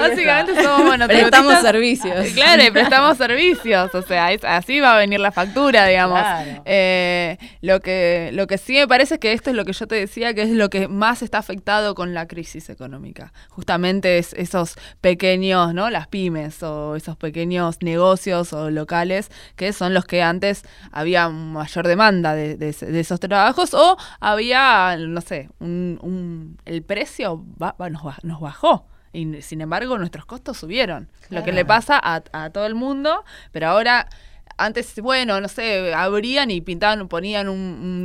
básicamente 0.00 0.62
somos 0.62 0.84
monotributistas. 0.84 1.30
Prestamos 1.30 1.60
servicios. 1.62 2.26
Claro, 2.34 2.62
y 2.64 2.70
prestamos 2.70 3.16
servicios. 3.18 3.94
O 3.94 4.02
sea, 4.02 4.32
es- 4.32 4.44
así 4.44 4.80
va 4.80 4.94
a 4.94 4.98
venir 4.98 5.20
la 5.20 5.32
factura, 5.32 5.86
digamos. 5.86 6.18
Claro. 6.20 6.62
Eh, 6.64 7.36
lo, 7.60 7.80
que, 7.80 8.30
lo 8.32 8.46
que 8.46 8.58
sí 8.58 8.74
me 8.74 8.88
parece 8.88 9.14
es 9.14 9.20
que 9.20 9.32
esto 9.32 9.50
es 9.50 9.56
lo 9.56 9.64
que 9.64 9.72
yo 9.72 9.86
te 9.86 9.94
decía, 9.96 10.34
que 10.34 10.42
es 10.42 10.50
lo 10.54 10.70
que 10.70 10.88
más 10.88 11.22
está 11.22 11.38
afectado 11.38 11.94
con 11.94 12.14
la 12.14 12.26
crisis 12.26 12.68
económica. 12.70 13.32
Justamente 13.50 14.18
es 14.18 14.32
esos 14.34 14.76
pequeños, 15.00 15.74
¿no? 15.74 15.90
Las 15.90 16.08
pymes 16.08 16.62
o 16.62 16.96
esos 16.96 17.16
pequeños 17.16 17.76
negocios 17.82 18.52
o 18.52 18.70
locales 18.70 19.30
que 19.56 19.72
son 19.72 19.94
los 19.94 20.04
que 20.06 20.22
antes 20.22 20.64
había 20.92 21.28
mayor 21.28 21.86
demanda 21.86 22.34
de, 22.34 22.56
de 22.56 22.70
ese- 22.70 22.86
de 22.86 23.00
esos 23.00 23.20
trabajos 23.20 23.74
o 23.74 23.96
había, 24.20 24.96
no 24.96 25.20
sé, 25.20 25.50
un, 25.60 25.98
un- 26.02 26.58
el 26.64 26.82
precio 26.82 27.42
ba- 27.56 27.74
ba- 27.78 27.90
nos, 27.90 28.02
nos 28.24 28.40
bajó. 28.40 28.86
Y 29.12 29.42
sin 29.42 29.60
embargo, 29.60 29.96
nuestros 29.96 30.24
costos 30.26 30.58
subieron. 30.58 31.08
Lo 31.30 31.44
que 31.44 31.52
le 31.52 31.64
pasa 31.64 32.00
a, 32.02 32.22
a 32.32 32.50
todo 32.50 32.66
el 32.66 32.74
mundo, 32.74 33.24
pero 33.52 33.68
ahora 33.68 34.08
antes, 34.56 35.00
bueno, 35.00 35.40
no 35.40 35.48
sé, 35.48 35.92
abrían 35.94 36.50
y 36.50 36.60
pintaban, 36.60 37.08
ponían 37.08 37.48
un- 37.48 37.58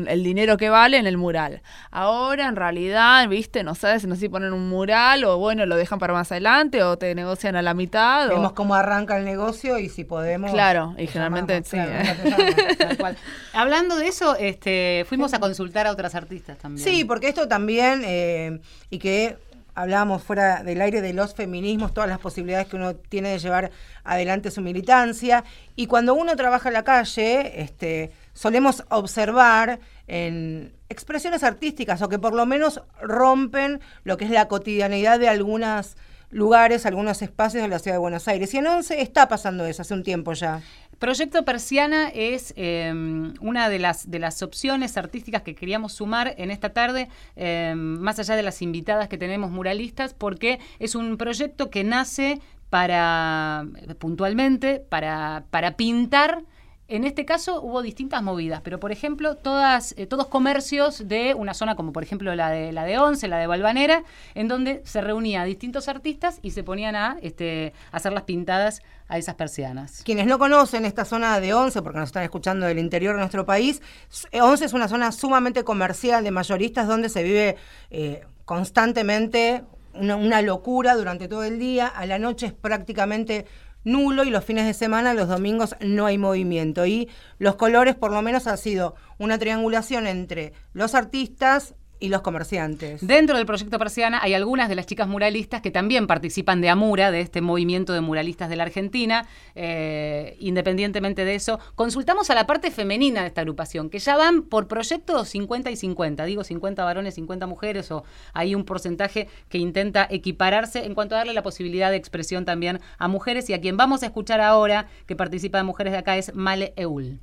un- 0.03 0.05
el 0.09 0.23
dinero 0.23 0.57
que 0.57 0.69
vale 0.69 0.97
en 0.97 1.07
el 1.07 1.17
mural. 1.17 1.61
Ahora, 1.91 2.47
en 2.47 2.55
realidad, 2.55 3.27
viste, 3.27 3.63
no 3.63 3.75
sabes, 3.75 4.05
no 4.07 4.15
sé 4.15 4.21
si 4.21 4.29
ponen 4.29 4.53
un 4.53 4.67
mural 4.69 5.23
o 5.25 5.37
bueno, 5.37 5.65
lo 5.65 5.75
dejan 5.75 5.99
para 5.99 6.13
más 6.13 6.31
adelante 6.31 6.81
o 6.83 6.97
te 6.97 7.13
negocian 7.15 7.55
a 7.55 7.61
la 7.61 7.73
mitad. 7.73 8.27
o- 8.27 8.29
Vemos 8.31 8.53
cómo 8.53 8.75
arranca 8.75 9.17
el 9.17 9.25
negocio 9.25 9.77
y 9.79 9.89
si 9.89 10.03
podemos... 10.03 10.51
Claro, 10.51 10.93
y 10.97 11.05
te 11.05 11.07
generalmente 11.07 11.61
llamamos, 11.71 12.07
sí, 12.07 12.21
claro, 12.21 13.11
eh. 13.11 13.15
Hablando 13.53 13.95
de 13.97 14.07
eso, 14.07 14.35
este, 14.35 15.05
fuimos 15.07 15.33
a 15.33 15.39
consultar 15.39 15.87
a 15.87 15.91
otras 15.91 16.15
artistas 16.15 16.57
también. 16.57 16.87
Sí, 16.87 17.03
porque 17.03 17.29
esto 17.29 17.47
también, 17.47 18.01
eh, 18.05 18.59
y 18.89 18.99
que 18.99 19.37
hablábamos 19.79 20.21
fuera 20.21 20.61
del 20.61 20.81
aire 20.81 21.01
de 21.01 21.13
los 21.13 21.33
feminismos, 21.33 21.93
todas 21.93 22.09
las 22.09 22.19
posibilidades 22.19 22.67
que 22.67 22.75
uno 22.75 22.95
tiene 22.97 23.29
de 23.29 23.39
llevar 23.39 23.71
adelante 24.03 24.51
su 24.51 24.59
militancia. 24.59 25.45
Y 25.77 25.87
cuando 25.87 26.15
uno 26.15 26.35
trabaja 26.35 26.67
en 26.67 26.73
la 26.73 26.83
calle, 26.83 27.61
este, 27.61 28.11
solemos 28.33 28.83
observar 28.89 29.79
en 30.07 30.73
expresiones 30.89 31.43
artísticas 31.43 32.01
o 32.01 32.09
que 32.09 32.19
por 32.19 32.33
lo 32.33 32.45
menos 32.45 32.81
rompen 33.01 33.79
lo 34.03 34.17
que 34.17 34.25
es 34.25 34.31
la 34.31 34.49
cotidianeidad 34.49 35.17
de 35.17 35.29
algunos 35.29 35.95
lugares, 36.31 36.85
algunos 36.85 37.21
espacios 37.21 37.63
de 37.63 37.69
la 37.69 37.79
ciudad 37.79 37.95
de 37.95 37.99
Buenos 37.99 38.27
Aires. 38.27 38.53
Y 38.53 38.57
en 38.57 38.67
Once 38.67 39.01
está 39.01 39.27
pasando 39.27 39.65
eso 39.65 39.81
hace 39.81 39.93
un 39.93 40.03
tiempo 40.03 40.33
ya. 40.33 40.61
Proyecto 40.99 41.45
Persiana 41.45 42.09
es 42.09 42.53
eh, 42.57 42.91
una 43.39 43.69
de 43.69 43.79
las, 43.79 44.11
de 44.11 44.19
las 44.19 44.43
opciones 44.43 44.97
artísticas 44.97 45.43
que 45.43 45.55
queríamos 45.55 45.93
sumar 45.93 46.35
en 46.37 46.51
esta 46.51 46.71
tarde, 46.71 47.07
eh, 47.37 47.73
más 47.75 48.19
allá 48.19 48.35
de 48.35 48.43
las 48.43 48.61
invitadas 48.61 49.07
que 49.07 49.17
tenemos 49.17 49.49
muralistas, 49.49 50.13
porque 50.13 50.59
es 50.77 50.95
un 50.95 51.17
proyecto 51.17 51.69
que 51.69 51.85
nace 51.85 52.41
para, 52.69 53.65
puntualmente, 53.97 54.83
para, 54.89 55.45
para 55.49 55.77
pintar. 55.77 56.43
En 56.89 57.03
este 57.03 57.23
caso 57.23 57.61
hubo 57.61 57.83
distintas 57.83 58.23
movidas, 58.23 58.61
pero 58.63 58.79
por 58.79 58.91
ejemplo, 58.91 59.35
todas, 59.35 59.93
eh, 59.95 60.07
todos 60.07 60.25
comercios 60.25 61.07
de 61.07 61.35
una 61.35 61.53
zona 61.53 61.75
como 61.75 61.93
por 61.93 62.01
ejemplo 62.01 62.33
la 62.33 62.49
de 62.49 62.71
la 62.71 62.83
de 62.83 62.97
Once, 62.97 63.27
la 63.27 63.37
de 63.37 63.45
Valvanera, 63.45 64.03
en 64.33 64.47
donde 64.47 64.81
se 64.85 65.01
reunía 65.01 65.43
distintos 65.43 65.87
artistas 65.87 66.39
y 66.41 66.49
se 66.49 66.63
ponían 66.63 66.95
a 66.95 67.17
este, 67.21 67.73
hacer 67.91 68.11
las 68.11 68.23
pintadas 68.23 68.81
a 69.07 69.19
esas 69.19 69.35
persianas. 69.35 70.01
Quienes 70.03 70.25
no 70.25 70.39
conocen 70.39 70.83
esta 70.83 71.05
zona 71.05 71.39
de 71.39 71.53
Once, 71.53 71.79
porque 71.83 71.99
nos 71.99 72.09
están 72.09 72.23
escuchando 72.23 72.65
del 72.65 72.79
interior 72.79 73.13
de 73.13 73.19
nuestro 73.19 73.45
país, 73.45 73.83
eh, 74.31 74.41
Once 74.41 74.65
es 74.65 74.73
una 74.73 74.87
zona 74.87 75.11
sumamente 75.11 75.63
comercial 75.63 76.23
de 76.23 76.31
mayoristas 76.31 76.87
donde 76.87 77.09
se 77.09 77.21
vive 77.21 77.55
eh, 77.91 78.25
constantemente 78.45 79.63
una 79.93 80.41
locura 80.41 80.95
durante 80.95 81.27
todo 81.27 81.43
el 81.43 81.59
día. 81.59 81.87
A 81.87 82.07
la 82.07 82.17
noche 82.17 82.47
es 82.47 82.53
prácticamente 82.53 83.45
nulo 83.91 84.23
y 84.23 84.29
los 84.29 84.45
fines 84.45 84.65
de 84.65 84.73
semana, 84.73 85.13
los 85.13 85.27
domingos, 85.27 85.75
no 85.81 86.05
hay 86.05 86.17
movimiento. 86.17 86.85
Y 86.85 87.09
los 87.37 87.55
colores, 87.55 87.95
por 87.95 88.11
lo 88.11 88.21
menos, 88.21 88.47
ha 88.47 88.57
sido 88.57 88.95
una 89.17 89.37
triangulación 89.37 90.07
entre 90.07 90.53
los 90.73 90.95
artistas, 90.95 91.75
y 91.99 92.09
los 92.09 92.21
comerciantes. 92.21 93.05
Dentro 93.05 93.37
del 93.37 93.45
proyecto 93.45 93.77
Persiana 93.77 94.19
hay 94.21 94.33
algunas 94.33 94.69
de 94.69 94.75
las 94.75 94.85
chicas 94.85 95.07
muralistas 95.07 95.61
que 95.61 95.71
también 95.71 96.07
participan 96.07 96.61
de 96.61 96.69
Amura, 96.69 97.11
de 97.11 97.21
este 97.21 97.41
movimiento 97.41 97.93
de 97.93 98.01
muralistas 98.01 98.49
de 98.49 98.55
la 98.55 98.63
Argentina. 98.63 99.27
Eh, 99.55 100.37
independientemente 100.39 101.25
de 101.25 101.35
eso, 101.35 101.59
consultamos 101.75 102.29
a 102.29 102.35
la 102.35 102.47
parte 102.47 102.71
femenina 102.71 103.21
de 103.21 103.27
esta 103.27 103.41
agrupación, 103.41 103.89
que 103.89 103.99
ya 103.99 104.15
van 104.15 104.43
por 104.43 104.67
proyectos 104.67 105.29
50 105.29 105.71
y 105.71 105.75
50, 105.75 106.25
digo 106.25 106.43
50 106.43 106.83
varones, 106.83 107.15
50 107.15 107.47
mujeres, 107.47 107.91
o 107.91 108.03
hay 108.33 108.55
un 108.55 108.63
porcentaje 108.63 109.27
que 109.49 109.57
intenta 109.57 110.07
equipararse 110.09 110.85
en 110.85 110.95
cuanto 110.95 111.15
a 111.15 111.19
darle 111.19 111.33
la 111.33 111.43
posibilidad 111.43 111.91
de 111.91 111.97
expresión 111.97 112.45
también 112.45 112.79
a 112.97 113.07
mujeres. 113.07 113.49
Y 113.49 113.53
a 113.53 113.61
quien 113.61 113.77
vamos 113.77 114.03
a 114.03 114.07
escuchar 114.07 114.41
ahora, 114.41 114.87
que 115.05 115.15
participa 115.15 115.57
de 115.57 115.63
Mujeres 115.63 115.93
de 115.93 115.99
acá, 115.99 116.17
es 116.17 116.33
Male 116.33 116.73
Eul. 116.75 117.19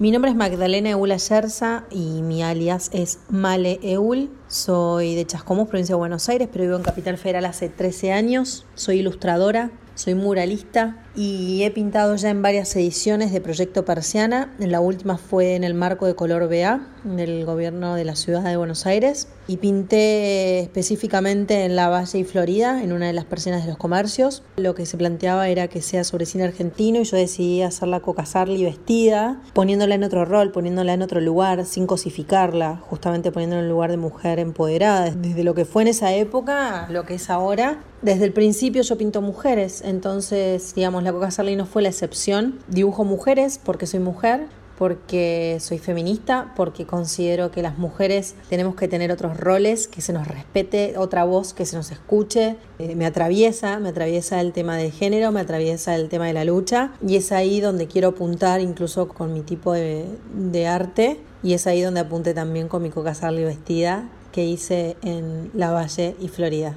Mi 0.00 0.12
nombre 0.12 0.30
es 0.30 0.36
Magdalena 0.36 0.90
Eul 0.90 1.10
Ayerza 1.10 1.82
y 1.90 2.22
mi 2.22 2.40
alias 2.40 2.88
es 2.92 3.18
Male 3.30 3.80
Eul. 3.82 4.30
Soy 4.46 5.16
de 5.16 5.26
Chascomús, 5.26 5.66
provincia 5.66 5.96
de 5.96 5.98
Buenos 5.98 6.28
Aires, 6.28 6.48
pero 6.52 6.62
vivo 6.66 6.76
en 6.76 6.84
Capital 6.84 7.18
Federal 7.18 7.46
hace 7.46 7.68
13 7.68 8.12
años. 8.12 8.64
Soy 8.76 9.00
ilustradora, 9.00 9.72
soy 9.96 10.14
muralista 10.14 11.04
y 11.18 11.64
he 11.64 11.72
pintado 11.72 12.14
ya 12.14 12.30
en 12.30 12.42
varias 12.42 12.76
ediciones 12.76 13.32
de 13.32 13.40
Proyecto 13.40 13.84
Persiana. 13.84 14.54
La 14.60 14.80
última 14.80 15.18
fue 15.18 15.56
en 15.56 15.64
el 15.64 15.74
marco 15.74 16.06
de 16.06 16.14
Color 16.14 16.48
BA 16.48 16.86
del 17.02 17.44
gobierno 17.44 17.96
de 17.96 18.04
la 18.04 18.14
ciudad 18.14 18.44
de 18.44 18.56
Buenos 18.56 18.86
Aires 18.86 19.26
y 19.48 19.56
pinté 19.56 20.60
específicamente 20.60 21.64
en 21.64 21.74
La 21.74 21.88
Valle 21.88 22.20
y 22.20 22.24
Florida, 22.24 22.84
en 22.84 22.92
una 22.92 23.08
de 23.08 23.14
las 23.14 23.24
persianas 23.24 23.62
de 23.62 23.70
los 23.70 23.78
comercios. 23.78 24.44
Lo 24.56 24.76
que 24.76 24.86
se 24.86 24.96
planteaba 24.96 25.48
era 25.48 25.66
que 25.66 25.82
sea 25.82 26.04
sobre 26.04 26.24
cine 26.24 26.44
argentino 26.44 27.00
y 27.00 27.04
yo 27.04 27.16
decidí 27.16 27.62
hacerla 27.62 27.98
Coca 27.98 28.24
Sarli 28.24 28.62
vestida, 28.62 29.42
poniéndola 29.54 29.96
en 29.96 30.04
otro 30.04 30.24
rol, 30.24 30.52
poniéndola 30.52 30.92
en 30.92 31.02
otro 31.02 31.20
lugar, 31.20 31.64
sin 31.64 31.88
cosificarla, 31.88 32.76
justamente 32.76 33.32
poniéndola 33.32 33.60
en 33.60 33.66
el 33.66 33.72
lugar 33.72 33.90
de 33.90 33.96
mujer 33.96 34.38
empoderada, 34.38 35.10
desde 35.10 35.42
lo 35.42 35.54
que 35.54 35.64
fue 35.64 35.82
en 35.82 35.88
esa 35.88 36.14
época 36.14 36.86
lo 36.90 37.04
que 37.04 37.14
es 37.14 37.28
ahora. 37.28 37.82
Desde 38.02 38.26
el 38.26 38.32
principio 38.32 38.82
yo 38.82 38.96
pinto 38.96 39.20
mujeres, 39.20 39.82
entonces, 39.84 40.72
digamos, 40.76 41.02
la 41.08 41.14
Coca 41.14 41.30
Sarli 41.30 41.56
no 41.56 41.64
fue 41.64 41.80
la 41.80 41.88
excepción. 41.88 42.58
Dibujo 42.68 43.02
mujeres 43.02 43.58
porque 43.64 43.86
soy 43.86 43.98
mujer, 43.98 44.46
porque 44.76 45.56
soy 45.58 45.78
feminista, 45.78 46.52
porque 46.54 46.84
considero 46.84 47.50
que 47.50 47.62
las 47.62 47.78
mujeres 47.78 48.34
tenemos 48.50 48.74
que 48.74 48.88
tener 48.88 49.10
otros 49.10 49.38
roles, 49.38 49.88
que 49.88 50.02
se 50.02 50.12
nos 50.12 50.28
respete, 50.28 50.98
otra 50.98 51.24
voz, 51.24 51.54
que 51.54 51.64
se 51.64 51.76
nos 51.76 51.90
escuche. 51.92 52.56
Eh, 52.78 52.94
me 52.94 53.06
atraviesa, 53.06 53.78
me 53.78 53.88
atraviesa 53.88 54.42
el 54.42 54.52
tema 54.52 54.76
de 54.76 54.90
género, 54.90 55.32
me 55.32 55.40
atraviesa 55.40 55.94
el 55.94 56.10
tema 56.10 56.26
de 56.26 56.34
la 56.34 56.44
lucha 56.44 56.92
y 57.00 57.16
es 57.16 57.32
ahí 57.32 57.62
donde 57.62 57.86
quiero 57.86 58.08
apuntar 58.08 58.60
incluso 58.60 59.08
con 59.08 59.32
mi 59.32 59.40
tipo 59.40 59.72
de, 59.72 60.66
arte 60.66 61.18
y 61.42 61.54
es 61.54 61.66
ahí 61.66 61.80
donde 61.80 62.00
apunté 62.00 62.34
también 62.34 62.68
con 62.68 62.82
mi 62.82 62.90
Coca 62.90 63.14
Sarli 63.14 63.44
vestida 63.44 64.10
que 64.30 64.44
hice 64.44 64.98
en 65.00 65.50
La 65.54 65.70
Valle 65.72 66.16
y 66.20 66.28
Florida. 66.28 66.76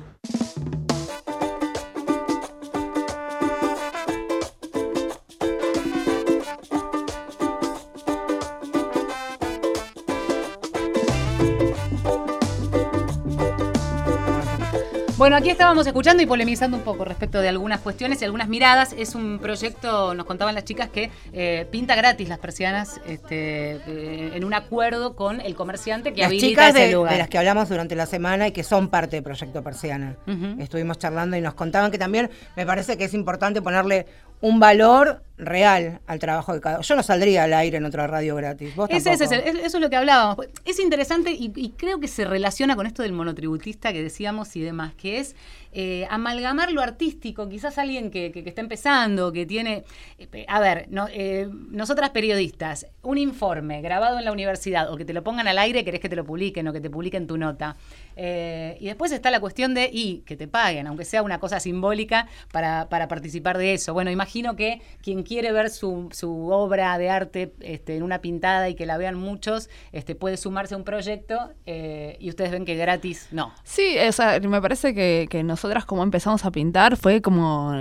Bueno, 15.22 15.36
aquí 15.36 15.52
estábamos 15.52 15.86
escuchando 15.86 16.24
y 16.24 16.26
polemizando 16.26 16.76
un 16.76 16.82
poco 16.82 17.06
respecto 17.06 17.42
de 17.42 17.48
algunas 17.48 17.80
cuestiones 17.82 18.20
y 18.24 18.26
algunas 18.26 18.48
miradas. 18.48 18.96
Es 18.98 19.14
un 19.14 19.38
proyecto, 19.38 20.16
nos 20.16 20.26
contaban 20.26 20.56
las 20.56 20.64
chicas, 20.64 20.90
que 20.90 21.12
eh, 21.32 21.68
pinta 21.70 21.94
gratis 21.94 22.28
las 22.28 22.40
persianas 22.40 23.00
este, 23.06 23.74
eh, 23.86 24.32
en 24.34 24.44
un 24.44 24.56
acuerdo 24.56 25.16
con 25.16 25.40
el 25.40 25.54
comerciante 25.54 26.12
que 26.14 26.22
las 26.22 26.30
habilita 26.30 26.48
chicas 26.48 26.70
ese 26.70 26.88
de, 26.88 26.94
lugar. 26.94 27.14
de 27.14 27.20
las 27.20 27.30
que 27.30 27.38
hablamos 27.38 27.70
durante 27.70 27.96
la 27.96 28.08
semana 28.08 28.48
y 28.48 28.52
que 28.52 28.64
son 28.64 28.90
parte 28.90 29.18
del 29.18 29.24
proyecto 29.24 29.62
Persiana. 29.62 30.16
Estuvimos 30.58 30.98
charlando 30.98 31.38
y 31.38 31.42
nos 31.42 31.54
contaban 31.54 31.92
que 31.92 32.00
también 32.00 32.32
me 32.56 32.66
parece 32.66 32.98
que 32.98 33.04
es 33.04 33.14
importante 33.14 33.62
ponerle 33.62 34.08
un 34.42 34.60
valor 34.60 35.22
real 35.42 36.00
al 36.08 36.20
trabajo 36.20 36.54
de 36.54 36.62
cada 36.62 36.76
uno. 36.78 36.84
Yo 36.84 36.96
no 36.96 37.04
saldría 37.04 37.44
al 37.44 37.54
aire 37.54 37.78
en 37.78 37.86
otra 37.86 38.08
radio 38.08 38.36
gratis. 38.36 38.76
¿Vos 38.76 38.90
Ese- 38.90 39.12
ese 39.14 39.26
es 39.26 39.32
eso 39.56 39.78
es 39.78 39.82
lo 39.82 39.90
que 39.90 39.96
hablábamos. 39.98 40.38
Es 40.66 40.80
interesante 40.80 41.32
y, 41.32 41.52
y 41.56 41.70
creo 41.72 42.00
que 42.00 42.08
se 42.08 42.24
relaciona 42.26 42.76
con 42.76 42.86
esto 42.88 43.02
del 43.04 43.12
monotributista 43.14 43.92
que 43.92 44.02
decíamos 44.04 44.56
y 44.56 44.62
demás, 44.62 44.94
que 44.96 45.18
es 45.20 45.36
eh, 45.74 46.06
amalgamar 46.10 46.72
lo 46.72 46.82
artístico. 46.82 47.48
Quizás 47.50 47.78
alguien 47.78 48.12
que, 48.12 48.32
que- 48.32 48.44
que 48.44 48.50
está 48.50 48.62
empezando, 48.62 49.32
que 49.32 49.46
tiene... 49.46 49.84
eh, 50.20 50.46
a 50.48 50.60
ver, 50.60 50.88
no, 50.90 51.08
eh, 51.12 51.50
nosotras 51.70 52.10
periodistas, 52.12 52.86
un 53.02 53.18
informe 53.18 53.82
grabado 53.82 54.20
en 54.20 54.26
la 54.26 54.32
universidad 54.32 54.92
o 54.92 54.98
que 54.98 55.06
te 55.06 55.14
lo 55.14 55.24
pongan 55.24 55.48
al 55.48 55.58
aire, 55.58 55.84
querés 55.84 56.02
que 56.02 56.10
te 56.10 56.16
lo 56.16 56.26
publiquen 56.26 56.68
o 56.68 56.74
que 56.74 56.82
te 56.82 56.90
publiquen 56.90 57.26
tu 57.26 57.38
nota. 57.38 57.78
Y 58.16 58.86
después 58.86 59.12
está 59.12 59.32
la 59.32 59.40
cuestión 59.40 59.74
de, 59.74 59.90
y 59.92 60.20
que 60.26 60.36
te 60.36 60.48
paguen, 60.48 60.86
aunque 60.88 61.06
sea 61.06 61.24
una 61.24 61.40
cosa 61.40 61.60
simbólica, 61.60 62.28
para, 62.52 62.88
para 62.90 63.08
participar 63.08 63.58
de 63.58 63.74
eso. 63.74 63.94
Bueno, 63.94 64.12
imagino 64.12 64.56
que 64.56 64.82
quien 65.02 65.24
quiere 65.32 65.54
ver 65.54 65.70
su, 65.70 66.10
su 66.12 66.50
obra 66.50 66.98
de 66.98 67.10
arte 67.10 67.54
este, 67.62 67.96
en 67.96 68.04
una 68.04 68.20
pintada 68.20 68.68
y 68.68 68.76
que 68.76 68.86
la 68.86 68.98
vean 68.98 69.16
muchos, 69.16 69.70
este, 69.94 70.14
puede 70.14 70.36
sumarse 70.36 70.74
a 70.74 70.78
un 70.78 70.84
proyecto 70.84 71.54
eh, 71.66 72.18
y 72.20 72.28
ustedes 72.28 72.52
ven 72.52 72.66
que 72.66 72.76
gratis 72.76 73.30
no. 73.32 73.54
Sí, 73.64 73.96
o 74.06 74.12
sea, 74.12 74.38
me 74.42 74.62
parece 74.62 74.94
que, 74.94 75.28
que 75.30 75.42
nosotras 75.44 75.86
como 75.86 76.04
empezamos 76.04 76.44
a 76.44 76.52
pintar 76.52 76.98
fue 76.98 77.22
como 77.22 77.72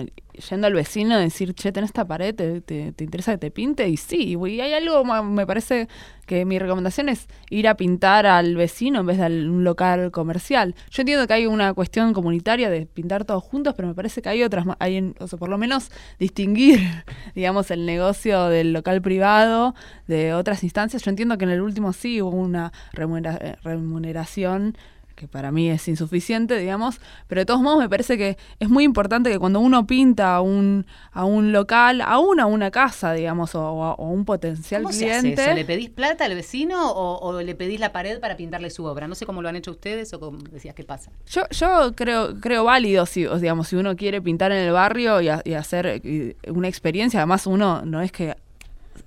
yendo 0.41 0.66
al 0.66 0.74
vecino 0.74 1.18
y 1.18 1.24
decir, 1.24 1.55
che, 1.55 1.72
tenés 1.72 1.91
esta 1.91 2.07
pared, 2.07 2.34
¿te, 2.34 2.61
te, 2.61 2.93
te 2.93 3.05
interesa 3.05 3.32
que 3.32 3.38
te 3.38 3.51
pinte? 3.51 3.88
Y 3.88 3.97
sí, 3.97 4.36
y 4.36 4.61
hay 4.61 4.72
algo, 4.72 5.05
me 5.22 5.47
parece 5.47 5.88
que 6.30 6.45
mi 6.45 6.61
recomendación 6.61 7.09
es 7.09 7.26
ir 7.51 7.66
a 7.66 7.76
pintar 7.76 8.24
al 8.24 8.55
vecino 8.55 9.01
en 9.01 9.07
vez 9.07 9.18
de 9.18 9.24
a 9.24 9.26
un 9.26 9.64
local 9.64 10.12
comercial. 10.12 10.76
Yo 10.91 11.03
entiendo 11.03 11.26
que 11.26 11.34
hay 11.34 11.47
una 11.47 11.74
cuestión 11.74 12.12
comunitaria 12.12 12.70
de 12.70 12.86
pintar 12.86 13.24
todos 13.24 13.43
juntos, 13.43 13.74
pero 13.74 13.88
me 13.88 13.95
parece 13.95 14.22
que 14.22 14.28
hay 14.28 14.45
otras, 14.45 14.64
hay, 14.78 15.12
o 15.18 15.26
sea, 15.26 15.38
por 15.41 15.49
lo 15.49 15.59
menos 15.59 15.91
distinguir, 16.20 16.80
digamos, 17.34 17.72
el 17.72 17.84
negocio 17.84 18.45
del 18.45 18.72
local 18.72 19.03
privado 19.03 19.74
de 20.07 20.32
otras 20.32 20.62
instancias. 20.62 21.03
Yo 21.03 21.11
entiendo 21.11 21.36
que 21.36 21.47
en 21.47 21.51
el 21.51 21.62
último 21.62 21.93
sí 21.93 22.22
hubo 22.22 22.36
una 22.36 22.72
eh, 22.97 23.57
remuneración 23.64 24.76
que 25.20 25.28
para 25.28 25.52
mí 25.52 25.68
es 25.68 25.86
insuficiente, 25.86 26.56
digamos, 26.56 26.98
pero 27.26 27.42
de 27.42 27.44
todos 27.44 27.60
modos 27.60 27.78
me 27.78 27.90
parece 27.90 28.16
que 28.16 28.38
es 28.58 28.70
muy 28.70 28.84
importante 28.84 29.30
que 29.30 29.38
cuando 29.38 29.60
uno 29.60 29.86
pinta 29.86 30.34
a 30.36 30.40
un, 30.40 30.86
a 31.12 31.26
un 31.26 31.52
local, 31.52 32.00
aún 32.00 32.40
a 32.40 32.46
una 32.46 32.70
casa, 32.70 33.12
digamos, 33.12 33.54
o, 33.54 33.62
o 33.70 33.84
a 33.84 33.94
un 34.10 34.24
potencial 34.24 34.82
¿Cómo 34.82 34.94
se 34.94 35.10
hace 35.10 35.20
cliente, 35.20 35.42
eso? 35.44 35.54
¿Le 35.54 35.66
pedís 35.66 35.90
plata 35.90 36.24
al 36.24 36.34
vecino 36.34 36.90
o, 36.90 37.18
o 37.18 37.42
le 37.42 37.54
pedís 37.54 37.78
la 37.80 37.92
pared 37.92 38.18
para 38.18 38.38
pintarle 38.38 38.70
su 38.70 38.86
obra? 38.86 39.06
No 39.08 39.14
sé 39.14 39.26
cómo 39.26 39.42
lo 39.42 39.50
han 39.50 39.56
hecho 39.56 39.72
ustedes 39.72 40.10
o 40.14 40.20
cómo 40.20 40.38
decías 40.38 40.74
qué 40.74 40.84
pasa. 40.84 41.10
Yo, 41.26 41.42
yo 41.50 41.92
creo, 41.94 42.40
creo 42.40 42.64
válido 42.64 43.04
si, 43.04 43.26
digamos, 43.26 43.68
si 43.68 43.76
uno 43.76 43.94
quiere 43.96 44.22
pintar 44.22 44.52
en 44.52 44.58
el 44.66 44.72
barrio 44.72 45.20
y, 45.20 45.28
ha- 45.28 45.42
y 45.44 45.52
hacer 45.52 46.00
una 46.48 46.68
experiencia, 46.68 47.20
además 47.20 47.46
uno 47.46 47.82
no 47.84 48.00
es 48.00 48.10
que 48.10 48.34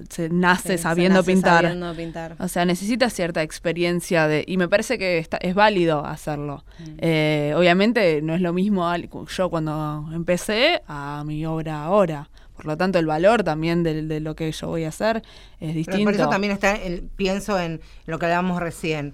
se 0.09 0.29
nace 0.29 0.61
Sí, 0.73 0.77
se 0.77 0.77
sabiendo 0.79 1.19
nace 1.19 1.31
pintar. 1.31 1.61
sabiendo 1.63 1.93
pintar. 1.95 2.35
O 2.39 2.47
sea, 2.47 2.65
necesita 2.65 3.09
cierta 3.09 3.41
experiencia 3.41 4.27
de 4.27 4.43
y 4.47 4.57
me 4.57 4.67
parece 4.67 4.97
que 4.97 5.17
está- 5.17 5.37
es 5.37 5.55
válido 5.55 6.05
hacerlo. 6.05 6.63
Eh, 6.99 7.53
obviamente 7.55 8.21
no 8.21 8.33
es 8.35 8.41
lo 8.41 8.53
mismo 8.53 8.87
al- 8.89 9.09
yo 9.27 9.49
cuando 9.49 10.09
empecé 10.13 10.81
a 10.87 11.23
mi 11.25 11.45
obra 11.45 11.83
ahora. 11.83 12.29
Por 12.55 12.65
lo 12.65 12.77
tanto, 12.77 12.99
el 12.99 13.05
valor 13.07 13.43
también 13.43 13.81
de, 13.83 14.03
de 14.03 14.19
lo 14.19 14.35
que 14.35 14.51
yo 14.51 14.67
voy 14.67 14.83
a 14.83 14.89
hacer 14.89 15.17
es 15.17 15.23
Pero 15.59 15.73
distinto. 15.73 16.03
por 16.03 16.13
eso 16.13 16.29
también 16.29 16.53
está, 16.53 16.75
el- 16.75 17.01
pienso 17.15 17.59
en 17.59 17.81
lo 18.05 18.19
que 18.19 18.25
hablábamos 18.27 18.61
recién. 18.61 19.13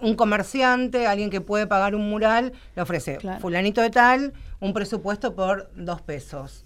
Un 0.00 0.14
comerciante, 0.14 1.06
alguien 1.06 1.28
que 1.30 1.40
puede 1.40 1.66
pagar 1.66 1.94
un 1.96 2.08
mural, 2.08 2.52
le 2.76 2.82
ofrece 2.82 3.16
Claro. 3.16 3.40
fulanito 3.40 3.80
de 3.80 3.90
tal, 3.90 4.32
un 4.60 4.72
presupuesto 4.72 5.34
por 5.34 5.70
dos 5.74 6.02
pesos. 6.02 6.64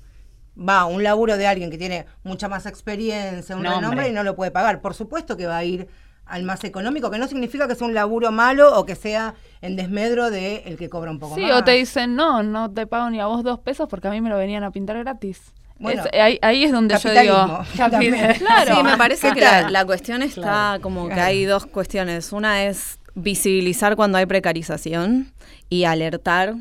Va, 0.56 0.84
un 0.84 1.02
laburo 1.02 1.36
de 1.38 1.46
alguien 1.46 1.70
que 1.70 1.78
tiene 1.78 2.06
mucha 2.24 2.48
más 2.48 2.66
experiencia, 2.66 3.56
un 3.56 3.62
Nombre. 3.62 3.80
renombre 3.80 4.08
y 4.08 4.12
no 4.12 4.22
lo 4.22 4.36
puede 4.36 4.50
pagar. 4.50 4.80
Por 4.80 4.94
supuesto 4.94 5.36
que 5.36 5.46
va 5.46 5.56
a 5.56 5.64
ir 5.64 5.88
al 6.26 6.42
más 6.44 6.62
económico, 6.64 7.10
que 7.10 7.18
no 7.18 7.26
significa 7.26 7.66
que 7.66 7.74
sea 7.74 7.86
un 7.86 7.94
laburo 7.94 8.30
malo 8.32 8.78
o 8.78 8.86
que 8.86 8.94
sea 8.94 9.34
en 9.60 9.76
desmedro 9.76 10.30
de 10.30 10.62
el 10.66 10.76
que 10.76 10.88
cobra 10.88 11.10
un 11.10 11.18
poco 11.18 11.34
Sí, 11.34 11.42
más. 11.42 11.52
o 11.60 11.64
te 11.64 11.72
dicen, 11.72 12.14
no, 12.14 12.42
no 12.42 12.70
te 12.70 12.86
pago 12.86 13.10
ni 13.10 13.18
a 13.20 13.26
vos 13.26 13.42
dos 13.42 13.58
pesos 13.60 13.88
porque 13.88 14.08
a 14.08 14.10
mí 14.10 14.20
me 14.20 14.28
lo 14.30 14.36
venían 14.36 14.62
a 14.62 14.70
pintar 14.70 14.98
gratis. 14.98 15.40
Bueno, 15.78 16.04
Es- 16.04 16.20
ahí, 16.20 16.38
ahí 16.42 16.64
es 16.64 16.70
donde 16.72 16.96
yo 16.98 17.10
digo. 17.10 17.64
Claro. 17.74 17.98
Sí, 18.76 18.82
me 18.84 18.96
parece 18.96 19.28
¿Qué 19.30 19.40
que 19.40 19.70
la, 19.70 19.84
cuestión 19.84 20.22
está 20.22 20.40
Claro, 20.42 20.82
como 20.82 21.08
que 21.08 21.14
hay 21.14 21.44
dos 21.44 21.66
cuestiones. 21.66 22.32
Una 22.32 22.64
es 22.64 22.98
visibilizar 23.14 23.96
cuando 23.96 24.16
hay 24.18 24.26
precarización 24.26 25.32
y 25.68 25.84
alertar. 25.84 26.54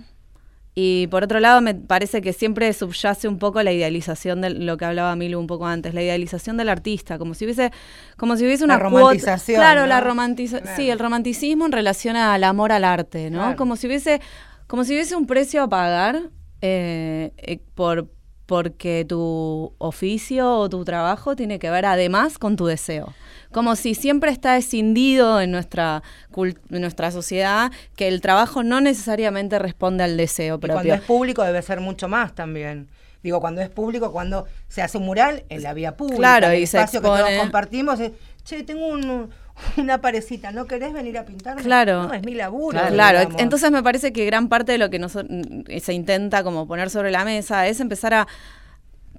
Y 0.73 1.07
por 1.07 1.23
otro 1.23 1.39
lado, 1.41 1.59
me 1.61 1.75
parece 1.75 2.21
que 2.21 2.31
siempre 2.31 2.71
subyace 2.71 3.27
un 3.27 3.37
poco 3.39 3.61
la 3.61 3.73
idealización 3.73 4.39
de 4.39 4.51
lo 4.51 4.77
que 4.77 4.85
hablaba 4.85 5.13
Milu 5.17 5.37
un 5.37 5.47
poco 5.47 5.67
antes, 5.67 5.93
la 5.93 6.01
idealización 6.01 6.55
del 6.55 6.69
artista, 6.69 7.17
como 7.17 7.33
si 7.33 7.43
hubiese, 7.43 7.71
como 8.15 8.37
si 8.37 8.45
hubiese 8.45 8.65
La 8.65 8.75
una 8.77 8.83
cuota- 8.89 8.99
romantización, 9.03 9.57
Claro, 9.59 9.81
¿no? 9.81 9.87
la 9.87 9.99
romantización. 9.99 10.61
Claro. 10.63 10.77
Sí, 10.77 10.89
el 10.89 10.97
romanticismo 10.99 11.65
en 11.65 11.73
relación 11.73 12.15
al 12.15 12.43
amor 12.45 12.71
al 12.71 12.85
arte, 12.85 13.29
¿no? 13.29 13.39
Claro. 13.39 13.55
Como 13.57 13.75
si 13.75 13.87
hubiese, 13.87 14.21
como 14.67 14.85
si 14.85 14.93
hubiese 14.93 15.15
un 15.17 15.27
precio 15.27 15.61
a 15.63 15.67
pagar 15.67 16.21
eh, 16.61 17.31
eh, 17.37 17.59
por 17.75 18.09
porque 18.45 19.05
tu 19.07 19.73
oficio 19.77 20.57
o 20.57 20.69
tu 20.69 20.83
trabajo 20.83 21.35
tiene 21.37 21.57
que 21.57 21.69
ver 21.69 21.85
además 21.85 22.37
con 22.37 22.55
tu 22.57 22.65
deseo. 22.65 23.13
Como 23.51 23.75
si 23.75 23.95
siempre 23.95 24.31
está 24.31 24.57
escindido 24.57 25.41
en 25.41 25.51
nuestra, 25.51 26.03
en 26.37 26.81
nuestra 26.81 27.11
sociedad 27.11 27.71
que 27.95 28.07
el 28.07 28.21
trabajo 28.21 28.63
no 28.63 28.79
necesariamente 28.81 29.59
responde 29.59 30.03
al 30.03 30.17
deseo 30.17 30.55
Y 30.55 30.59
cuando 30.59 30.75
propio. 30.75 30.93
es 30.95 31.01
público 31.01 31.43
debe 31.43 31.61
ser 31.61 31.79
mucho 31.81 32.07
más 32.07 32.33
también. 32.33 32.87
Digo, 33.23 33.39
cuando 33.39 33.61
es 33.61 33.69
público, 33.69 34.11
cuando 34.11 34.45
se 34.67 34.81
hace 34.81 34.97
un 34.97 35.05
mural 35.05 35.43
en 35.49 35.61
la 35.61 35.73
vía 35.73 35.95
pública, 35.95 36.17
Claro, 36.17 36.47
en 36.47 36.53
el 36.53 36.59
y 36.63 36.67
se 36.67 36.77
espacio 36.79 37.01
que 37.01 37.07
todos 37.07 37.29
compartimos, 37.39 37.99
es, 37.99 38.11
che, 38.43 38.63
tengo 38.63 38.87
un- 38.87 39.29
una 39.77 40.01
parecita, 40.01 40.51
¿no 40.51 40.65
querés 40.65 40.91
venir 40.91 41.17
a 41.19 41.25
pintarme? 41.25 41.61
Claro. 41.61 42.07
No, 42.07 42.13
es 42.13 42.23
mi 42.25 42.33
laburo. 42.33 42.79
Claro, 42.89 43.29
entonces 43.37 43.69
me 43.69 43.83
parece 43.83 44.11
que 44.11 44.25
gran 44.25 44.47
parte 44.49 44.71
de 44.71 44.77
lo 44.79 44.89
que 44.89 44.97
mm, 44.97 45.79
se 45.81 45.93
intenta 45.93 46.43
como 46.43 46.65
poner 46.67 46.89
sobre 46.89 47.11
la 47.11 47.23
mesa 47.25 47.67
es 47.67 47.79
empezar 47.79 48.13
a 48.15 48.27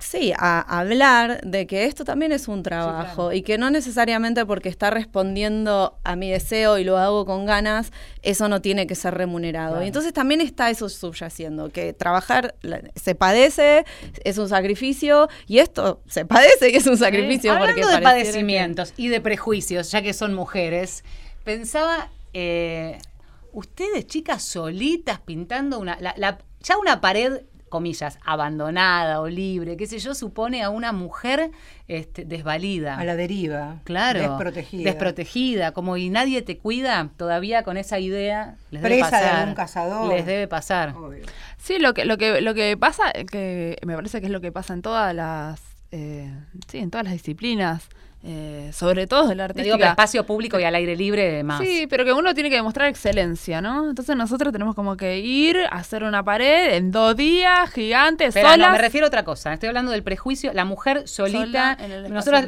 sí, 0.02 0.32
a 0.36 0.60
hablar 0.60 1.40
de 1.42 1.66
que 1.66 1.84
esto 1.84 2.04
también 2.04 2.32
es 2.32 2.48
un 2.48 2.62
trabajo 2.62 3.32
y 3.32 3.42
que 3.42 3.56
no 3.58 3.70
necesariamente 3.70 4.44
porque 4.44 4.68
está 4.68 4.90
respondiendo 4.90 5.96
a 6.04 6.16
mi 6.16 6.30
deseo 6.30 6.78
y 6.78 6.84
lo 6.84 6.98
hago 6.98 7.24
con 7.24 7.46
ganas, 7.46 7.92
eso 8.22 8.48
no 8.48 8.60
tiene 8.60 8.86
que 8.86 8.94
ser 8.94 9.14
remunerado. 9.14 9.82
Y 9.82 9.86
entonces 9.86 10.12
también 10.12 10.40
está 10.40 10.70
eso 10.70 10.88
subyaciendo, 10.88 11.70
que 11.70 11.92
trabajar 11.92 12.54
se 12.96 13.14
padece, 13.14 13.84
es 14.24 14.38
un 14.38 14.48
sacrificio 14.48 15.28
y 15.46 15.58
esto 15.58 16.02
se 16.08 16.24
padece 16.24 16.70
y 16.70 16.76
es 16.76 16.86
un 16.86 16.96
sacrificio. 16.98 17.52
Hablando 17.52 17.74
porque 17.74 17.86
de 17.90 17.96
que- 17.98 18.02
padecimientos 18.02 18.92
y 18.96 19.08
de 19.08 19.20
prejuicios, 19.20 19.90
ya 19.90 20.02
que 20.02 20.12
son 20.12 20.34
mujeres, 20.34 21.04
pensaba, 21.44 22.10
eh, 22.34 22.98
ustedes 23.52 24.06
chicas 24.06 24.42
solitas 24.42 25.20
pintando 25.20 25.78
una, 25.78 25.96
la- 26.00 26.14
la- 26.16 26.38
ya 26.62 26.78
una 26.78 27.00
pared, 27.00 27.42
comillas, 27.72 28.18
abandonada 28.24 29.22
o 29.22 29.28
libre, 29.28 29.78
qué 29.78 29.86
sé 29.86 29.98
yo, 29.98 30.14
supone 30.14 30.62
a 30.62 30.68
una 30.68 30.92
mujer 30.92 31.50
este, 31.88 32.26
desvalida. 32.26 32.98
A 32.98 33.04
la 33.04 33.16
deriva. 33.16 33.80
Claro. 33.84 34.20
Desprotegida. 34.20 34.84
Desprotegida, 34.84 35.72
como 35.72 35.96
y 35.96 36.10
nadie 36.10 36.42
te 36.42 36.58
cuida, 36.58 37.08
todavía 37.16 37.62
con 37.62 37.78
esa 37.78 37.98
idea 37.98 38.56
les 38.70 38.82
debe 38.82 38.96
Presa 38.96 39.06
de 39.06 39.10
pasar. 39.22 39.40
algún 39.40 39.54
cazador. 39.54 40.14
Les 40.14 40.26
debe 40.26 40.46
pasar. 40.48 40.94
Obvio. 40.94 41.24
Sí, 41.56 41.78
lo 41.78 41.94
que, 41.94 42.04
lo 42.04 42.18
que, 42.18 42.42
lo 42.42 42.52
que 42.52 42.76
pasa, 42.76 43.10
que 43.12 43.78
me 43.86 43.96
parece 43.96 44.20
que 44.20 44.26
es 44.26 44.32
lo 44.32 44.42
que 44.42 44.52
pasa 44.52 44.74
en 44.74 44.82
todas 44.82 45.14
las, 45.14 45.60
eh, 45.92 46.30
sí, 46.68 46.78
en 46.78 46.90
todas 46.90 47.04
las 47.04 47.14
disciplinas, 47.14 47.88
eh, 48.24 48.70
sobre 48.72 49.08
todo 49.08 49.34
la 49.34 49.48
Te 49.48 49.62
digo 49.64 49.76
que 49.78 49.84
espacio 49.84 50.24
público 50.24 50.60
y 50.60 50.62
al 50.64 50.74
aire 50.76 50.94
libre 50.96 51.42
más. 51.42 51.60
Sí, 51.60 51.86
pero 51.90 52.04
que 52.04 52.12
uno 52.12 52.34
tiene 52.34 52.50
que 52.50 52.56
demostrar 52.56 52.88
excelencia, 52.88 53.60
¿no? 53.60 53.88
Entonces 53.90 54.14
nosotros 54.16 54.52
tenemos 54.52 54.76
como 54.76 54.96
que 54.96 55.18
ir 55.18 55.58
a 55.58 55.78
hacer 55.78 56.04
una 56.04 56.22
pared 56.24 56.74
en 56.74 56.92
dos 56.92 57.16
días, 57.16 57.70
gigante, 57.72 58.28
Pero 58.32 58.48
solas. 58.50 58.66
no, 58.68 58.72
me 58.72 58.78
refiero 58.78 59.06
a 59.06 59.08
otra 59.08 59.24
cosa. 59.24 59.52
Estoy 59.52 59.68
hablando 59.68 59.90
del 59.90 60.04
prejuicio. 60.04 60.52
La 60.52 60.64
mujer 60.64 61.08
solita. 61.08 61.76
Sola 61.80 61.94
el 61.94 62.12
nosotros 62.12 62.44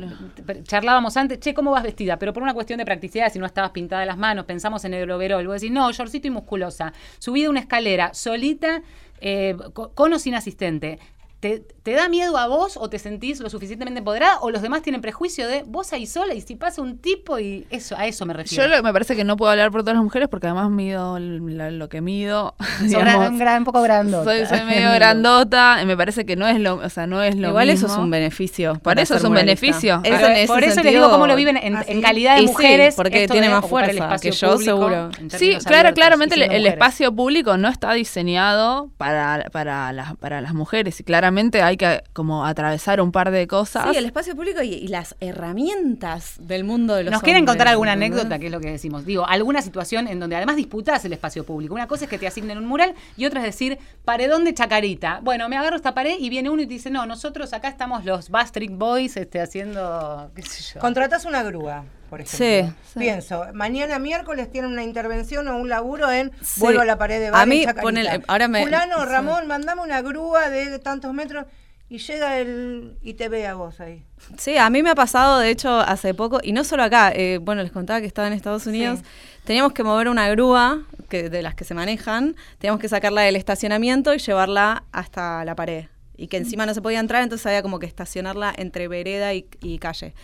charlábamos 0.62 1.16
antes, 1.16 1.40
che, 1.40 1.54
¿cómo 1.54 1.72
vas 1.72 1.82
vestida? 1.82 2.18
Pero 2.18 2.32
por 2.32 2.42
una 2.42 2.54
cuestión 2.54 2.78
de 2.78 2.84
practicidad, 2.84 3.32
si 3.32 3.38
no 3.40 3.46
estabas 3.46 3.72
pintada 3.72 4.00
de 4.00 4.06
las 4.06 4.16
manos, 4.18 4.44
pensamos 4.44 4.84
en 4.84 4.94
el 4.94 5.10
overol. 5.10 5.46
Vos 5.46 5.60
decís, 5.60 5.72
no, 5.72 5.90
shortcito 5.90 6.28
y 6.28 6.30
musculosa. 6.30 6.92
Subida 7.18 7.50
una 7.50 7.60
escalera, 7.60 8.14
solita, 8.14 8.82
eh, 9.20 9.56
co- 9.72 9.90
con 9.92 10.12
o 10.12 10.18
sin 10.18 10.34
asistente. 10.34 10.98
¿Te, 11.44 11.62
te 11.82 11.92
da 11.92 12.08
miedo 12.08 12.38
a 12.38 12.46
vos 12.46 12.78
o 12.78 12.88
te 12.88 12.98
sentís 12.98 13.38
lo 13.40 13.50
suficientemente 13.50 13.98
empoderada 13.98 14.38
o 14.40 14.50
los 14.50 14.62
demás 14.62 14.80
tienen 14.80 15.02
prejuicio 15.02 15.46
de 15.46 15.62
vos 15.66 15.92
ahí 15.92 16.06
sola 16.06 16.32
y 16.32 16.40
si 16.40 16.56
pasa 16.56 16.80
un 16.80 16.96
tipo 16.96 17.38
y 17.38 17.66
eso 17.68 17.94
a 17.98 18.06
eso 18.06 18.24
me 18.24 18.32
refiero. 18.32 18.64
Yo 18.64 18.74
lo- 18.74 18.82
me 18.82 18.90
parece 18.94 19.14
que 19.14 19.24
no 19.24 19.36
puedo 19.36 19.50
hablar 19.50 19.70
por 19.70 19.82
todas 19.82 19.96
las 19.96 20.02
mujeres 20.02 20.30
porque 20.30 20.46
además 20.46 20.70
mido 20.70 21.18
lo 21.18 21.88
que 21.90 22.00
mido. 22.00 22.54
Gran- 22.80 23.36
gran- 23.36 23.58
un 23.58 23.64
poco 23.66 23.82
grandota. 23.82 24.24
Soy, 24.24 24.46
soy 24.46 24.62
medio 24.66 24.90
grandota 24.94 25.80
y 25.82 25.84
me 25.84 25.98
parece 25.98 26.24
que 26.24 26.34
no 26.34 26.48
es 26.48 26.58
lo, 26.58 26.76
o 26.76 26.88
sea, 26.88 27.06
no 27.06 27.22
es 27.22 27.36
lo 27.36 27.48
Igual 27.48 27.68
eso 27.68 27.88
es 27.88 27.92
un 27.98 28.10
beneficio. 28.10 28.72
Por 28.72 28.80
para 28.80 29.02
eso 29.02 29.16
es 29.16 29.24
un 29.24 29.34
beneficio. 29.34 30.00
Eso 30.02 30.26
en 30.26 30.46
por 30.46 30.64
eso 30.64 30.82
les 30.82 30.94
digo 30.94 31.10
cómo 31.10 31.26
lo 31.26 31.36
viven 31.36 31.58
en, 31.58 31.76
¿Ah, 31.76 31.84
en 31.86 32.00
calidad 32.00 32.36
de 32.36 32.44
Y 32.44 32.46
sí, 32.46 32.52
mujeres. 32.54 32.94
porque 32.94 33.28
tiene 33.28 33.50
más 33.50 33.66
fuerza, 33.68 34.16
que 34.16 34.30
yo 34.30 34.52
público 34.52 34.78
seguro. 34.78 35.10
Sí, 35.28 35.58
claro, 35.62 35.92
claramente 35.92 36.36
el, 36.36 36.66
espacio 36.66 37.14
público 37.14 37.58
no 37.58 37.68
está 37.68 37.92
diseñado 37.92 38.88
para, 38.96 39.44
para, 39.52 39.92
las, 39.92 40.16
para 40.16 40.40
las 40.40 40.54
mujeres 40.54 40.98
y 41.00 41.04
claramente 41.04 41.33
hay 41.62 41.76
que 41.76 42.02
como 42.12 42.44
atravesar 42.44 43.00
un 43.00 43.12
par 43.12 43.30
de 43.30 43.46
cosas. 43.46 43.90
Sí, 43.90 43.96
el 43.96 44.04
espacio 44.06 44.34
público 44.34 44.62
y, 44.62 44.74
y 44.74 44.88
las 44.88 45.14
herramientas 45.20 46.36
del 46.38 46.64
mundo 46.64 46.94
de 46.94 47.04
los 47.04 47.12
¿Nos 47.12 47.22
quieren 47.22 47.42
hombres, 47.42 47.52
contar 47.52 47.68
alguna 47.68 47.92
anécdota? 47.92 48.38
Que 48.38 48.46
es 48.46 48.52
lo 48.52 48.60
que 48.60 48.70
decimos. 48.70 49.04
Digo, 49.04 49.26
alguna 49.26 49.62
situación 49.62 50.08
en 50.08 50.20
donde 50.20 50.36
además 50.36 50.56
disputas 50.56 51.04
el 51.04 51.12
espacio 51.12 51.44
público. 51.44 51.74
Una 51.74 51.86
cosa 51.86 52.04
es 52.04 52.10
que 52.10 52.18
te 52.18 52.26
asignen 52.26 52.58
un 52.58 52.66
mural 52.66 52.94
y 53.16 53.26
otra 53.26 53.40
es 53.40 53.46
decir, 53.46 53.78
paredón 54.04 54.44
de 54.44 54.54
chacarita. 54.54 55.20
Bueno, 55.22 55.48
me 55.48 55.56
agarro 55.56 55.76
esta 55.76 55.94
pared 55.94 56.16
y 56.18 56.28
viene 56.30 56.50
uno 56.50 56.62
y 56.62 56.66
te 56.66 56.74
dice, 56.74 56.90
no, 56.90 57.06
nosotros 57.06 57.52
acá 57.52 57.68
estamos 57.68 58.04
los 58.04 58.30
Bastric 58.30 58.70
Boys 58.76 59.16
este, 59.16 59.40
haciendo, 59.40 60.30
qué 60.34 60.42
sé 60.42 60.74
yo. 60.74 60.80
Contratás 60.80 61.24
una 61.24 61.42
grúa, 61.42 61.84
por 62.14 62.20
ejemplo. 62.20 62.68
Sí, 62.76 62.90
sí. 62.92 62.98
Pienso, 63.00 63.44
mañana 63.54 63.98
miércoles 63.98 64.48
tienen 64.52 64.70
una 64.70 64.84
intervención 64.84 65.48
o 65.48 65.56
un 65.56 65.68
laburo 65.68 66.12
en 66.12 66.30
Sí. 66.42 66.60
vuelvo 66.60 66.82
a 66.82 66.84
la 66.84 66.96
pared 66.96 67.18
de 67.18 67.30
A 67.32 67.44
mí, 67.44 67.56
y 67.56 67.60
Chacarita. 67.64 67.82
ponele, 67.82 68.22
ahora 68.28 68.46
me- 68.46 68.62
Fulano. 68.62 69.04
Ramón, 69.04 69.48
mandame 69.48 69.82
una 69.82 70.00
grúa 70.00 70.48
de 70.48 70.78
tantos 70.78 71.12
metros 71.12 71.46
y 71.88 71.98
llega 71.98 72.38
el 72.38 72.96
y 73.02 73.14
te 73.14 73.28
ve 73.28 73.46
a 73.48 73.54
vos 73.54 73.80
ahí. 73.80 74.04
Sí, 74.38 74.56
a 74.56 74.70
mí 74.70 74.82
me 74.84 74.90
ha 74.90 74.94
pasado, 74.94 75.40
de 75.40 75.50
hecho, 75.50 75.80
hace 75.80 76.14
poco, 76.14 76.38
y 76.42 76.52
no 76.52 76.62
solo 76.62 76.84
acá, 76.84 77.10
eh, 77.14 77.38
bueno, 77.42 77.62
les 77.64 77.72
contaba 77.72 78.00
que 78.00 78.06
estaba 78.06 78.28
en 78.28 78.34
Estados 78.34 78.66
Unidos, 78.68 79.00
teníamos 79.44 79.72
que 79.72 79.82
mover 79.82 80.08
una 80.08 80.28
grúa, 80.28 80.82
que, 81.08 81.28
de 81.28 81.42
las 81.42 81.54
que 81.56 81.64
se 81.64 81.74
manejan, 81.74 82.36
teníamos 82.58 82.80
que 82.80 82.88
sacarla 82.88 83.22
del 83.22 83.34
estacionamiento 83.36 84.14
y 84.14 84.18
llevarla 84.18 84.84
hasta 84.92 85.44
la 85.44 85.54
pared. 85.56 85.86
Y 86.16 86.28
que 86.28 86.36
encima 86.36 86.64
no 86.64 86.72
se 86.74 86.80
podía 86.80 87.00
entrar, 87.00 87.22
entonces 87.24 87.44
había 87.46 87.60
como 87.60 87.80
que 87.80 87.86
estacionarla 87.86 88.54
entre 88.56 88.86
vereda 88.86 89.34
y, 89.34 89.46
y 89.60 89.78
calle. 89.78 90.14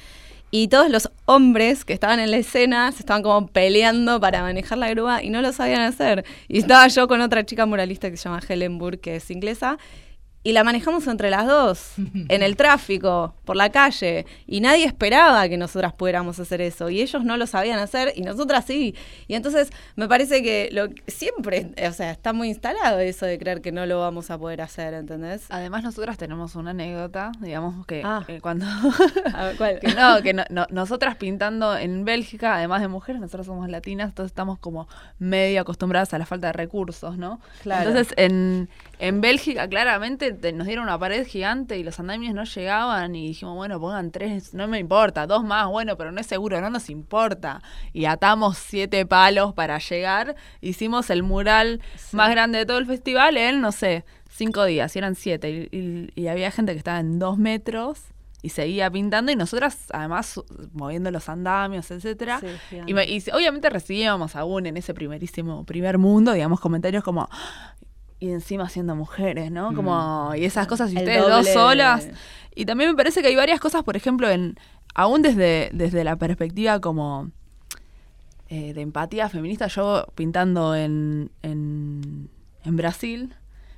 Y 0.50 0.68
todos 0.68 0.90
los 0.90 1.10
hombres 1.26 1.84
que 1.84 1.92
estaban 1.92 2.18
en 2.18 2.30
la 2.30 2.38
escena 2.38 2.90
se 2.90 3.00
estaban 3.00 3.22
como 3.22 3.46
peleando 3.46 4.20
para 4.20 4.42
manejar 4.42 4.78
la 4.78 4.90
grúa 4.90 5.22
y 5.22 5.30
no 5.30 5.42
lo 5.42 5.52
sabían 5.52 5.82
hacer. 5.82 6.24
Y 6.48 6.58
estaba 6.58 6.88
yo 6.88 7.06
con 7.06 7.20
otra 7.20 7.44
chica 7.46 7.66
muralista 7.66 8.10
que 8.10 8.16
se 8.16 8.24
llama 8.24 8.40
Helen 8.46 8.78
Burke, 8.78 9.00
que 9.00 9.16
es 9.16 9.30
inglesa, 9.30 9.78
y 10.42 10.52
la 10.52 10.64
manejamos 10.64 11.06
entre 11.06 11.28
las 11.28 11.46
dos, 11.46 11.92
en 12.28 12.42
el 12.42 12.56
tráfico, 12.56 13.34
por 13.44 13.56
la 13.56 13.68
calle. 13.70 14.24
Y 14.46 14.60
nadie 14.62 14.86
esperaba 14.86 15.46
que 15.50 15.58
nosotras 15.58 15.92
pudiéramos 15.92 16.40
hacer 16.40 16.62
eso. 16.62 16.88
Y 16.88 17.02
ellos 17.02 17.24
no 17.24 17.36
lo 17.36 17.46
sabían 17.46 17.78
hacer 17.78 18.12
y 18.16 18.22
nosotras 18.22 18.64
sí. 18.64 18.94
Y 19.28 19.34
entonces 19.34 19.70
me 19.96 20.08
parece 20.08 20.42
que 20.42 20.70
lo, 20.72 20.88
siempre, 21.08 21.68
o 21.86 21.92
sea, 21.92 22.10
está 22.12 22.32
muy 22.32 22.48
instalado 22.48 23.00
eso 23.00 23.26
de 23.26 23.38
creer 23.38 23.60
que 23.60 23.70
no 23.70 23.84
lo 23.84 24.00
vamos 24.00 24.30
a 24.30 24.38
poder 24.38 24.62
hacer, 24.62 24.94
¿entendés? 24.94 25.44
Además 25.50 25.82
nosotras 25.82 26.16
tenemos 26.16 26.54
una 26.54 26.70
anécdota, 26.70 27.32
digamos 27.40 27.84
que 27.86 28.00
Ah. 28.02 28.24
eh, 28.28 28.38
cuando 28.40 28.64
¿cuál? 29.58 29.78
que 29.80 29.88
no, 29.94 30.22
que 30.22 30.32
no- 30.32 30.44
no- 30.48 30.66
nosotras 30.70 31.16
pintando 31.16 31.76
en 31.76 32.04
Bélgica, 32.04 32.56
además 32.56 32.80
de 32.80 32.88
mujeres, 32.88 33.20
nosotros 33.20 33.46
somos 33.46 33.68
latinas, 33.68 34.08
entonces 34.10 34.30
estamos 34.30 34.58
como 34.58 34.88
medio 35.18 35.60
acostumbradas 35.60 36.14
a 36.14 36.18
la 36.18 36.26
falta 36.26 36.48
de 36.48 36.52
recursos, 36.54 37.16
¿no? 37.18 37.40
Claro. 37.62 37.90
Entonces 37.90 38.14
en, 38.16 38.68
en 38.98 39.20
Bélgica 39.20 39.68
claramente 39.68 40.29
te- 40.34 40.52
nos 40.52 40.66
dieron 40.66 40.84
una 40.84 40.98
pared 40.98 41.26
gigante 41.26 41.78
y 41.78 41.82
los 41.84 41.98
andamios 42.00 42.34
no 42.34 42.44
llegaban 42.44 43.14
y 43.14 43.28
dijimos, 43.28 43.56
bueno, 43.56 43.78
pongan 43.80 44.10
tres, 44.10 44.54
no 44.54 44.66
me 44.68 44.78
importa, 44.78 45.26
dos 45.26 45.44
más, 45.44 45.68
bueno, 45.68 45.96
pero 45.96 46.12
no 46.12 46.20
es 46.20 46.26
seguro, 46.26 46.60
no 46.60 46.70
nos 46.70 46.90
importa. 46.90 47.62
Y 47.92 48.04
atamos 48.06 48.58
siete 48.58 49.06
palos 49.06 49.52
para 49.54 49.78
llegar, 49.78 50.36
hicimos 50.60 51.10
el 51.10 51.22
mural 51.22 51.80
más 52.12 52.30
grande 52.30 52.58
de 52.58 52.66
todo 52.66 52.78
el 52.78 52.86
festival 52.86 53.36
en, 53.36 53.60
no 53.60 53.72
sé, 53.72 54.04
cinco 54.28 54.64
días, 54.64 54.94
y 54.96 54.98
eran 54.98 55.14
siete, 55.14 55.50
y, 55.50 55.76
y- 55.76 56.10
y 56.14 56.26
había 56.28 56.50
gente 56.50 56.72
que 56.72 56.78
estaba 56.78 57.00
en 57.00 57.18
dos 57.18 57.36
metros 57.38 58.00
y 58.42 58.48
seguía 58.48 58.90
pintando 58.90 59.30
y 59.30 59.36
nosotras 59.36 59.76
además 59.92 60.40
moviendo 60.72 61.10
los 61.10 61.28
andamios, 61.28 61.90
etcétera. 61.90 62.40
Sí, 62.40 62.46
y, 62.86 62.94
me- 62.94 63.04
y 63.04 63.22
obviamente 63.34 63.68
recibíamos 63.68 64.34
aún 64.34 64.64
en 64.64 64.78
ese 64.78 64.94
primerísimo 64.94 65.64
primer 65.64 65.98
mundo, 65.98 66.32
digamos, 66.32 66.58
comentarios 66.58 67.04
como 67.04 67.28
y 68.20 68.30
encima 68.30 68.68
siendo 68.68 68.94
mujeres, 68.94 69.50
¿no? 69.50 69.74
Como 69.74 70.32
y 70.36 70.44
esas 70.44 70.66
cosas 70.68 70.92
y 70.92 70.96
El 70.96 71.02
ustedes 71.02 71.26
dos 71.26 71.46
solas. 71.48 72.08
Y 72.54 72.66
también 72.66 72.90
me 72.90 72.96
parece 72.96 73.22
que 73.22 73.28
hay 73.28 73.36
varias 73.36 73.58
cosas, 73.60 73.82
por 73.82 73.96
ejemplo, 73.96 74.28
en 74.30 74.56
aún 74.94 75.22
desde 75.22 75.70
desde 75.72 76.04
la 76.04 76.16
perspectiva 76.16 76.80
como 76.80 77.30
eh, 78.48 78.74
de 78.74 78.80
empatía 78.80 79.28
feminista, 79.28 79.68
yo 79.68 80.06
pintando 80.14 80.74
en, 80.74 81.30
en, 81.42 82.28
en 82.64 82.76
Brasil, 82.76 83.32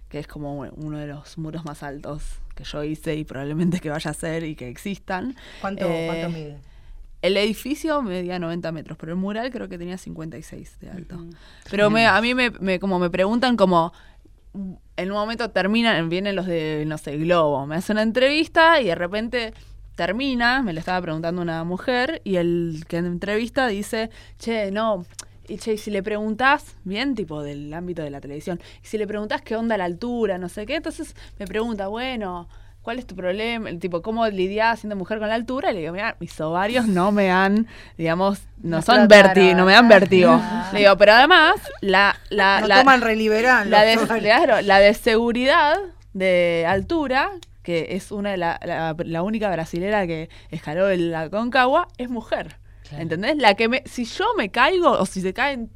que 0.09 0.19
es 0.19 0.27
como 0.27 0.61
uno 0.61 0.99
de 0.99 1.07
los 1.07 1.37
muros 1.39 1.65
más 1.65 1.83
altos 1.83 2.23
que 2.55 2.65
yo 2.65 2.83
hice 2.83 3.15
y 3.17 3.25
probablemente 3.25 3.81
que 3.81 3.91
vaya 3.91 4.11
a 4.11 4.15
ser 4.15 4.45
y 4.45 4.55
que 4.57 4.69
existan. 4.69 5.37
¿Cuánto, 5.61 5.87
Eh, 5.87 6.05
cuánto 6.07 6.29
mide? 6.31 6.57
El 7.21 7.37
edificio 7.37 8.03
medía 8.03 8.39
90 8.41 8.73
metros, 8.73 8.99
pero 8.99 9.13
el 9.13 9.19
mural 9.19 9.51
creo 9.53 9.69
que 9.69 9.79
tenía 9.79 9.97
56 9.97 10.79
de 10.81 10.91
alto. 10.91 11.25
Pero 11.71 11.89
me, 11.89 12.07
a 12.07 12.21
mí 12.21 12.35
me, 12.35 12.51
me- 12.51 12.81
como 12.81 12.99
me 12.99 13.11
preguntan 13.11 13.57
como 13.57 13.93
en 14.55 15.11
un 15.11 15.17
momento 15.17 15.51
terminan, 15.51 16.09
vienen 16.09 16.37
los 16.37 16.47
de, 16.47 16.85
no 16.87 16.99
sé, 16.99 17.17
Globo, 17.17 17.67
me 17.67 17.77
hace 17.77 17.93
una 17.93 18.03
entrevista 18.03 18.81
y 18.81 18.87
de 18.87 18.95
repente 18.95 19.55
termina, 19.95 20.63
me 20.63 20.73
lo 20.73 20.81
estaba 20.81 21.01
preguntando 21.01 21.43
una 21.43 21.65
mujer 21.65 22.21
y 22.25 22.37
el 22.37 22.85
que 22.89 22.99
entrevista 22.99 23.67
dice, 23.67 24.11
che, 24.39 24.71
no, 24.71 25.05
y 25.49 25.59
che, 25.59 25.77
si 25.77 25.91
le 25.91 26.03
preguntás, 26.03 26.77
bien 26.85 27.15
tipo 27.15 27.43
del 27.43 27.73
ámbito 27.73 28.03
de 28.03 28.11
la 28.11 28.21
televisión, 28.21 28.61
si 28.83 28.99
le 28.99 29.07
preguntás 29.07 29.43
qué 29.43 29.57
onda 29.57 29.77
la 29.77 29.85
altura, 29.85 30.39
no 30.39 30.49
sé 30.49 30.67
qué, 30.67 30.77
entonces 30.77 31.15
me 31.39 31.47
pregunta, 31.47 31.89
bueno, 31.89 32.49
¿cuál 32.83 32.99
es 32.99 33.07
tu 33.07 33.15
problema? 33.15 33.69
El 33.71 33.79
tipo, 33.79 34.03
¿cómo 34.03 34.27
lidiar 34.29 34.77
siendo 34.77 34.97
mujer 34.97 35.19
con 35.19 35.29
la 35.29 35.35
altura? 35.35 35.71
Y 35.71 35.75
le 35.75 35.81
digo, 35.81 35.93
mira, 35.93 36.17
mis 36.21 36.39
ovarios 36.41 36.87
no 36.87 37.13
me 37.13 37.31
han, 37.31 37.67
digamos, 37.97 38.41
no, 38.63 38.77
No 38.77 38.83
son 38.83 39.09
vértigo, 39.09 39.57
no 39.57 39.65
me 39.65 39.73
dan 39.73 39.89
vértigo. 39.89 40.41
Le 40.73 40.81
digo, 40.81 40.97
pero 40.97 41.13
además, 41.13 41.55
la, 41.81 42.17
la, 42.31 42.61
No 42.61 42.67
la, 42.69 42.79
toman 42.81 43.01
reliberal. 43.01 43.71
la 43.71 43.83
de, 43.83 43.97
claro, 44.21 44.61
la 44.63 44.79
de 44.81 44.95
seguridad 44.95 45.77
de 46.13 46.65
altura, 46.69 47.31
que 47.63 47.89
es 47.91 48.11
una 48.13 48.31
de 48.33 48.37
la, 48.37 48.59
la, 48.65 48.95
la 48.99 49.23
única 49.23 49.51
brasilera 49.51 50.07
que 50.07 50.29
escaló 50.51 50.89
el- 50.89 51.11
la 51.13 51.31
Concagua, 51.31 51.89
es 51.97 52.09
mujer. 52.11 52.57
Claro. 52.89 53.03
¿Entendés? 53.05 53.37
La 53.37 53.55
que 53.55 53.69
me, 53.69 53.83
si 53.87 54.05
yo 54.05 54.25
me 54.37 54.51
caigo, 54.51 54.91
o 54.91 55.07
si 55.07 55.21
se 55.23 55.33
caen 55.33 55.71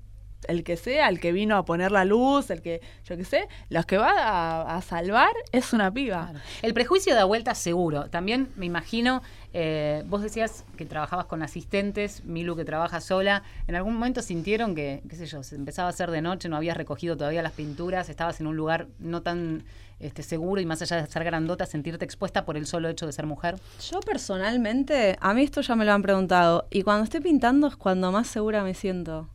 el 0.49 0.65
que 0.65 0.77
sea, 0.77 1.09
el 1.09 1.21
que 1.21 1.33
vino 1.33 1.57
a 1.57 1.65
poner 1.65 1.93
la 1.93 2.05
luz, 2.05 2.51
el 2.51 2.63
que, 2.63 2.81
yo 3.05 3.17
qué 3.17 3.25
sé, 3.25 3.49
los 3.69 3.87
que 3.87 3.99
va 3.99 4.13
a, 4.13 4.77
a 4.77 4.83
salvar 4.83 5.33
es 5.53 5.73
una 5.73 5.93
piba. 5.93 6.29
Claro. 6.31 6.45
El 6.63 6.75
prejuicio 6.75 7.15
da 7.15 7.25
vuelta 7.25 7.55
seguro. 7.55 8.09
También 8.11 8.49
me 8.57 8.67
imagino, 8.67 9.23
eh, 9.53 10.03
vos 10.07 10.23
decías 10.23 10.65
que 10.77 10.85
trabajabas 10.85 11.27
con 11.27 11.43
asistentes, 11.43 12.25
Milu 12.25 12.57
que 12.57 12.65
trabaja 12.65 13.01
sola. 13.01 13.43
¿En 13.67 13.75
algún 13.75 13.95
momento 13.95 14.23
sintieron 14.23 14.75
que, 14.75 15.03
qué 15.09 15.17
sé 15.17 15.27
yo, 15.27 15.43
se 15.43 15.57
empezaba 15.57 15.89
a 15.89 15.91
hacer 15.91 16.11
de 16.11 16.23
noche, 16.23 16.49
no 16.49 16.57
habías 16.57 16.77
recogido 16.77 17.17
todavía 17.17 17.43
las 17.43 17.53
pinturas, 17.53 18.09
estabas 18.09 18.41
en 18.41 18.47
un 18.47 18.57
lugar 18.57 18.89
no 18.99 19.23
tan 19.23 19.65
este, 19.99 20.23
seguro 20.23 20.61
y 20.61 20.67
más 20.67 20.83
allá 20.83 21.01
de 21.01 21.07
ser 21.07 21.25
grandota, 21.25 21.65
sentirte 21.67 22.05
expuesta 22.05 22.45
por 22.45 22.57
el 22.57 22.67
solo 22.67 22.89
hecho 22.89 23.07
de 23.07 23.13
ser 23.13 23.27
mujer? 23.27 23.57
Yo 23.91 24.01
personalmente, 24.01 25.17
a 25.21 25.33
mí 25.33 25.43
esto 25.43 25.61
ya 25.63 25.75
me 25.75 25.85
lo 25.85 25.93
han 25.93 26.03
preguntado, 26.03 26.67
y 26.71 26.83
cuando 26.83 27.05
estoy 27.05 27.21
pintando 27.21 27.67
es 27.67 27.77
cuando 27.77 28.13
más 28.13 28.27
segura 28.27 28.63
me 28.63 28.75
siento. 28.75 29.29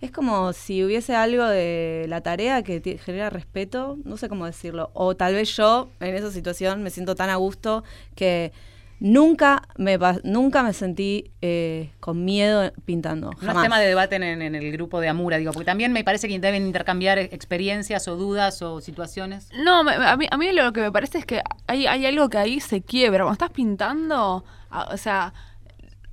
Es 0.00 0.12
como 0.12 0.52
si 0.52 0.84
hubiese 0.84 1.14
algo 1.16 1.44
de 1.44 2.06
la 2.08 2.20
tarea 2.20 2.62
que 2.62 2.98
genera 3.04 3.30
respeto, 3.30 3.98
no 4.04 4.16
sé 4.16 4.28
cómo 4.28 4.46
decirlo, 4.46 4.90
o 4.94 5.16
tal 5.16 5.34
vez 5.34 5.56
yo 5.56 5.88
en 6.00 6.14
esa 6.14 6.30
situación 6.30 6.82
me 6.84 6.90
siento 6.90 7.14
tan 7.16 7.30
a 7.30 7.36
gusto 7.36 7.82
que 8.14 8.52
nunca 9.00 9.62
me, 9.76 9.98
nunca 10.24 10.62
me 10.62 10.72
sentí 10.72 11.30
eh, 11.42 11.90
con 12.00 12.24
miedo 12.24 12.72
pintando. 12.84 13.30
No 13.30 13.38
es 13.40 13.46
jamás. 13.46 13.62
tema 13.64 13.78
de 13.80 13.86
debate 13.88 14.16
en, 14.16 14.24
en 14.42 14.54
el 14.54 14.72
grupo 14.72 15.00
de 15.00 15.08
Amura, 15.08 15.36
digo, 15.38 15.52
porque 15.52 15.66
también 15.66 15.92
me 15.92 16.04
parece 16.04 16.28
que 16.28 16.38
deben 16.38 16.66
intercambiar 16.66 17.18
experiencias 17.18 18.06
o 18.08 18.16
dudas 18.16 18.60
o 18.62 18.80
situaciones. 18.80 19.48
No, 19.64 19.82
me- 19.84 19.94
a, 19.94 20.16
mí, 20.16 20.26
a 20.30 20.36
mí 20.36 20.52
lo 20.52 20.72
que 20.72 20.80
me 20.80 20.92
parece 20.92 21.18
es 21.18 21.26
que 21.26 21.42
hay, 21.66 21.86
hay 21.86 22.06
algo 22.06 22.28
que 22.28 22.38
ahí 22.38 22.60
se 22.60 22.82
quiebra. 22.82 23.24
Cuando 23.24 23.32
estás 23.34 23.50
pintando, 23.50 24.44
o 24.90 24.96
sea, 24.96 25.32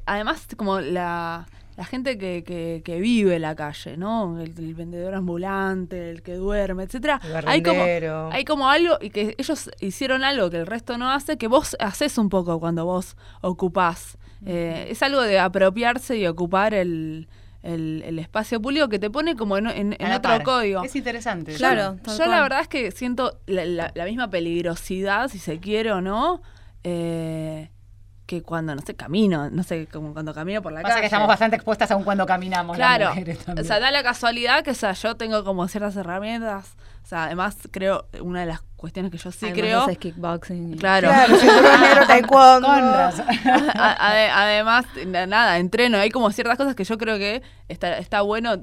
además 0.06 0.48
como 0.56 0.80
la, 0.80 1.48
la 1.78 1.84
gente 1.86 2.18
que, 2.18 2.44
que, 2.44 2.82
que 2.86 3.00
vive 3.00 3.38
la 3.40 3.56
calle, 3.56 3.98
¿no? 3.98 4.40
El, 4.40 4.54
el 4.58 4.74
vendedor 4.76 5.14
ambulante, 5.16 6.10
el 6.10 6.22
que 6.22 6.36
duerme, 6.36 6.84
etcétera. 6.84 7.20
El 7.24 7.36
Hay 7.48 7.62
como, 7.64 7.84
hay 8.32 8.46
como 8.46 8.70
algo, 8.70 8.98
y 9.02 9.10
que 9.10 9.36
ellos 9.38 9.70
hicieron 9.82 10.24
algo 10.24 10.50
que 10.50 10.58
el 10.58 10.68
resto 10.68 10.98
no 10.98 11.12
hace, 11.12 11.38
que 11.38 11.48
vos 11.48 11.76
haces 11.80 12.18
un 12.18 12.30
poco 12.30 12.60
cuando 12.60 12.86
vos 12.86 13.18
ocupás. 13.42 14.18
Eh, 14.46 14.88
es 14.90 15.02
algo 15.04 15.22
de 15.22 15.40
apropiarse 15.40 16.18
y 16.18 16.28
ocupar 16.28 16.74
el, 16.74 17.28
el, 17.64 18.04
el 18.06 18.20
espacio 18.20 18.62
público 18.62 18.88
que 18.90 19.00
te 19.00 19.10
pone 19.10 19.36
como 19.36 19.58
en, 19.58 19.66
otro 19.94 20.22
par. 20.22 20.44
código. 20.44 20.84
Es 20.84 20.96
interesante. 20.96 21.54
Yo- 21.54 21.58
Claro, 21.58 21.98
Yo, 22.06 22.26
la 22.28 22.42
verdad 22.42 22.60
es 22.62 22.68
que 22.68 22.92
siento 22.92 23.40
la, 23.48 23.66
la- 23.66 23.92
la 23.96 24.06
misma 24.06 24.30
peligrosidad, 24.30 25.30
si 25.30 25.40
se 25.40 25.60
quiere 25.60 25.92
o 25.92 26.00
no, 26.02 26.42
eh, 26.84 27.70
que 28.26 28.42
cuando, 28.42 28.74
no 28.76 28.82
sé, 28.82 28.96
camino, 28.96 29.50
no 29.52 29.62
sé, 29.64 29.88
como 29.88 30.14
cuando 30.14 30.34
camino 30.34 30.62
por 30.62 30.72
la 30.74 30.82
Pasa 30.82 30.96
calle. 30.96 31.02
que 31.02 31.06
estamos 31.08 31.28
bastante 31.28 31.56
expuestas 31.58 31.92
aún 31.92 32.04
cuando 32.04 32.26
caminamos 32.26 32.78
las 32.78 32.98
Claro, 32.98 33.12
o 33.60 33.64
sea, 33.64 33.80
da 33.80 33.92
la 33.92 34.02
casualidad 34.04 34.64
que 34.64 34.72
o 34.72 34.76
sea, 34.76 34.94
yo 34.94 35.16
tengo 35.16 35.44
como 35.44 35.68
ciertas 35.68 35.96
herramientas. 35.96 36.76
O 37.04 37.08
sea, 37.08 37.26
además 37.26 37.56
creo, 37.70 38.08
una 38.22 38.40
de 38.40 38.46
las 38.48 38.62
cuestiones 38.78 39.12
que 39.12 39.20
yo 39.20 39.32
sí 39.32 39.46
Además 39.46 39.60
creo... 39.62 39.82
haces 39.84 39.98
kickboxing. 40.00 40.78
Claro. 40.78 41.08
Claro, 41.10 41.34
negro, 41.38 42.06
taekwondo. 42.08 42.68
Con 42.68 42.80
razón. 42.82 43.26
A- 43.76 44.12
ade- 44.12 44.32
además, 44.34 44.86
na- 45.06 45.28
nada, 45.28 45.60
entreno. 45.60 46.00
Hay 46.00 46.10
como 46.10 46.32
ciertas 46.32 46.58
cosas 46.58 46.74
que 46.74 46.84
yo 46.84 46.98
creo 46.98 47.20
que 47.20 47.44
está, 47.68 48.00
está 48.00 48.22
bueno. 48.22 48.56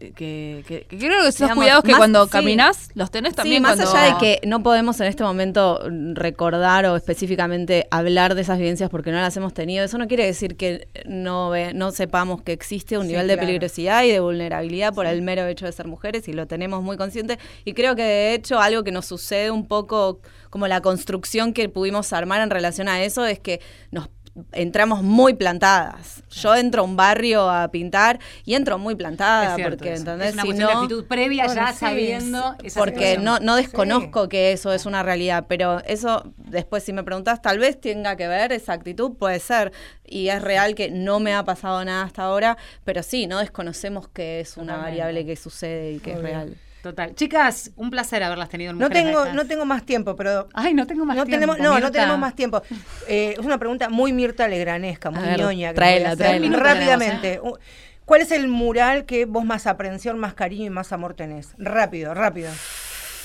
Que, 0.00 0.64
que, 0.66 0.86
que 0.88 0.96
creo 0.98 1.22
que 1.22 1.28
esos 1.28 1.40
Digamos, 1.40 1.56
cuidados 1.62 1.84
que 1.84 1.90
más- 1.90 1.98
cuando 1.98 2.24
sí. 2.24 2.30
caminas 2.30 2.88
los 2.94 3.10
tenés 3.10 3.34
también 3.34 3.58
sí, 3.58 3.60
más 3.60 3.76
cuando- 3.76 3.92
allá 3.96 4.14
de 4.14 4.18
que 4.18 4.46
no 4.46 4.62
podemos 4.62 4.98
en 5.00 5.06
este 5.08 5.22
momento 5.22 5.78
recordar 6.14 6.86
o 6.86 6.96
específicamente 6.96 7.86
hablar 7.90 8.34
de 8.34 8.40
esas 8.42 8.58
vivencias 8.58 8.88
porque 8.90 9.10
no 9.12 9.18
las 9.20 9.36
hemos 9.36 9.52
tenido, 9.52 9.84
eso 9.84 9.98
no 9.98 10.08
quiere 10.08 10.24
decir 10.24 10.56
que 10.56 10.88
no, 11.06 11.50
ve- 11.50 11.74
no 11.74 11.92
sepamos 11.92 12.40
que 12.42 12.52
existe 12.52 12.96
un 12.96 13.04
Sí, 13.04 13.08
nivel 13.12 13.28
de 13.28 13.34
claro. 13.34 13.46
peligrosidad 13.46 14.04
y 14.04 14.10
de 14.10 14.20
vulnerabilidad 14.20 14.94
por 14.94 15.06
el 15.06 15.20
mero 15.22 15.46
hecho 15.46 15.66
de 15.66 15.72
ser 15.72 15.86
mujeres 15.86 16.26
y 16.28 16.32
lo 16.32 16.46
tenemos 16.46 16.82
muy 16.82 16.96
consciente. 16.96 17.38
Y 17.64 17.74
creo 17.74 17.94
que 17.94 18.02
de 18.02 18.34
hecho 18.34 18.58
algo 18.58 18.82
que 18.84 18.92
nos 18.92 19.06
sucede 19.06 19.50
un 19.50 19.66
poco 19.68 20.20
como 20.48 20.66
la 20.66 20.80
construcción 20.80 21.52
que 21.52 21.68
pudimos 21.68 22.12
armar 22.12 22.40
en 22.40 22.50
relación 22.50 22.88
a 22.88 23.02
eso 23.02 23.26
es 23.26 23.38
que 23.38 23.60
nos 23.90 24.08
entramos 24.52 25.02
muy 25.02 25.34
plantadas. 25.34 26.22
Yo 26.30 26.54
entro 26.54 26.82
a 26.82 26.84
un 26.84 26.96
barrio 26.96 27.50
a 27.50 27.68
pintar 27.68 28.20
y 28.44 28.54
entro 28.54 28.78
muy 28.78 28.94
plantada 28.94 29.54
cierto 29.56 29.78
porque. 29.78 29.94
¿entendés? 29.96 30.28
Es 30.28 30.34
una 30.34 30.42
Si 30.44 30.52
de 30.52 30.58
no- 30.58 30.68
actitud 30.70 31.04
previa 31.06 31.44
Bueno, 31.46 31.60
ya 31.60 31.72
sí, 31.72 31.78
sabiendo 31.80 32.54
esa 32.62 32.78
porque 32.80 32.94
situación. 33.14 33.24
no, 33.24 33.38
no 33.40 33.56
desconozco 33.56 34.28
que 34.28 34.52
eso 34.52 34.72
es 34.72 34.86
una 34.86 35.02
realidad, 35.02 35.46
pero 35.48 35.80
eso 35.84 36.32
después 36.36 36.84
si 36.84 36.92
me 36.92 37.02
preguntas 37.02 37.42
tal 37.42 37.58
vez 37.58 37.80
tenga 37.80 38.16
que 38.16 38.28
ver 38.28 38.52
esa 38.52 38.72
actitud, 38.72 39.16
puede 39.16 39.40
ser, 39.40 39.72
y 40.06 40.28
es 40.28 40.40
real 40.40 40.74
que 40.74 40.90
no 40.90 41.18
me 41.20 41.34
ha 41.34 41.44
pasado 41.44 41.84
nada 41.84 42.04
hasta 42.04 42.22
ahora, 42.22 42.56
pero 42.84 43.02
sí, 43.02 43.26
no 43.26 43.38
desconocemos 43.40 44.08
que 44.08 44.40
es 44.40 44.56
una 44.56 44.74
Totalmente. 44.74 44.90
variable 45.00 45.26
que 45.26 45.36
sucede 45.36 45.92
y 45.92 45.98
que 45.98 46.12
es 46.12 46.20
real. 46.22 46.56
Total. 46.82 47.14
Chicas, 47.14 47.72
un 47.76 47.90
placer 47.90 48.22
haberlas 48.22 48.48
tenido 48.48 48.70
en 48.70 48.78
No 48.78 48.86
Mujeres 48.86 49.04
tengo, 49.04 49.18
Rectas. 49.20 49.34
no 49.34 49.46
tengo 49.46 49.64
más 49.66 49.84
tiempo, 49.84 50.16
pero 50.16 50.48
Ay, 50.54 50.72
no 50.74 50.86
tengo 50.86 51.04
más 51.04 51.16
no 51.16 51.24
tiempo. 51.26 51.52
tenemos, 51.54 51.58
no, 51.58 51.78
no 51.80 51.90
tenemos 51.92 52.18
más 52.18 52.34
tiempo. 52.34 52.62
Eh, 53.06 53.34
es 53.38 53.44
una 53.44 53.58
pregunta 53.58 53.88
muy 53.90 54.12
Mirta 54.12 54.48
Legranesca, 54.48 55.10
muy 55.10 55.22
ver, 55.22 55.38
ñoña. 55.40 55.68
que 55.70 55.74
tráela, 55.74 56.14
voy 56.14 56.24
a 56.26 56.28
hacer 56.30 56.40
tráela. 56.40 56.56
Rápidamente. 56.56 57.40
U- 57.42 57.58
¿Cuál 58.06 58.22
es 58.22 58.32
el 58.32 58.48
mural 58.48 59.04
que 59.04 59.24
vos 59.26 59.44
más 59.44 59.66
aprensión, 59.66 60.18
más 60.18 60.34
cariño 60.34 60.64
y 60.64 60.70
más 60.70 60.92
amor 60.92 61.14
tenés? 61.14 61.54
Rápido, 61.58 62.12
rápido. 62.14 62.50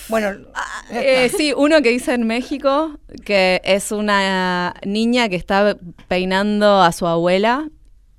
Bueno, 0.10 0.30
Eh, 0.92 1.32
sí, 1.36 1.52
uno 1.58 1.82
que 1.82 1.92
hice 1.92 2.14
en 2.14 2.28
México, 2.28 3.00
que 3.26 3.62
es 3.64 3.92
una 3.92 4.76
niña 4.86 5.30
que 5.30 5.36
está 5.38 5.76
peinando 6.08 6.82
a 6.84 6.92
su 6.92 7.08
abuela 7.08 7.68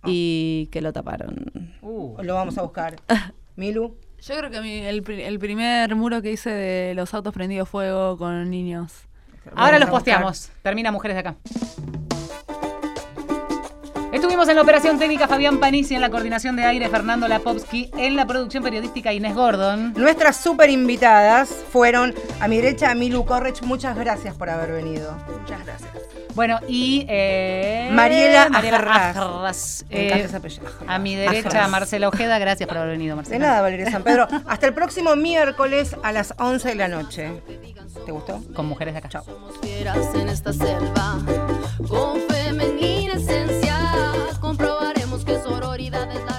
y 0.05 0.69
que 0.73 0.81
lo 0.81 0.93
taparon. 0.93 1.73
Uh, 1.83 2.17
lo 2.23 2.35
vamos 2.35 2.59
a 2.59 2.63
buscar. 2.63 2.97
Milu. 3.57 3.97
Yo 4.29 4.37
creo 4.39 4.51
que 4.51 4.61
mi- 4.61 4.81
el, 4.85 5.03
pri- 5.03 5.23
el 5.23 5.39
primer 5.39 5.95
muro 5.95 6.21
que 6.23 6.33
hice 6.33 6.51
de 6.51 6.95
los 6.95 7.15
autos 7.15 7.33
prendidos 7.33 7.69
fuego 7.69 8.17
con 8.19 8.51
niños. 8.51 8.93
Ahora 9.55 9.79
los 9.79 9.89
posteamos. 9.89 10.51
Termina 10.63 10.91
Mujeres 10.91 11.15
de 11.15 11.21
acá. 11.21 11.37
Estuvimos 14.13 14.49
en 14.49 14.57
la 14.57 14.63
operación 14.63 14.99
técnica 14.99 15.29
Fabián 15.29 15.59
Panisi, 15.61 15.95
en 15.95 16.01
la 16.01 16.11
coordinación 16.11 16.57
de 16.57 16.65
aire 16.65 16.89
Fernando 16.89 17.29
Lapovsky, 17.29 17.91
en 17.99 18.17
la 18.17 18.27
producción 18.27 18.63
periodística 18.65 19.13
Inés 19.13 19.35
Gordon. 19.35 19.93
Nuestras 19.97 20.37
super 20.39 20.71
invitadas 20.71 21.51
fueron 21.71 22.15
a 22.41 22.49
mi 22.49 22.57
derecha 22.57 22.95
Milu 22.95 23.25
Correch. 23.27 23.63
Muchas 23.63 23.97
gracias 23.97 24.35
por 24.35 24.49
haber 24.49 24.73
venido. 24.73 25.15
Muchas 25.41 25.65
gracias. 25.65 25.91
Bueno, 26.37 26.61
y. 26.69 27.07
Eh, 27.09 27.89
Mariela, 27.93 28.51
Mariela 28.51 28.77
Ajarras. 28.77 29.87
Eh, 29.89 30.29
A 30.87 30.99
mi 30.99 31.17
derecha, 31.17 31.67
Marcela 31.67 32.09
Ojeda. 32.09 32.39
Gracias 32.39 32.69
por 32.69 32.77
haber 32.77 32.91
venido, 32.91 33.17
Marcela. 33.17 33.39
De 33.39 33.47
nada, 33.47 33.63
Valeria 33.63 33.91
San 33.91 34.03
Pedro. 34.05 34.29
Hasta 34.47 34.67
el 34.67 34.75
próximo 34.75 35.17
miércoles 35.17 35.97
a 36.03 36.13
las 36.13 36.35
11 36.39 36.69
de 36.69 36.75
la 36.75 36.89
noche. 36.89 37.43
¿Te 38.05 38.13
gustó? 38.13 38.43
Con 38.55 38.67
mujeres 38.67 38.93
de 38.93 38.99
acá. 38.99 39.09
Chao. 39.09 39.25
Somos 39.25 39.55
fieras 39.63 40.15
en 40.15 40.29
esta 40.29 40.53
selva, 40.53 41.19
con 41.89 42.21
femenina 42.29 43.15
esencia, 43.15 43.79
comprobaremos 44.41 45.25
que 45.25 45.41
sororidad 45.41 46.09
es 46.13 46.23
la 46.25 46.36